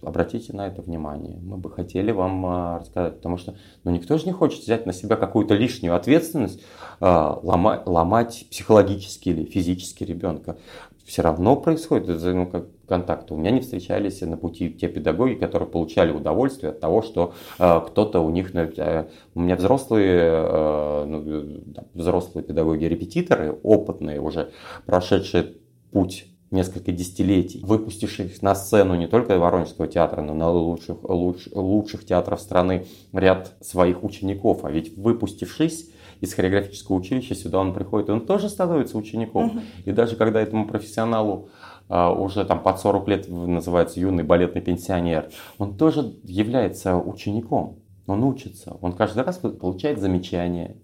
Обратите 0.00 0.52
на 0.52 0.68
это 0.68 0.80
внимание. 0.80 1.40
Мы 1.42 1.56
бы 1.56 1.70
хотели 1.70 2.12
вам 2.12 2.46
а, 2.46 2.78
рассказать, 2.78 3.16
потому 3.16 3.36
что 3.36 3.56
ну, 3.82 3.90
никто 3.90 4.16
же 4.16 4.26
не 4.26 4.32
хочет 4.32 4.62
взять 4.62 4.86
на 4.86 4.92
себя 4.92 5.16
какую-то 5.16 5.54
лишнюю 5.54 5.96
ответственность, 5.96 6.62
а, 7.00 7.40
ломать, 7.42 7.82
ломать 7.84 8.46
психологически 8.48 9.30
или 9.30 9.44
физически 9.44 10.04
ребенка. 10.04 10.56
Все 11.04 11.22
равно 11.22 11.56
происходит 11.56 12.22
ну, 12.22 12.48
контакты. 12.86 13.34
У 13.34 13.38
меня 13.38 13.50
не 13.50 13.60
встречались 13.60 14.20
на 14.20 14.36
пути 14.36 14.70
те 14.70 14.86
педагоги, 14.86 15.34
которые 15.34 15.68
получали 15.68 16.12
удовольствие 16.12 16.70
от 16.70 16.80
того, 16.80 17.02
что 17.02 17.34
э, 17.58 17.80
кто-то 17.88 18.20
у 18.20 18.30
них... 18.30 18.54
Э, 18.54 19.08
у 19.34 19.40
меня 19.40 19.56
взрослые, 19.56 20.20
э, 20.20 21.04
ну, 21.06 21.62
взрослые 21.94 22.44
педагоги-репетиторы, 22.44 23.58
опытные 23.64 24.20
уже, 24.20 24.52
прошедшие 24.86 25.54
путь 25.90 26.26
несколько 26.50 26.92
десятилетий, 26.92 27.60
выпустивших 27.62 28.40
на 28.42 28.54
сцену 28.54 28.94
не 28.94 29.06
только 29.06 29.38
Воронежского 29.38 29.86
театра, 29.86 30.22
но 30.22 30.34
на 30.34 30.50
лучших, 30.50 31.02
луч, 31.02 31.48
лучших 31.52 32.04
театров 32.06 32.40
страны 32.40 32.86
ряд 33.12 33.54
своих 33.60 34.02
учеников. 34.02 34.64
А 34.64 34.70
ведь 34.70 34.96
выпустившись 34.96 35.90
из 36.20 36.34
хореографического 36.34 36.96
училища 36.96 37.34
сюда 37.34 37.58
он 37.58 37.74
приходит, 37.74 38.08
и 38.08 38.12
он 38.12 38.26
тоже 38.26 38.48
становится 38.48 38.98
учеником. 38.98 39.58
Uh-huh. 39.58 39.62
И 39.84 39.92
даже 39.92 40.16
когда 40.16 40.40
этому 40.40 40.66
профессионалу 40.66 41.48
а, 41.88 42.12
уже 42.12 42.44
там 42.44 42.62
под 42.62 42.80
40 42.80 43.08
лет 43.08 43.28
называется 43.28 44.00
юный 44.00 44.24
балетный 44.24 44.60
пенсионер, 44.60 45.30
он 45.58 45.76
тоже 45.76 46.16
является 46.24 46.96
учеником. 46.96 47.80
Он 48.06 48.24
учится, 48.24 48.76
он 48.80 48.94
каждый 48.94 49.22
раз 49.22 49.36
получает 49.36 50.00
замечания, 50.00 50.76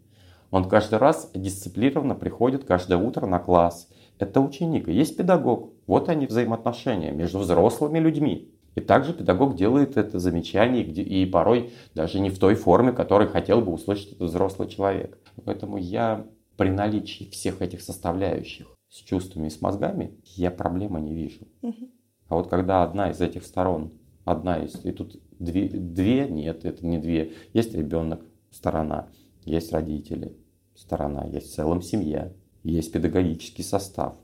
он 0.51 0.69
каждый 0.69 0.99
раз 0.99 1.31
дисциплинированно 1.35 2.15
приходит 2.15 2.65
каждое 2.65 2.99
утро 2.99 3.27
на 3.27 3.39
класс. 3.39 3.89
Это 4.19 4.41
ученик. 4.41 4.89
Есть 4.89 5.17
педагог. 5.17 5.73
Вот 5.87 6.09
они 6.09 6.27
взаимоотношения 6.27 7.13
между 7.13 7.39
взрослыми 7.39 7.99
людьми. 7.99 8.51
И 8.75 8.81
также 8.81 9.13
педагог 9.13 9.55
делает 9.55 9.97
это 9.97 10.19
замечание, 10.19 10.83
и 10.85 11.27
порой 11.27 11.71
даже 11.95 12.19
не 12.19 12.31
в 12.31 12.39
той 12.39 12.55
форме, 12.55 12.93
которой 12.93 13.29
хотел 13.29 13.61
бы 13.61 13.73
услышать 13.73 14.13
этот 14.13 14.29
взрослый 14.29 14.69
человек. 14.69 15.19
Поэтому 15.45 15.77
я 15.77 16.27
при 16.57 16.71
наличии 16.71 17.25
всех 17.31 17.63
этих 17.63 17.83
составляющих 17.83 18.67
с 18.89 18.99
чувствами 18.99 19.49
и 19.49 19.51
с 19.51 19.61
мозгами, 19.61 20.15
я 20.37 20.51
проблемы 20.51 21.01
не 21.01 21.15
вижу. 21.15 21.47
Угу. 21.63 21.89
А 22.29 22.37
вот 22.37 22.49
когда 22.49 22.83
одна 22.83 23.11
из 23.11 23.21
этих 23.21 23.45
сторон, 23.45 23.93
одна 24.25 24.59
из, 24.59 24.85
и 24.85 24.93
тут 24.93 25.21
две, 25.39 25.69
две, 25.69 26.29
нет, 26.29 26.65
это 26.65 26.87
не 26.87 26.99
две, 26.99 27.33
есть 27.53 27.75
ребенок, 27.75 28.23
сторона, 28.51 29.09
есть 29.45 29.73
родители, 29.73 30.37
сторона, 30.75 31.25
есть 31.27 31.51
в 31.51 31.55
целом 31.55 31.83
семья, 31.83 32.33
есть 32.71 32.93
педагогический 32.93 33.63
состав. 33.63 34.17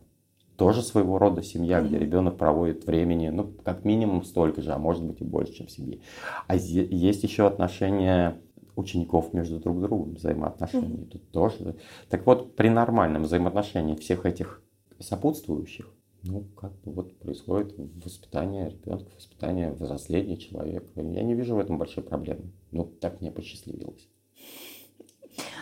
Тоже 0.57 0.83
своего 0.83 1.19
рода 1.19 1.43
семья, 1.43 1.81
где 1.81 1.99
ребенок 1.99 2.37
проводит 2.37 2.85
времени, 2.85 3.29
ну, 3.29 3.45
как 3.65 3.85
минимум 3.85 4.25
столько 4.25 4.61
же, 4.61 4.73
а 4.73 4.79
может 4.79 5.03
быть 5.03 5.21
и 5.21 5.25
больше, 5.25 5.55
чем 5.55 5.67
в 5.69 5.71
семье. 5.71 6.01
А 6.49 6.57
есть 6.57 7.23
еще 7.23 7.47
отношения 7.47 8.39
учеников 8.77 9.33
между 9.33 9.59
друг 9.59 9.81
другом 9.81 10.15
взаимоотношений. 10.15 11.05
Mm-hmm. 11.05 11.11
Тут 11.11 11.31
тоже. 11.31 11.77
Так 12.09 12.27
вот, 12.27 12.57
при 12.57 12.69
нормальном 12.69 13.23
взаимоотношении 13.23 13.95
всех 13.95 14.27
этих 14.27 14.63
сопутствующих, 14.99 15.89
ну, 16.23 16.45
как 16.57 16.73
бы 16.83 16.93
вот 16.93 17.19
происходит 17.19 17.75
воспитание 18.05 18.69
ребенка, 18.69 19.11
воспитание 19.17 19.73
взросления 19.73 20.37
человека. 20.37 20.87
Я 20.97 21.23
не 21.23 21.35
вижу 21.35 21.57
в 21.57 21.59
этом 21.59 21.79
большой 21.79 22.05
проблемы. 22.05 22.53
Ну, 22.71 22.85
так 22.85 23.21
мне 23.21 23.31
посчастливилось. 23.31 24.09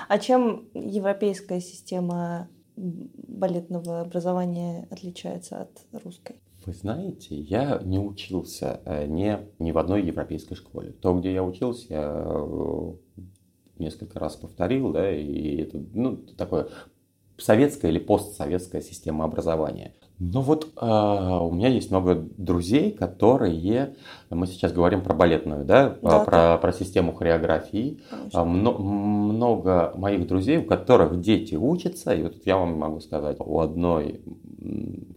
А 0.09 0.18
чем 0.18 0.68
европейская 0.74 1.61
система 1.61 2.49
балетного 2.79 4.01
образования 4.01 4.87
отличается 4.91 5.62
от 5.62 6.03
русской? 6.05 6.37
Вы 6.66 6.72
знаете, 6.72 7.35
я 7.37 7.81
не 7.83 7.99
учился 7.99 8.81
э, 8.85 9.07
ни, 9.07 9.39
ни 9.59 9.72
в 9.72 9.79
одной 9.79 10.03
европейской 10.03 10.55
школе. 10.55 10.91
То, 10.91 11.18
где 11.18 11.33
я 11.33 11.43
учился, 11.43 11.87
я 11.89 12.24
э, 12.26 12.93
несколько 13.79 14.18
раз 14.18 14.37
повторил, 14.37 14.93
да, 14.93 15.11
и 15.11 15.57
это 15.62 15.79
ну, 15.95 16.16
такое 16.16 16.68
советская 17.37 17.91
или 17.91 17.99
постсоветская 17.99 18.83
система 18.83 19.24
образования. 19.24 19.95
Ну 20.21 20.41
вот 20.41 20.73
э, 20.77 20.85
у 20.85 21.51
меня 21.53 21.69
есть 21.69 21.91
много 21.91 22.16
друзей, 22.37 22.91
которые, 22.91 23.95
мы 24.31 24.49
сейчас 24.49 24.73
говорим 24.73 25.03
про 25.03 25.14
балетную, 25.14 25.64
да, 25.64 25.97
да 26.03 26.25
про, 26.25 26.31
да. 26.31 26.59
про 26.59 26.73
систему 26.73 27.12
хореографии. 27.12 28.01
Конечно. 28.11 28.45
Много 28.45 29.93
моих 29.95 30.27
друзей, 30.27 30.59
у 30.59 30.64
которых 30.64 31.21
дети 31.21 31.55
учатся, 31.55 32.14
и 32.14 32.23
вот 32.23 32.35
я 32.45 32.57
вам 32.57 32.79
могу 32.79 32.99
сказать, 32.99 33.37
у 33.39 33.61
одной 33.61 34.21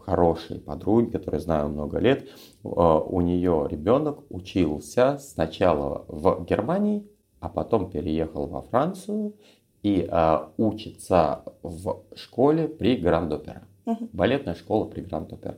хорошей 0.06 0.60
подруги, 0.60 1.10
которую 1.10 1.42
знаю 1.42 1.70
много 1.70 1.98
лет, 1.98 2.28
э, 2.64 2.68
у 2.68 3.22
нее 3.22 3.68
ребенок 3.70 4.20
учился 4.30 5.18
сначала 5.18 6.06
в 6.08 6.46
Германии, 6.46 7.08
а 7.40 7.50
потом 7.50 7.90
переехал 7.90 8.46
во 8.46 8.62
Францию 8.62 9.34
и 9.82 10.08
э, 10.08 10.40
учится 10.58 11.44
в 11.64 12.04
школе 12.16 12.68
при 12.68 12.98
Гранд-Опера. 12.98 13.64
Угу. 13.86 14.10
Балетная 14.14 14.56
школа 14.56 14.86
при 14.86 15.02
Гранд-Опера. 15.02 15.58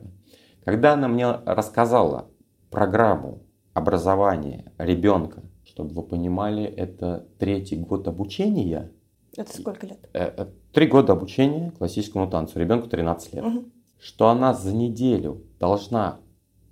Когда 0.64 0.94
она 0.94 1.08
мне 1.08 1.30
рассказала 1.44 2.28
программу 2.70 3.42
образования 3.74 4.72
ребенка, 4.78 5.42
чтобы 5.64 5.94
вы 5.94 6.02
понимали, 6.02 6.64
это 6.64 7.26
третий 7.38 7.76
год 7.76 8.08
обучения. 8.08 8.92
Это 9.36 9.56
сколько 9.56 9.86
лет? 9.86 9.98
Э, 10.12 10.32
э, 10.36 10.46
три 10.72 10.86
года 10.86 11.12
обучения 11.12 11.72
классическому 11.72 12.30
танцу. 12.30 12.58
Ребенку 12.58 12.88
13 12.88 13.34
лет. 13.34 13.44
Угу. 13.44 13.64
Что 13.98 14.28
она 14.28 14.54
за 14.54 14.74
неделю 14.74 15.44
должна 15.58 16.20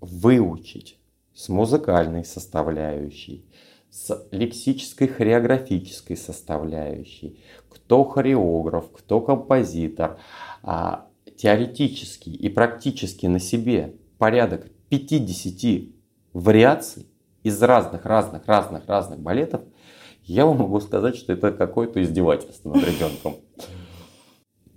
выучить 0.00 0.98
с 1.34 1.48
музыкальной 1.48 2.24
составляющей, 2.24 3.46
с 3.90 4.26
лексической 4.30 5.08
хореографической 5.08 6.16
составляющей, 6.16 7.42
кто 7.68 8.04
хореограф, 8.04 8.90
кто 8.92 9.20
композитор, 9.20 10.18
а, 10.62 11.06
теоретически 11.42 12.28
и 12.28 12.48
практически 12.48 13.26
на 13.26 13.40
себе 13.40 13.96
порядок 14.16 14.68
50 14.90 15.88
вариаций 16.32 17.08
из 17.42 17.60
разных, 17.60 18.06
разных, 18.06 18.46
разных, 18.46 18.86
разных 18.86 19.18
балетов, 19.18 19.62
я 20.22 20.46
вам 20.46 20.58
могу 20.58 20.78
сказать, 20.78 21.16
что 21.16 21.32
это 21.32 21.50
какое-то 21.50 22.00
издевательство 22.00 22.72
над 22.72 22.84
ребенком. 22.86 23.34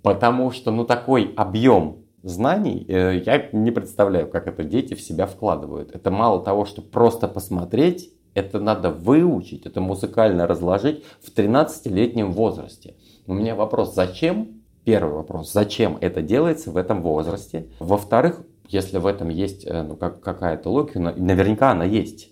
Потому 0.02 0.50
что, 0.50 0.72
ну, 0.72 0.84
такой 0.84 1.32
объем 1.36 2.04
знаний, 2.24 2.84
э, 2.88 3.22
я 3.24 3.48
не 3.52 3.70
представляю, 3.70 4.28
как 4.28 4.48
это 4.48 4.64
дети 4.64 4.94
в 4.94 5.00
себя 5.00 5.26
вкладывают. 5.28 5.94
Это 5.94 6.10
мало 6.10 6.42
того, 6.42 6.64
что 6.64 6.82
просто 6.82 7.28
посмотреть 7.28 8.10
это 8.34 8.58
надо 8.58 8.90
выучить, 8.90 9.66
это 9.66 9.80
музыкально 9.80 10.48
разложить 10.48 11.04
в 11.22 11.32
13-летнем 11.32 12.32
возрасте. 12.32 12.96
У 13.26 13.34
меня 13.34 13.54
вопрос, 13.54 13.94
зачем? 13.94 14.55
Первый 14.86 15.14
вопрос, 15.14 15.52
зачем 15.52 15.98
это 16.00 16.22
делается 16.22 16.70
в 16.70 16.76
этом 16.76 17.02
возрасте? 17.02 17.66
Во-вторых, 17.80 18.42
если 18.68 18.98
в 18.98 19.06
этом 19.06 19.30
есть 19.30 19.66
э, 19.66 19.82
ну, 19.82 19.96
как, 19.96 20.20
какая-то 20.20 20.70
логика, 20.70 21.00
наверняка 21.00 21.72
она 21.72 21.84
есть, 21.84 22.30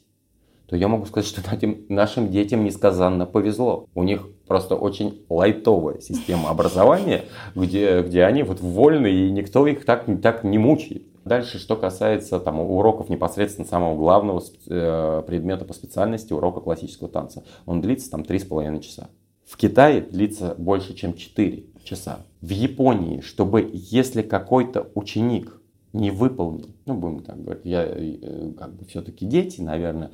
то 0.68 0.76
я 0.76 0.86
могу 0.86 1.04
сказать, 1.04 1.28
что 1.28 1.42
этим, 1.52 1.84
нашим 1.88 2.30
детям 2.30 2.62
несказанно 2.62 3.26
повезло. 3.26 3.88
У 3.96 4.04
них 4.04 4.28
просто 4.46 4.76
очень 4.76 5.24
лайтовая 5.28 5.98
система 5.98 6.50
образования, 6.50 7.24
где, 7.56 8.02
где 8.02 8.22
они 8.22 8.44
вот 8.44 8.60
вольны, 8.60 9.08
и 9.08 9.32
никто 9.32 9.66
их 9.66 9.84
так, 9.84 10.04
так 10.22 10.44
не 10.44 10.58
мучает. 10.58 11.02
Дальше, 11.24 11.58
что 11.58 11.74
касается 11.74 12.38
там, 12.38 12.60
уроков 12.60 13.08
непосредственно 13.08 13.66
самого 13.66 13.96
главного 13.96 14.40
э, 14.68 15.24
предмета 15.26 15.64
по 15.64 15.72
специальности, 15.72 16.32
урока 16.32 16.60
классического 16.60 17.08
танца. 17.08 17.42
Он 17.66 17.80
длится 17.80 18.12
там 18.12 18.20
3,5 18.20 18.80
часа. 18.80 19.08
В 19.44 19.56
Китае 19.56 20.02
длится 20.02 20.54
больше, 20.56 20.94
чем 20.94 21.14
4 21.14 21.64
часа. 21.82 22.20
В 22.44 22.50
Японии, 22.50 23.22
чтобы 23.22 23.70
если 23.72 24.20
какой-то 24.20 24.90
ученик 24.94 25.62
не 25.94 26.10
выполнил, 26.10 26.76
ну, 26.84 26.92
будем 26.92 27.22
так 27.22 27.42
говорить, 27.42 27.64
я 27.64 27.86
э, 27.86 28.52
как 28.52 28.74
бы 28.74 28.84
все-таки 28.84 29.24
дети, 29.24 29.62
наверное, 29.62 30.10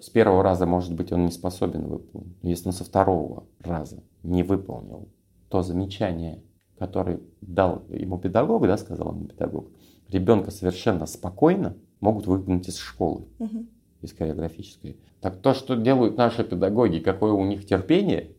с 0.00 0.08
первого 0.08 0.42
раза, 0.42 0.64
может 0.64 0.94
быть, 0.94 1.12
он 1.12 1.26
не 1.26 1.30
способен 1.30 1.86
выполнить. 1.88 2.42
Но 2.42 2.48
если 2.48 2.68
он 2.68 2.72
со 2.72 2.84
второго 2.84 3.44
раза 3.60 4.02
не 4.22 4.42
выполнил 4.42 5.10
то 5.50 5.60
замечание, 5.60 6.42
которое 6.78 7.20
дал 7.42 7.82
ему 7.90 8.16
педагог, 8.16 8.62
да, 8.66 8.78
сказал 8.78 9.12
ему 9.12 9.26
педагог, 9.26 9.68
ребенка 10.08 10.50
совершенно 10.50 11.04
спокойно 11.04 11.76
могут 12.00 12.26
выгнать 12.26 12.66
из 12.66 12.78
школы, 12.78 13.26
угу. 13.38 13.66
из 14.00 14.14
хореографической. 14.14 14.96
Так 15.20 15.42
то, 15.42 15.52
что 15.52 15.76
делают 15.76 16.16
наши 16.16 16.44
педагоги, 16.44 17.00
какое 17.00 17.32
у 17.32 17.44
них 17.44 17.66
терпение, 17.66 18.30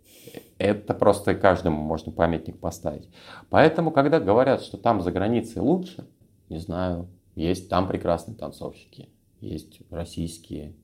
это 0.58 0.94
просто 0.94 1.36
каждому 1.36 1.82
можно 1.82 2.12
памятник 2.12 2.60
поставить. 2.60 3.10
Поэтому, 3.50 3.92
когда 3.92 4.20
говорят, 4.20 4.62
что 4.62 4.78
там 4.78 5.02
за 5.02 5.12
границей 5.12 5.62
лучше, 5.62 6.08
не 6.50 6.60
знаю, 6.60 7.08
есть 7.36 7.70
там 7.70 7.88
прекрасные 7.88 8.36
танцовщики, 8.36 9.10
есть 9.40 9.80
российские 9.90 10.76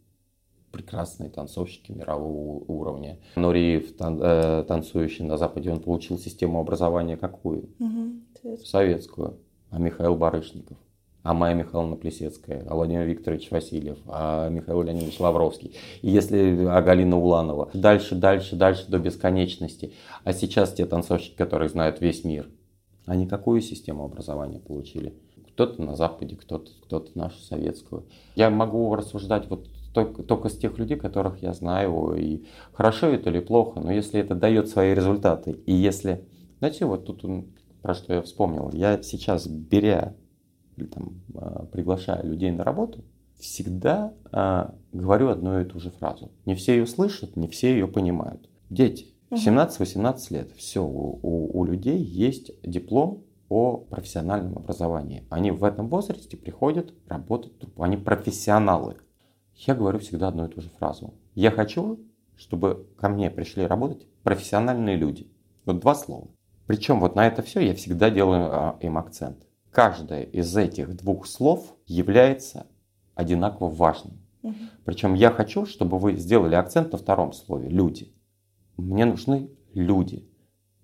прекрасные 0.72 1.30
танцовщики 1.30 1.94
мирового 1.94 2.64
уровня. 2.68 3.18
Нуриев, 3.36 3.96
тан, 3.96 4.20
э, 4.22 4.64
танцующий 4.68 5.24
на 5.24 5.38
Западе, 5.38 5.72
он 5.72 5.80
получил 5.80 6.18
систему 6.18 6.60
образования 6.60 7.16
какую? 7.16 7.70
Угу, 7.80 8.58
Советскую. 8.64 9.38
А 9.70 9.80
Михаил 9.80 10.16
Барышников? 10.16 10.78
А 11.26 11.34
Майя 11.34 11.56
Михайловна 11.56 11.96
Плесецкая, 11.96 12.64
а 12.70 12.76
Владимир 12.76 13.04
Викторович 13.04 13.50
Васильев, 13.50 13.98
а 14.06 14.48
Михаил 14.50 14.84
Леонидович 14.84 15.20
Лавровский. 15.20 15.76
И 16.04 16.10
если 16.12 16.68
а 16.68 16.84
Галина 16.84 17.18
Уланова. 17.18 17.72
Дальше, 17.74 18.14
дальше, 18.14 18.56
дальше 18.56 18.86
до 18.88 19.00
бесконечности. 19.00 19.94
А 20.24 20.34
сейчас 20.34 20.72
те 20.72 20.86
танцовщики, 20.86 21.36
которые 21.36 21.70
знают 21.70 22.00
весь 22.00 22.24
мир, 22.24 22.48
они 23.08 23.28
какую 23.28 23.62
систему 23.62 24.06
образования 24.06 24.60
получили? 24.60 25.16
Кто-то 25.54 25.82
на 25.82 25.96
Западе, 25.96 26.36
кто-то 26.36 26.70
кто 26.84 27.04
нашу 27.16 27.40
советскую. 27.40 28.06
Я 28.36 28.52
могу 28.52 28.94
рассуждать 28.96 29.50
вот 29.50 29.68
только, 29.96 30.22
только 30.22 30.50
с 30.50 30.56
тех 30.56 30.78
людей, 30.78 30.96
которых 30.96 31.42
я 31.42 31.54
знаю, 31.54 32.14
и 32.16 32.46
хорошо 32.72 33.08
это 33.08 33.32
или 33.32 33.40
плохо, 33.40 33.80
но 33.80 33.92
если 33.92 34.20
это 34.20 34.36
дает 34.36 34.70
свои 34.70 34.94
результаты, 34.94 35.54
и 35.66 35.74
если, 35.74 36.24
знаете, 36.60 36.86
вот 36.86 37.06
тут 37.08 37.24
про 37.82 37.96
что 37.96 38.14
я 38.14 38.22
вспомнил, 38.22 38.70
я 38.74 39.02
сейчас, 39.02 39.48
беря 39.48 40.14
там, 40.84 41.22
а, 41.36 41.66
приглашая 41.72 42.22
людей 42.24 42.52
на 42.52 42.64
работу, 42.64 43.04
всегда 43.40 44.14
а, 44.32 44.76
говорю 44.92 45.30
одну 45.30 45.60
и 45.60 45.66
ту 45.66 45.80
же 45.80 45.90
фразу. 45.92 46.32
Не 46.46 46.56
все 46.56 46.78
ее 46.78 46.86
слышат, 46.86 47.36
не 47.36 47.48
все 47.48 47.72
ее 47.72 47.88
понимают. 47.88 48.50
Дети, 48.70 49.08
17-18 49.32 50.18
лет, 50.32 50.52
все, 50.56 50.84
у, 50.84 51.20
у, 51.22 51.60
у 51.60 51.64
людей 51.66 52.02
есть 52.02 52.52
диплом 52.64 53.24
о 53.50 53.78
профессиональном 53.78 54.58
образовании. 54.58 55.24
Они 55.30 55.52
в 55.52 55.64
этом 55.64 55.88
возрасте 55.88 56.38
приходят 56.38 56.94
работать, 57.08 57.54
они 57.78 57.98
профессионалы. 57.98 58.98
Я 59.56 59.76
говорю 59.76 60.00
всегда 60.00 60.30
одну 60.30 60.46
и 60.46 60.50
ту 60.50 60.62
же 60.62 60.70
фразу. 60.70 61.14
Я 61.36 61.52
хочу, 61.52 62.00
чтобы 62.36 62.88
ко 62.98 63.08
мне 63.08 63.30
пришли 63.30 63.66
работать 63.66 64.08
профессиональные 64.24 64.96
люди. 64.96 65.28
Вот 65.66 65.80
два 65.80 65.96
слова. 65.96 66.28
Причем 66.68 67.00
вот 67.00 67.16
на 67.16 67.28
это 67.28 67.42
все 67.42 67.60
я 67.60 67.76
всегда 67.76 68.10
делаю 68.10 68.50
а, 68.52 68.78
им 68.82 68.98
акцент 68.98 69.45
каждое 69.76 70.24
из 70.24 70.56
этих 70.56 70.96
двух 70.96 71.28
слов 71.28 71.76
является 71.86 72.66
одинаково 73.14 73.70
важным. 73.70 74.22
Угу. 74.42 74.56
Причем 74.86 75.14
я 75.16 75.32
хочу, 75.32 75.66
чтобы 75.66 76.00
вы 76.00 76.16
сделали 76.16 76.56
акцент 76.56 76.94
на 76.94 76.98
втором 76.98 77.34
слове 77.34 77.68
люди. 77.68 78.14
Мне 78.78 79.04
нужны 79.04 79.50
люди, 79.74 80.30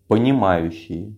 понимающие. 0.08 1.16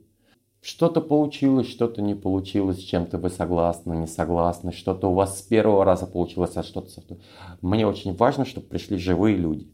Что-то 0.61 1.01
получилось, 1.01 1.67
что-то 1.67 2.03
не 2.03 2.13
получилось, 2.13 2.77
с 2.77 2.83
чем-то 2.83 3.17
вы 3.17 3.31
согласны, 3.31 3.95
не 3.95 4.07
согласны, 4.07 4.71
что-то 4.71 5.09
у 5.09 5.15
вас 5.15 5.39
с 5.39 5.41
первого 5.41 5.83
раза 5.83 6.05
получилось, 6.05 6.55
а 6.55 6.63
что-то 6.63 6.89
со 6.89 7.01
второго. 7.01 7.25
Мне 7.61 7.87
очень 7.87 8.15
важно, 8.15 8.45
чтобы 8.45 8.67
пришли 8.67 8.97
живые 8.97 9.35
люди. 9.35 9.67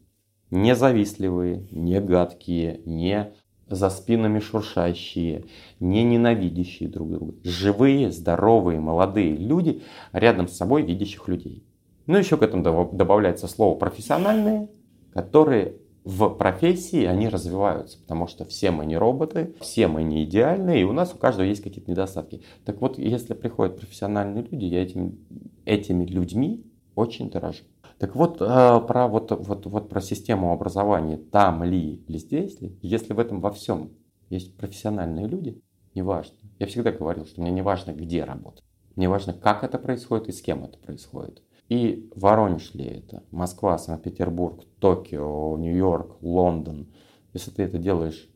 Не 0.51 0.73
завистливые, 0.73 1.67
не 1.69 1.99
гадкие, 1.99 2.81
не 2.85 3.33
за 3.69 3.89
спинами 3.89 4.39
шуршащие, 4.39 5.45
не 5.79 6.03
ненавидящие 6.03 6.89
друг 6.89 7.11
друга. 7.11 7.33
Живые, 7.43 8.11
здоровые, 8.11 8.79
молодые 8.79 9.35
люди, 9.35 9.83
рядом 10.11 10.47
с 10.47 10.57
собой 10.57 10.81
видящих 10.83 11.27
людей. 11.27 11.63
Ну, 12.07 12.17
еще 12.17 12.37
к 12.37 12.43
этому 12.43 12.89
добавляется 12.91 13.47
слово 13.47 13.77
профессиональные, 13.77 14.69
которые 15.13 15.75
в 16.03 16.29
профессии 16.29 17.05
они 17.05 17.29
развиваются, 17.29 17.99
потому 17.99 18.27
что 18.27 18.45
все 18.45 18.71
мы 18.71 18.85
не 18.85 18.97
роботы, 18.97 19.53
все 19.59 19.87
мы 19.87 20.01
не 20.01 20.23
идеальны, 20.23 20.81
и 20.81 20.83
у 20.83 20.91
нас 20.91 21.13
у 21.13 21.17
каждого 21.17 21.45
есть 21.45 21.61
какие-то 21.61 21.91
недостатки. 21.91 22.41
Так 22.65 22.81
вот, 22.81 22.97
если 22.97 23.33
приходят 23.33 23.77
профессиональные 23.77 24.43
люди, 24.49 24.65
я 24.65 24.81
этим, 24.81 25.19
этими 25.65 26.05
людьми 26.05 26.65
очень 26.95 27.29
дорожу. 27.29 27.63
Так 27.99 28.15
вот, 28.15 28.41
э, 28.41 28.79
про, 28.87 29.07
вот, 29.09 29.31
вот, 29.31 29.65
вот 29.65 29.89
про 29.89 29.99
систему 29.99 30.53
образования, 30.53 31.17
там 31.17 31.63
ли 31.65 31.95
или 32.07 32.17
здесь 32.17 32.61
ли, 32.61 32.79
если 32.81 33.13
в 33.13 33.19
этом 33.19 33.41
во 33.41 33.51
всем 33.51 33.91
есть 34.29 34.55
профессиональные 34.55 35.27
люди, 35.27 35.61
неважно. 35.95 36.37
Я 36.59 36.67
всегда 36.67 36.93
говорил, 36.93 37.25
что 37.25 37.41
мне 37.41 37.51
не 37.51 37.61
важно, 37.61 37.91
где 37.91 38.23
работать. 38.23 38.63
Мне 38.95 39.09
важно, 39.09 39.33
как 39.33 39.65
это 39.65 39.77
происходит 39.77 40.29
и 40.29 40.31
с 40.31 40.41
кем 40.41 40.63
это 40.63 40.77
происходит. 40.77 41.43
И 41.67 42.09
Воронеж 42.15 42.73
ли 42.73 42.85
это, 42.85 43.23
Москва, 43.31 43.77
Санкт-Петербург, 43.77 44.63
Токио, 44.79 45.57
Нью-Йорк, 45.57 46.17
Лондон. 46.21 46.87
Если 47.33 47.51
ты 47.51 47.63
это 47.63 47.77
делаешь 47.77 48.29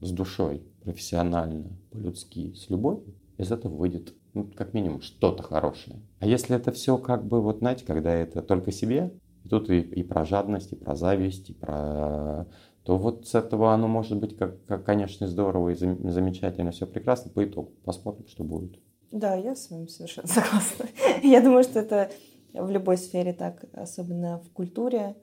с 0.00 0.12
душой, 0.12 0.62
профессионально, 0.82 1.70
по-людски, 1.90 2.52
с 2.52 2.68
любовью, 2.68 3.14
из 3.38 3.50
этого 3.50 3.74
выйдет 3.74 4.14
ну, 4.34 4.50
как 4.54 4.74
минимум 4.74 5.00
что-то 5.00 5.42
хорошее. 5.42 5.96
А 6.20 6.26
если 6.26 6.56
это 6.56 6.72
все 6.72 6.98
как 6.98 7.24
бы, 7.24 7.40
вот 7.40 7.58
знаете, 7.58 7.84
когда 7.84 8.12
это 8.12 8.42
только 8.42 8.72
себе, 8.72 9.12
тут 9.48 9.70
и, 9.70 9.80
и 9.80 10.02
про 10.02 10.24
жадность, 10.24 10.72
и 10.72 10.76
про 10.76 10.94
зависть, 10.94 11.50
и 11.50 11.52
про... 11.52 12.46
То 12.84 12.96
вот 12.96 13.26
с 13.26 13.34
этого 13.34 13.74
оно 13.74 13.86
может 13.86 14.18
быть, 14.18 14.36
как, 14.36 14.64
как 14.66 14.84
конечно, 14.84 15.26
здорово 15.26 15.70
и 15.70 15.74
замечательно, 15.74 16.70
все 16.70 16.86
прекрасно. 16.86 17.30
По 17.30 17.44
итогу 17.44 17.72
посмотрим, 17.84 18.26
что 18.28 18.44
будет. 18.44 18.78
Да, 19.10 19.34
я 19.34 19.54
с 19.54 19.70
вами 19.70 19.86
совершенно 19.86 20.28
согласна. 20.28 20.86
Я 21.22 21.42
думаю, 21.42 21.64
что 21.64 21.80
это 21.80 22.10
в 22.54 22.70
любой 22.70 22.96
сфере 22.96 23.32
так, 23.32 23.64
особенно 23.72 24.38
в 24.38 24.50
культуре, 24.52 25.16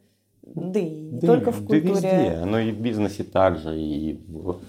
да 0.44 0.80
и 0.80 0.90
не 0.90 1.20
да, 1.20 1.28
только 1.28 1.52
в 1.52 1.66
культуре. 1.66 1.82
Да 1.82 1.90
везде, 1.90 2.38
оно 2.42 2.60
и 2.60 2.72
в 2.72 2.80
бизнесе 2.80 3.24
также, 3.24 3.80
и 3.80 4.14
в 4.28 4.60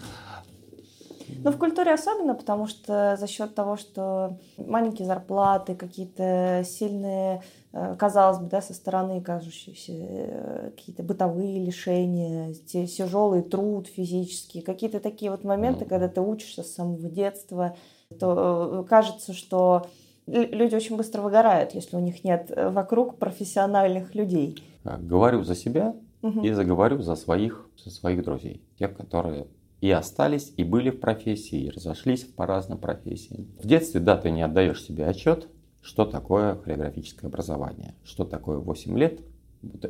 но 1.43 1.51
в 1.51 1.59
культуре 1.59 1.93
особенно, 1.93 2.35
потому 2.35 2.67
что 2.67 3.17
за 3.19 3.27
счет 3.27 3.55
того, 3.55 3.77
что 3.77 4.39
маленькие 4.57 5.07
зарплаты, 5.07 5.75
какие-то 5.75 6.63
сильные, 6.65 7.43
э, 7.73 7.97
казалось 7.99 8.39
бы, 8.39 8.47
да, 8.47 8.63
со 8.63 8.75
стороны 8.75 9.21
кажущиеся 9.21 9.93
э, 9.93 10.71
какие-то 10.77 11.03
бытовые 11.03 11.65
лишения, 11.65 12.55
тяжелый 12.55 13.43
труд 13.43 13.87
физический, 13.89 14.61
какие-то 14.61 15.01
такие 15.01 15.31
вот 15.31 15.45
моменты, 15.45 15.85
когда 15.85 16.09
ты 16.09 16.21
учишься 16.21 16.63
с 16.63 16.75
самого 16.75 17.09
детства, 17.09 17.77
то 18.19 18.85
э, 18.85 18.89
кажется, 18.89 19.33
что 19.33 19.87
люди 20.27 20.75
очень 20.75 20.97
быстро 20.97 21.23
выгорают, 21.23 21.73
если 21.73 21.97
у 21.97 22.01
них 22.01 22.25
нет 22.25 22.53
вокруг 22.57 23.19
профессиональных 23.19 24.15
людей. 24.15 24.63
Говорю 24.85 25.43
за 25.45 25.55
себя 25.55 25.95
угу. 26.23 26.41
и 26.43 26.53
заговорю 26.53 27.01
за 27.01 27.15
своих, 27.15 27.69
за 27.85 27.91
своих 27.91 28.25
друзей, 28.25 28.63
тех, 28.79 28.97
которые 28.97 29.47
и 29.81 29.91
остались, 29.91 30.53
и 30.57 30.65
были 30.65 30.91
в 30.91 31.01
профессии, 31.01 31.65
и 31.65 31.71
разошлись 31.71 32.25
по 32.25 32.47
разным 32.47 32.79
профессиям. 32.79 33.49
В 33.63 33.67
детстве, 33.67 34.01
да, 34.01 34.17
ты 34.17 34.31
не 34.31 34.43
отдаешь 34.43 34.83
себе 34.83 35.07
отчет, 35.07 35.49
что 35.83 36.05
такое 36.05 36.57
хореографическое 36.57 37.29
образование, 37.29 37.95
что 38.05 38.25
такое 38.25 38.59
8 38.59 38.99
лет, 38.99 39.21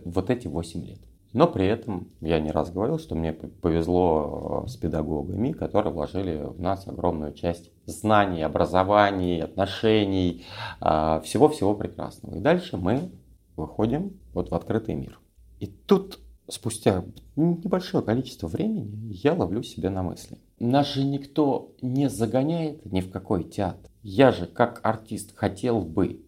вот 0.04 0.30
эти 0.30 0.46
8 0.48 0.84
лет. 0.84 0.98
Но 1.32 1.46
при 1.46 1.66
этом 1.66 2.08
я 2.20 2.40
не 2.40 2.50
раз 2.50 2.70
говорил, 2.70 2.98
что 2.98 3.14
мне 3.14 3.32
повезло 3.32 4.64
э, 4.64 4.68
с 4.68 4.76
педагогами, 4.76 5.52
которые 5.52 5.92
вложили 5.92 6.42
в 6.42 6.60
нас 6.60 6.86
огромную 6.86 7.34
часть 7.34 7.70
знаний, 7.84 8.42
образований, 8.42 9.42
отношений, 9.42 10.46
а, 10.80 11.20
всего-всего 11.20 11.74
прекрасного. 11.74 12.36
И 12.36 12.40
дальше 12.40 12.78
мы 12.78 13.10
выходим 13.56 14.18
вот 14.32 14.50
в 14.50 14.54
открытый 14.54 14.94
мир. 14.94 15.20
И 15.60 15.66
тут 15.66 16.20
спустя 16.48 17.04
небольшое 17.36 18.04
количество 18.04 18.46
времени 18.46 19.12
я 19.12 19.34
ловлю 19.34 19.62
себя 19.62 19.90
на 19.90 20.02
мысли. 20.02 20.38
Нас 20.58 20.94
же 20.94 21.04
никто 21.04 21.72
не 21.82 22.08
загоняет 22.08 22.90
ни 22.90 23.00
в 23.00 23.10
какой 23.10 23.44
театр. 23.44 23.90
Я 24.02 24.32
же 24.32 24.46
как 24.46 24.80
артист 24.82 25.36
хотел 25.36 25.80
бы. 25.80 26.22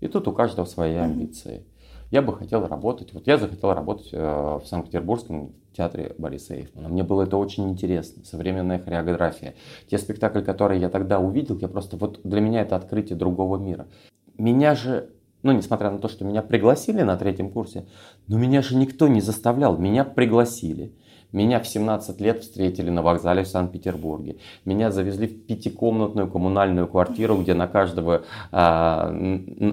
И 0.00 0.08
тут 0.08 0.28
у 0.28 0.32
каждого 0.32 0.66
свои 0.66 0.94
амбиции. 0.94 1.64
Я 2.10 2.22
бы 2.22 2.34
хотел 2.34 2.66
работать, 2.66 3.12
вот 3.12 3.26
я 3.26 3.36
захотел 3.36 3.74
работать 3.74 4.08
э, 4.12 4.18
в 4.18 4.62
Санкт-Петербургском 4.66 5.52
театре 5.76 6.14
Бориса 6.16 6.54
Эйфмана. 6.54 6.88
Мне 6.88 7.02
было 7.02 7.22
это 7.22 7.36
очень 7.36 7.68
интересно, 7.68 8.24
современная 8.24 8.78
хореография. 8.78 9.54
Те 9.90 9.98
спектакли, 9.98 10.42
которые 10.42 10.80
я 10.80 10.88
тогда 10.88 11.20
увидел, 11.20 11.58
я 11.58 11.68
просто, 11.68 11.98
вот 11.98 12.20
для 12.24 12.40
меня 12.40 12.62
это 12.62 12.76
открытие 12.76 13.18
другого 13.18 13.58
мира. 13.58 13.88
Меня 14.38 14.74
же 14.74 15.10
ну, 15.42 15.52
несмотря 15.52 15.90
на 15.90 15.98
то, 15.98 16.08
что 16.08 16.24
меня 16.24 16.42
пригласили 16.42 17.02
на 17.02 17.16
третьем 17.16 17.50
курсе, 17.50 17.86
но 18.26 18.38
меня 18.38 18.62
же 18.62 18.76
никто 18.76 19.08
не 19.08 19.20
заставлял, 19.20 19.76
меня 19.76 20.04
пригласили. 20.04 20.94
Меня 21.30 21.60
в 21.60 21.68
17 21.68 22.20
лет 22.22 22.42
встретили 22.42 22.88
на 22.88 23.02
вокзале 23.02 23.42
в 23.42 23.48
Санкт-Петербурге. 23.48 24.38
Меня 24.64 24.90
завезли 24.90 25.26
в 25.26 25.46
пятикомнатную 25.46 26.30
коммунальную 26.30 26.88
квартиру, 26.88 27.36
где 27.36 27.52
на 27.52 27.68
каждого 27.68 28.24
а, 28.50 29.14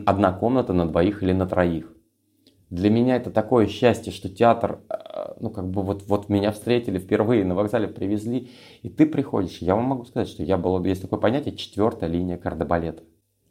одна 0.05 0.33
комната 0.33 0.73
на 0.73 0.85
двоих 0.85 1.23
или 1.23 1.31
на 1.31 1.47
троих. 1.47 1.93
Для 2.69 2.89
меня 2.89 3.15
это 3.15 3.31
такое 3.31 3.67
счастье, 3.67 4.11
что 4.11 4.27
театр, 4.27 4.79
а, 4.89 5.37
ну 5.39 5.49
как 5.49 5.69
бы 5.69 5.81
вот, 5.81 6.03
вот 6.07 6.27
меня 6.27 6.51
встретили 6.51 6.99
впервые, 6.99 7.45
на 7.45 7.55
вокзале 7.55 7.87
привезли, 7.87 8.51
и 8.83 8.89
ты 8.89 9.05
приходишь. 9.05 9.59
Я 9.59 9.75
вам 9.75 9.85
могу 9.85 10.03
сказать, 10.03 10.27
что 10.27 10.43
я 10.43 10.57
был, 10.57 10.83
есть 10.83 11.03
такое 11.03 11.19
понятие, 11.19 11.55
четвертая 11.55 12.09
линия 12.09 12.37
кардебалета. 12.37 13.03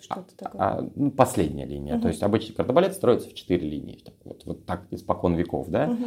Что 0.05 0.21
это 0.21 0.37
такое? 0.37 0.61
А, 0.61 0.91
ну, 0.95 1.11
последняя 1.11 1.65
линия. 1.65 1.95
Угу. 1.95 2.03
То 2.03 2.09
есть 2.09 2.23
обычный 2.23 2.55
кардебалет 2.55 2.95
строится 2.95 3.29
в 3.29 3.35
четыре 3.35 3.69
линии. 3.69 4.03
Вот, 4.25 4.43
вот 4.45 4.67
так 4.67 4.87
испокон 4.91 5.35
веков, 5.35 5.69
да? 5.69 5.89
Угу. 5.89 6.05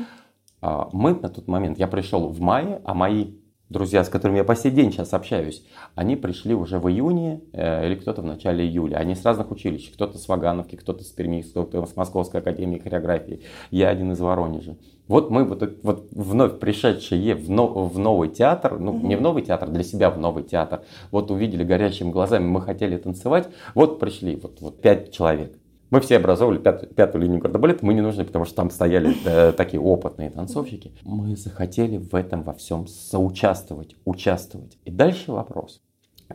А, 0.62 0.90
мы 0.94 1.16
на 1.16 1.30
тот 1.30 1.48
момент, 1.48 1.80
я 1.80 1.88
пришел 1.88 2.28
в 2.28 2.40
мае, 2.40 2.82
а 2.84 2.94
мои 2.94 3.34
друзья, 3.70 4.04
с 4.04 4.10
которыми 4.10 4.38
я 4.38 4.44
по 4.44 4.56
сей 4.56 4.72
день 4.72 4.92
сейчас 4.92 5.14
общаюсь, 5.14 5.66
они 5.96 6.16
пришли 6.16 6.54
уже 6.54 6.80
в 6.80 6.90
июне 6.90 7.42
э, 7.54 7.86
или 7.88 7.96
кто-то 7.96 8.22
в 8.22 8.26
начале 8.26 8.66
июля. 8.66 8.98
Они 8.98 9.16
с 9.16 9.24
разных 9.24 9.52
училищ. 9.52 9.92
Кто-то 9.92 10.18
с 10.18 10.28
Вагановки, 10.28 10.76
кто-то 10.76 11.04
с 11.04 11.08
Перми, 11.08 11.42
кто-то 11.42 11.86
с 11.86 11.96
Московской 11.96 12.42
академии 12.42 12.80
хореографии. 12.80 13.42
Я 13.72 13.90
один 13.90 14.12
из 14.12 14.20
Воронежа. 14.20 14.78
Вот 15.08 15.30
мы 15.30 15.46
вот, 15.46 15.78
вот 15.84 16.08
вновь 16.12 16.60
пришедшие 16.60 17.36
в, 17.36 17.50
но, 17.50 17.68
в 17.68 17.98
новый 17.98 18.30
театр, 18.30 18.78
ну 18.80 18.98
не 19.00 19.16
в 19.16 19.22
новый 19.22 19.44
театр, 19.44 19.70
для 19.70 19.84
себя 19.84 20.10
в 20.10 20.18
новый 20.18 20.44
театр, 20.44 20.82
вот 21.12 21.32
увидели 21.32 21.64
горящими 21.64 22.12
глазами, 22.12 22.46
мы 22.46 22.62
хотели 22.62 22.98
танцевать, 22.98 23.48
вот 23.74 24.00
пришли, 24.00 24.36
вот, 24.36 24.60
вот 24.62 24.82
пять 24.82 25.12
человек. 25.12 25.58
Мы 25.90 26.02
все 26.02 26.18
образовали 26.18 26.58
пятую, 26.58 26.94
пятую 26.94 27.22
линию 27.22 27.40
гардебалета, 27.40 27.86
мы 27.86 27.94
не 27.94 28.02
нужны, 28.02 28.26
потому 28.26 28.44
что 28.44 28.56
там 28.56 28.70
стояли 28.70 29.16
э, 29.24 29.54
такие 29.54 29.80
опытные 29.80 30.30
танцовщики. 30.30 30.92
Мы 31.04 31.38
захотели 31.38 31.98
в 31.98 32.14
этом 32.14 32.44
во 32.44 32.54
всем 32.54 32.88
соучаствовать, 32.88 33.96
участвовать. 34.04 34.78
И 34.84 34.92
дальше 34.92 35.32
вопрос. 35.32 35.82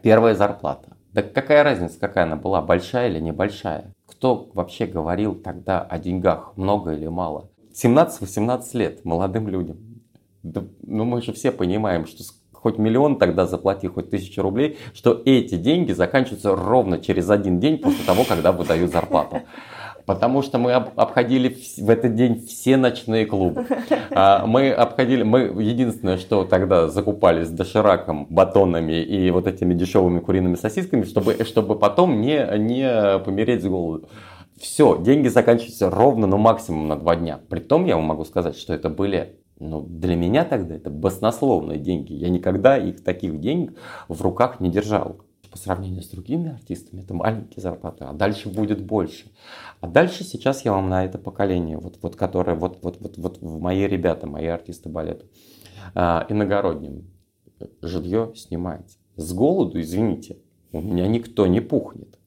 Первая 0.02 0.34
зарплата. 0.34 0.96
Да 1.12 1.20
какая 1.20 1.62
разница, 1.62 2.00
какая 2.00 2.24
она 2.24 2.36
была, 2.36 2.62
большая 2.62 3.10
или 3.10 3.20
небольшая? 3.20 3.92
Кто 4.06 4.50
вообще 4.54 4.86
говорил 4.86 5.34
тогда 5.34 5.82
о 5.82 5.98
деньгах, 5.98 6.56
много 6.56 6.94
или 6.94 7.06
мало? 7.06 7.50
17-18 7.72 8.62
лет 8.74 9.04
молодым 9.04 9.48
людям. 9.48 9.78
Да, 10.42 10.64
ну 10.82 11.04
мы 11.04 11.22
же 11.22 11.32
все 11.32 11.52
понимаем, 11.52 12.06
что 12.06 12.24
хоть 12.52 12.78
миллион 12.78 13.18
тогда 13.18 13.46
заплати, 13.46 13.88
хоть 13.88 14.10
тысячу 14.10 14.42
рублей, 14.42 14.78
что 14.94 15.20
эти 15.24 15.56
деньги 15.56 15.92
заканчиваются 15.92 16.54
ровно 16.54 16.98
через 16.98 17.28
один 17.28 17.58
день 17.60 17.78
после 17.78 18.04
того, 18.04 18.24
когда 18.24 18.52
выдают 18.52 18.92
зарплату. 18.92 19.42
Потому 20.06 20.42
что 20.42 20.58
мы 20.58 20.72
обходили 20.72 21.56
в 21.78 21.88
этот 21.88 22.14
день 22.16 22.44
все 22.46 22.76
ночные 22.76 23.24
клубы. 23.26 23.66
А, 24.14 24.46
мы 24.46 24.70
обходили, 24.72 25.22
мы 25.22 25.40
единственное, 25.62 26.18
что 26.18 26.44
тогда 26.44 26.88
закупались 26.88 27.48
дошираком, 27.48 28.26
батонами 28.28 29.00
и 29.00 29.30
вот 29.30 29.46
этими 29.46 29.74
дешевыми 29.74 30.18
куриными 30.18 30.56
сосисками, 30.56 31.04
чтобы, 31.04 31.36
чтобы 31.44 31.78
потом 31.78 32.20
не, 32.20 32.46
не 32.58 33.18
помереть 33.20 33.62
с 33.62 33.66
голоду. 33.66 34.08
Все, 34.62 34.96
деньги 34.96 35.26
заканчиваются 35.26 35.90
ровно, 35.90 36.28
ну 36.28 36.38
максимум 36.38 36.86
на 36.86 36.94
два 36.94 37.16
дня. 37.16 37.40
Притом 37.48 37.84
я 37.84 37.96
вам 37.96 38.04
могу 38.04 38.24
сказать, 38.24 38.56
что 38.56 38.72
это 38.72 38.88
были 38.88 39.40
ну, 39.58 39.82
для 39.82 40.14
меня 40.14 40.44
тогда 40.44 40.76
это 40.76 40.88
баснословные 40.88 41.80
деньги. 41.80 42.12
Я 42.12 42.28
никогда 42.28 42.78
их 42.78 43.02
таких 43.02 43.40
денег 43.40 43.76
в 44.06 44.22
руках 44.22 44.60
не 44.60 44.70
держал. 44.70 45.16
По 45.50 45.58
сравнению 45.58 46.02
с 46.02 46.10
другими 46.10 46.52
артистами, 46.52 47.02
это 47.02 47.12
маленькие 47.12 47.60
зарплаты, 47.60 48.04
а 48.04 48.12
дальше 48.12 48.48
будет 48.48 48.86
больше. 48.86 49.32
А 49.80 49.88
дальше 49.88 50.22
сейчас 50.22 50.64
я 50.64 50.70
вам 50.70 50.88
на 50.88 51.04
это 51.04 51.18
поколение, 51.18 51.76
вот, 51.76 51.98
вот 52.00 52.14
которое, 52.14 52.54
вот, 52.54 52.78
вот, 52.82 52.98
вот, 53.00 53.18
вот 53.18 53.42
мои 53.42 53.88
ребята, 53.88 54.28
мои 54.28 54.46
артисты 54.46 54.88
балета, 54.88 55.26
э, 55.96 56.20
иногородним, 56.28 57.10
жилье 57.82 58.32
снимается. 58.36 58.96
С 59.16 59.32
голоду, 59.32 59.80
извините, 59.80 60.38
у 60.70 60.80
меня 60.80 61.08
никто 61.08 61.48
не 61.48 61.60
пухнет. 61.60 62.20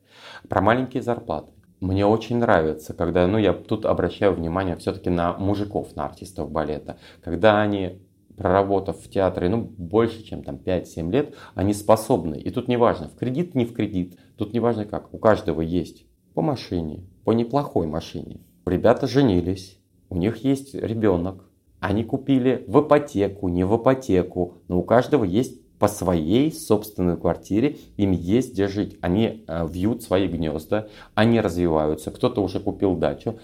Про 0.50 0.62
маленькие 0.62 1.02
зарплаты. 1.02 1.55
Мне 1.86 2.04
очень 2.04 2.38
нравится, 2.38 2.96
когда, 2.96 3.28
ну, 3.28 3.38
я 3.38 3.54
тут 3.54 3.86
обращаю 3.86 4.34
внимание 4.34 4.76
все-таки 4.76 5.12
на 5.12 5.38
мужиков, 5.38 5.96
на 5.96 6.06
артистов 6.06 6.50
балета, 6.50 6.98
когда 7.24 7.62
они 7.62 8.02
проработав 8.36 9.00
в 9.00 9.08
театре, 9.08 9.50
ну, 9.50 9.62
больше, 9.62 10.24
чем 10.24 10.42
там 10.42 10.56
5-7 10.56 11.12
лет, 11.12 11.36
они 11.54 11.76
способны. 11.76 12.40
И 12.40 12.50
тут 12.50 12.68
не 12.68 12.76
важно, 12.76 13.08
в 13.08 13.16
кредит, 13.16 13.54
не 13.54 13.66
в 13.66 13.74
кредит, 13.74 14.18
тут 14.36 14.52
не 14.52 14.60
важно 14.60 14.86
как, 14.86 15.14
у 15.14 15.20
каждого 15.20 15.62
есть 15.62 16.08
по 16.34 16.42
машине, 16.42 17.04
по 17.24 17.34
неплохой 17.34 17.86
машине. 17.86 18.40
Ребята 18.66 19.06
женились, 19.06 19.80
у 20.10 20.18
них 20.18 20.38
есть 20.38 20.74
ребенок, 20.74 21.48
они 21.80 22.04
купили 22.04 22.66
в 22.68 22.82
ипотеку, 22.82 23.48
не 23.48 23.64
в 23.64 23.78
ипотеку, 23.78 24.58
но 24.68 24.80
у 24.80 24.84
каждого 24.84 25.24
есть 25.24 25.62
по 25.86 25.90
своей 25.90 26.52
собственной 26.52 27.16
квартире, 27.16 27.78
им 27.96 28.10
есть 28.10 28.54
где 28.54 28.68
жить. 28.68 28.98
Они 29.02 29.46
э, 29.48 29.68
вьют 29.68 30.02
свои 30.02 30.28
гнезда, 30.28 30.88
они 31.14 31.40
развиваются, 31.40 32.10
кто-то 32.10 32.42
уже 32.42 32.60
купил 32.60 32.96
дачу. 32.96 33.38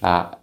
А, 0.00 0.40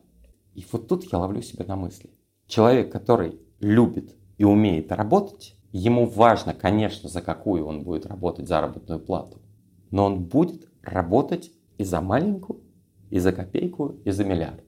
и 0.55 0.65
вот 0.71 0.87
тут 0.87 1.03
я 1.11 1.19
ловлю 1.19 1.41
себя 1.41 1.65
на 1.67 1.75
мысли. 1.75 2.09
Человек, 2.47 2.89
который 2.89 3.37
любит 3.59 4.15
и 4.37 4.45
умеет 4.45 4.93
работать, 4.93 5.57
ему 5.73 6.05
важно, 6.05 6.53
конечно, 6.53 7.09
за 7.09 7.21
какую 7.21 7.65
он 7.65 7.83
будет 7.83 8.05
работать 8.05 8.47
заработную 8.47 9.01
плату, 9.01 9.41
но 9.89 10.05
он 10.05 10.23
будет 10.23 10.69
работать 10.81 11.51
и 11.77 11.83
за 11.83 11.99
маленькую, 11.99 12.61
и 13.09 13.19
за 13.19 13.33
копейку, 13.33 13.97
и 14.05 14.11
за 14.11 14.23
миллиард. 14.23 14.63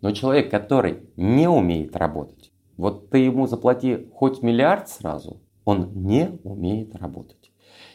Но 0.00 0.10
человек, 0.10 0.50
который 0.50 0.98
не 1.14 1.48
умеет 1.48 1.94
работать, 1.94 2.50
вот 2.76 3.08
ты 3.08 3.18
ему 3.18 3.46
заплати 3.46 4.08
хоть 4.12 4.42
миллиард 4.42 4.88
сразу– 4.88 5.40
он 5.68 5.90
не 5.92 6.30
умеет 6.44 6.96
работать. 6.96 7.50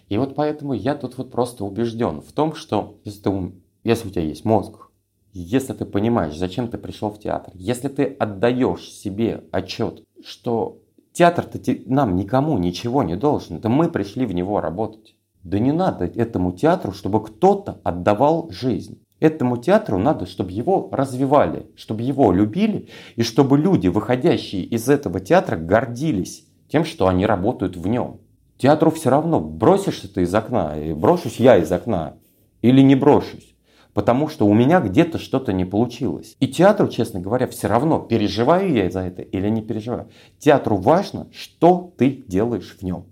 И 0.08 0.20
вот 0.20 0.36
поэтому 0.36 0.74
я 0.74 0.94
тут 0.94 1.18
вот 1.18 1.32
просто 1.32 1.66
убежден 1.66 2.22
в 2.22 2.32
том, 2.32 2.54
что 2.54 3.00
если, 3.04 3.22
ты, 3.24 3.52
если 3.84 4.10
у 4.10 4.12
тебя 4.12 4.22
есть 4.22 4.46
мозг, 4.46 4.92
если 5.32 5.74
ты 5.74 5.84
понимаешь, 5.86 6.38
зачем 6.38 6.68
ты 6.68 6.78
пришел 6.78 7.10
в 7.10 7.20
театр, 7.20 7.52
если 7.56 7.88
ты 7.88 8.04
отдаешь 8.04 8.92
себе 8.92 9.46
отчет, 9.52 10.04
что 10.24 10.82
театр-то 11.14 11.60
нам 11.88 12.16
никому 12.16 12.60
ничего 12.60 13.02
не 13.02 13.16
должен, 13.16 13.60
да 13.60 13.70
мы 13.70 13.90
пришли 13.90 14.28
в 14.28 14.36
него 14.36 14.62
работать. 14.62 15.16
Да 15.42 15.58
не 15.58 15.72
надо 15.72 16.06
этому 16.06 16.52
театру, 16.52 16.92
чтобы 16.92 17.24
кто-то 17.24 17.82
отдавал 17.84 18.52
жизнь. 18.52 19.02
Этому 19.20 19.58
театру 19.58 19.98
надо, 19.98 20.28
чтобы 20.28 20.52
его 20.52 20.90
развивали, 20.92 21.66
чтобы 21.76 22.04
его 22.04 22.32
любили, 22.32 22.90
и 23.16 23.24
чтобы 23.24 23.58
люди, 23.58 23.88
выходящие 23.88 24.64
из 24.64 24.88
этого 24.90 25.20
театра, 25.20 25.58
гордились 25.58 26.46
тем, 26.74 26.86
что 26.86 27.08
они 27.08 27.28
работают 27.28 27.78
в 27.78 27.88
нем. 27.88 28.20
Театру 28.58 28.90
все 28.90 29.12
равно, 29.12 29.40
бросишься 29.40 30.12
ты 30.12 30.24
из 30.24 30.34
окна, 30.34 30.76
и 30.76 30.94
брошусь 30.94 31.40
я 31.40 31.58
из 31.58 31.72
окна, 31.72 32.16
или 32.64 32.82
не 32.82 32.96
брошусь. 32.96 33.54
Потому 33.94 34.28
что 34.28 34.48
у 34.48 34.56
меня 34.56 34.80
где-то 34.80 35.20
что-то 35.20 35.54
не 35.54 35.66
получилось. 35.66 36.36
И 36.40 36.48
театру, 36.48 36.88
честно 36.88 37.20
говоря, 37.20 37.46
все 37.46 37.68
равно, 37.68 38.00
переживаю 38.00 38.74
я 38.74 38.90
за 38.90 39.02
это 39.02 39.22
или 39.22 39.50
не 39.50 39.62
переживаю. 39.62 40.10
Театру 40.40 40.78
важно, 40.78 41.28
что 41.32 41.94
ты 41.96 42.24
делаешь 42.28 42.76
в 42.80 42.82
нем. 42.82 43.06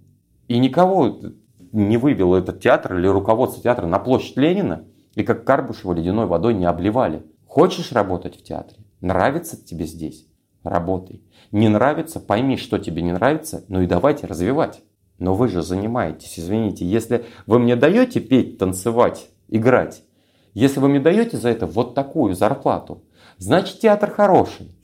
И 0.47 0.57
никого 0.57 1.19
не 1.71 1.97
вывел 1.97 2.33
этот 2.33 2.61
театр 2.61 2.97
или 2.97 3.05
руководство 3.05 3.61
театра 3.61 3.85
на 3.85 3.99
площадь 3.99 4.37
Ленина 4.37 4.85
и 5.13 5.21
как 5.21 5.45
Карбушева 5.45 5.93
ледяной 5.93 6.25
водой 6.25 6.55
не 6.55 6.65
обливали. 6.65 7.21
Хочешь 7.45 7.91
работать 7.91 8.39
в 8.39 8.43
театре? 8.43 8.79
Нравится 9.01 9.55
тебе 9.63 9.85
здесь? 9.85 10.25
Работай. 10.63 11.21
Не 11.51 11.67
нравится, 11.67 12.19
пойми, 12.19 12.57
что 12.57 12.79
тебе 12.79 13.01
не 13.01 13.11
нравится, 13.11 13.65
ну 13.67 13.81
и 13.81 13.87
давайте 13.87 14.27
развивать. 14.27 14.81
Но 15.19 15.35
вы 15.35 15.49
же 15.49 15.61
занимаетесь, 15.61 16.39
извините, 16.39 16.85
если 16.85 17.25
вы 17.45 17.59
мне 17.59 17.75
даете 17.75 18.19
петь, 18.19 18.57
танцевать, 18.57 19.29
играть, 19.49 20.03
если 20.53 20.79
вы 20.79 20.89
мне 20.89 20.99
даете 20.99 21.37
за 21.37 21.49
это 21.49 21.67
вот 21.67 21.93
такую 21.93 22.33
зарплату, 22.33 23.03
значит 23.37 23.79
театр 23.79 24.09
хороший. 24.09 24.75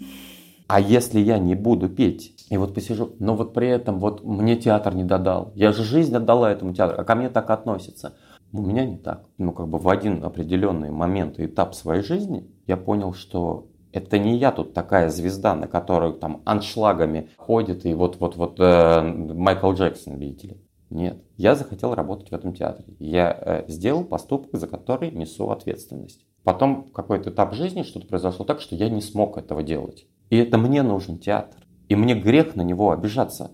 А 0.68 0.80
если 0.80 1.20
я 1.20 1.40
не 1.40 1.56
буду 1.56 1.90
петь, 1.90 2.46
и 2.50 2.58
вот 2.58 2.74
посижу, 2.74 3.16
но 3.20 3.36
вот 3.36 3.54
при 3.54 3.68
этом 3.70 4.00
вот 4.00 4.24
мне 4.24 4.58
театр 4.58 4.94
не 4.94 5.04
додал, 5.04 5.52
я 5.56 5.72
же 5.72 5.84
жизнь 5.84 6.16
отдала 6.16 6.52
этому 6.52 6.74
театру, 6.74 7.00
а 7.00 7.04
ко 7.04 7.16
мне 7.16 7.30
так 7.30 7.50
относятся. 7.50 8.16
У 8.54 8.62
меня 8.62 8.86
не 8.86 8.98
так. 8.98 9.26
Ну, 9.38 9.52
как 9.52 9.68
бы 9.68 9.78
в 9.78 9.90
один 9.90 10.24
определенный 10.24 10.92
момент 10.92 11.40
и 11.40 11.46
этап 11.46 11.74
своей 11.74 12.04
жизни 12.04 12.50
я 12.66 12.78
понял, 12.78 13.14
что 13.14 13.68
это 13.92 14.20
не 14.20 14.38
я 14.38 14.52
тут 14.52 14.74
такая 14.74 15.10
звезда, 15.10 15.56
на 15.56 15.68
которую 15.68 16.14
там 16.14 16.42
аншлагами 16.46 17.30
ходит 17.38 17.86
и 17.86 17.94
вот-вот-вот 17.94 18.60
э, 18.60 19.02
Майкл 19.02 19.72
Джексон, 19.74 20.18
видите 20.18 20.48
ли. 20.48 20.58
Нет, 20.90 21.22
я 21.36 21.56
захотел 21.56 21.96
работать 21.96 22.30
в 22.30 22.34
этом 22.34 22.54
театре. 22.54 22.96
Я 23.00 23.38
э, 23.40 23.64
сделал 23.68 24.04
поступок, 24.04 24.50
за 24.54 24.68
который 24.68 25.12
несу 25.12 25.50
ответственность. 25.50 26.26
Потом 26.44 26.90
какой-то 26.94 27.30
этап 27.30 27.54
жизни 27.54 27.84
что-то 27.84 28.08
произошло 28.08 28.46
так, 28.46 28.62
что 28.62 28.76
я 28.76 28.90
не 28.90 29.02
смог 29.02 29.38
этого 29.38 29.64
делать. 29.64 30.08
И 30.30 30.38
это 30.38 30.58
мне 30.58 30.82
нужен 30.82 31.20
театр. 31.20 31.60
И 31.90 31.96
мне 31.96 32.16
грех 32.16 32.56
на 32.56 32.62
него 32.62 32.92
обижаться. 32.92 33.52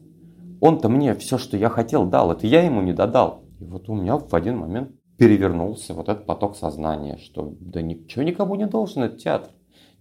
Он-то 0.61 0.89
мне 0.89 1.15
все, 1.15 1.37
что 1.37 1.57
я 1.57 1.69
хотел, 1.69 2.05
дал. 2.05 2.31
Это 2.31 2.45
я 2.45 2.61
ему 2.61 2.81
не 2.81 2.93
додал. 2.93 3.43
И 3.59 3.65
вот 3.65 3.89
у 3.89 3.95
меня 3.95 4.17
в 4.17 4.33
один 4.35 4.57
момент 4.57 4.91
перевернулся 5.17 5.93
вот 5.93 6.09
этот 6.09 6.25
поток 6.25 6.55
сознания, 6.55 7.17
что 7.17 7.53
да 7.59 7.81
ничего 7.81 8.23
никому 8.23 8.55
не 8.55 8.67
должен 8.67 9.03
этот 9.03 9.19
театр. 9.19 9.51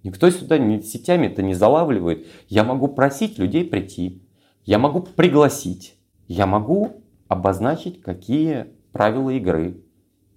Никто 0.02 0.30
сюда 0.30 0.58
ни 0.58 0.80
сетями 0.80 1.28
это 1.28 1.42
не 1.42 1.54
залавливает. 1.54 2.26
Я 2.48 2.64
могу 2.64 2.88
просить 2.88 3.38
людей 3.38 3.64
прийти. 3.64 4.22
Я 4.64 4.78
могу 4.78 5.00
пригласить. 5.00 5.96
Я 6.26 6.46
могу 6.46 7.02
обозначить, 7.28 8.00
какие 8.00 8.66
правила 8.92 9.30
игры, 9.30 9.80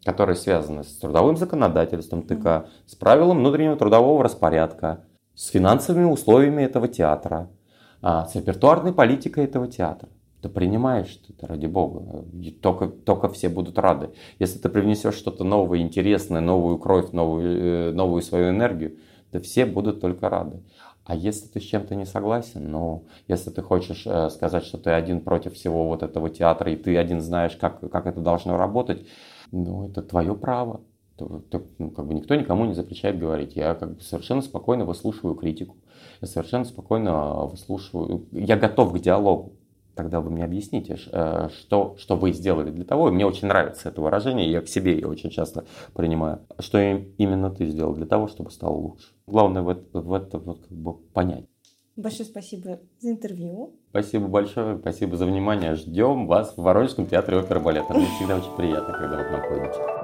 которые 0.03 0.36
связаны 0.36 0.84
с 0.84 0.97
трудовым 0.97 1.36
законодательством 1.36 2.24
ТК, 2.24 2.68
с 2.86 2.95
правилом 2.95 3.39
внутреннего 3.39 3.76
трудового 3.76 4.24
распорядка, 4.24 5.03
с 5.34 5.47
финансовыми 5.47 6.05
условиями 6.05 6.63
этого 6.63 6.88
театра, 6.88 7.49
а, 8.01 8.26
с 8.26 8.36
репертуарной 8.36 8.93
политикой 8.93 9.45
этого 9.45 9.68
театра. 9.68 10.09
Ты 10.41 10.49
принимаешь 10.49 11.20
это, 11.28 11.47
ради 11.47 11.66
бога. 11.66 12.24
И 12.39 12.51
только, 12.51 12.88
только 12.88 13.30
все 13.30 13.49
будут 13.49 13.80
рады. 13.80 14.11
Если 14.38 14.59
ты 14.59 14.70
привнесешь 14.70 15.16
что-то 15.16 15.43
новое, 15.43 15.80
интересное, 15.80 16.39
новую 16.39 16.78
кровь, 16.78 17.11
новую, 17.13 17.89
э, 17.89 17.91
новую 17.93 18.22
свою 18.22 18.49
энергию, 18.49 18.97
да 19.32 19.39
все 19.39 19.65
будут 19.65 20.01
только 20.01 20.30
рады. 20.30 20.61
А 21.05 21.15
если 21.15 21.47
ты 21.47 21.59
с 21.59 21.63
чем-то 21.63 21.93
не 21.93 22.05
согласен, 22.05 22.71
ну, 22.71 23.05
если 23.28 23.51
ты 23.51 23.61
хочешь 23.61 24.07
э, 24.07 24.30
сказать, 24.32 24.63
что 24.65 24.80
ты 24.80 24.89
один 24.89 25.21
против 25.21 25.53
всего 25.53 25.88
вот 25.88 26.01
этого 26.01 26.32
театра, 26.32 26.71
и 26.71 26.76
ты 26.76 26.97
один 26.97 27.21
знаешь, 27.21 27.55
как, 27.55 27.80
как 27.91 28.07
это 28.07 28.21
должно 28.21 28.57
работать, 28.57 29.05
ну, 29.51 29.88
это 29.88 30.01
твое 30.01 30.36
право. 30.36 30.82
Ты, 31.17 31.26
ты, 31.51 31.61
ну, 31.78 31.91
как 31.91 32.07
бы 32.07 32.15
никто 32.15 32.34
никому 32.34 32.65
не 32.65 32.73
запрещает 32.73 33.19
говорить. 33.19 33.55
Я 33.55 33.76
как 33.76 33.95
бы 33.95 34.01
совершенно 34.01 34.41
спокойно 34.41 34.84
выслушиваю 34.84 35.36
критику. 35.36 35.78
Я 36.21 36.28
совершенно 36.28 36.65
спокойно 36.65 37.45
выслушиваю. 37.45 38.26
Я 38.32 38.57
готов 38.57 38.93
к 38.93 38.99
диалогу. 38.99 39.53
Тогда 39.96 40.22
вы 40.22 40.30
мне 40.30 40.43
объясните, 40.43 40.98
э, 41.12 41.50
что, 41.58 41.96
что 41.98 42.16
вы 42.16 42.34
сделали 42.34 42.70
для 42.70 42.86
того. 42.86 43.10
И 43.10 43.12
мне 43.12 43.26
очень 43.26 43.48
нравится 43.48 43.89
это 43.89 44.02
выражение, 44.02 44.52
я 44.52 44.62
к 44.62 44.68
себе 44.68 44.93
ее 44.93 45.08
очень 45.08 45.30
часто 45.30 45.66
принимаю. 45.93 46.41
Что 46.60 46.80
именно 46.80 47.50
ты 47.50 47.66
сделал 47.68 47.93
для 47.93 48.06
того, 48.06 48.28
чтобы 48.28 48.52
стало 48.52 48.74
лучше. 48.74 49.08
Главное 49.26 49.62
в 49.62 49.70
это, 49.70 50.00
в 50.00 50.14
это 50.14 50.38
вот 50.38 50.60
как 50.60 50.78
бы 50.78 50.93
понять. 50.93 51.46
Большое 51.96 52.26
спасибо 52.26 52.82
за 53.00 53.12
интервью. 53.12 53.74
Спасибо 53.91 54.28
большое, 54.28 54.78
спасибо 54.78 55.16
за 55.16 55.26
внимание. 55.26 55.76
Ждем 55.76 56.28
вас 56.28 56.58
в 56.58 56.62
Воронежском 56.62 57.08
театре 57.08 57.38
оперы 57.38 57.62
балета. 57.62 57.93
Мне 57.93 58.08
всегда 58.18 58.36
очень 58.36 58.56
приятно, 58.58 58.93
когда 58.93 59.18
вы 59.18 59.39
ходите. 59.48 59.95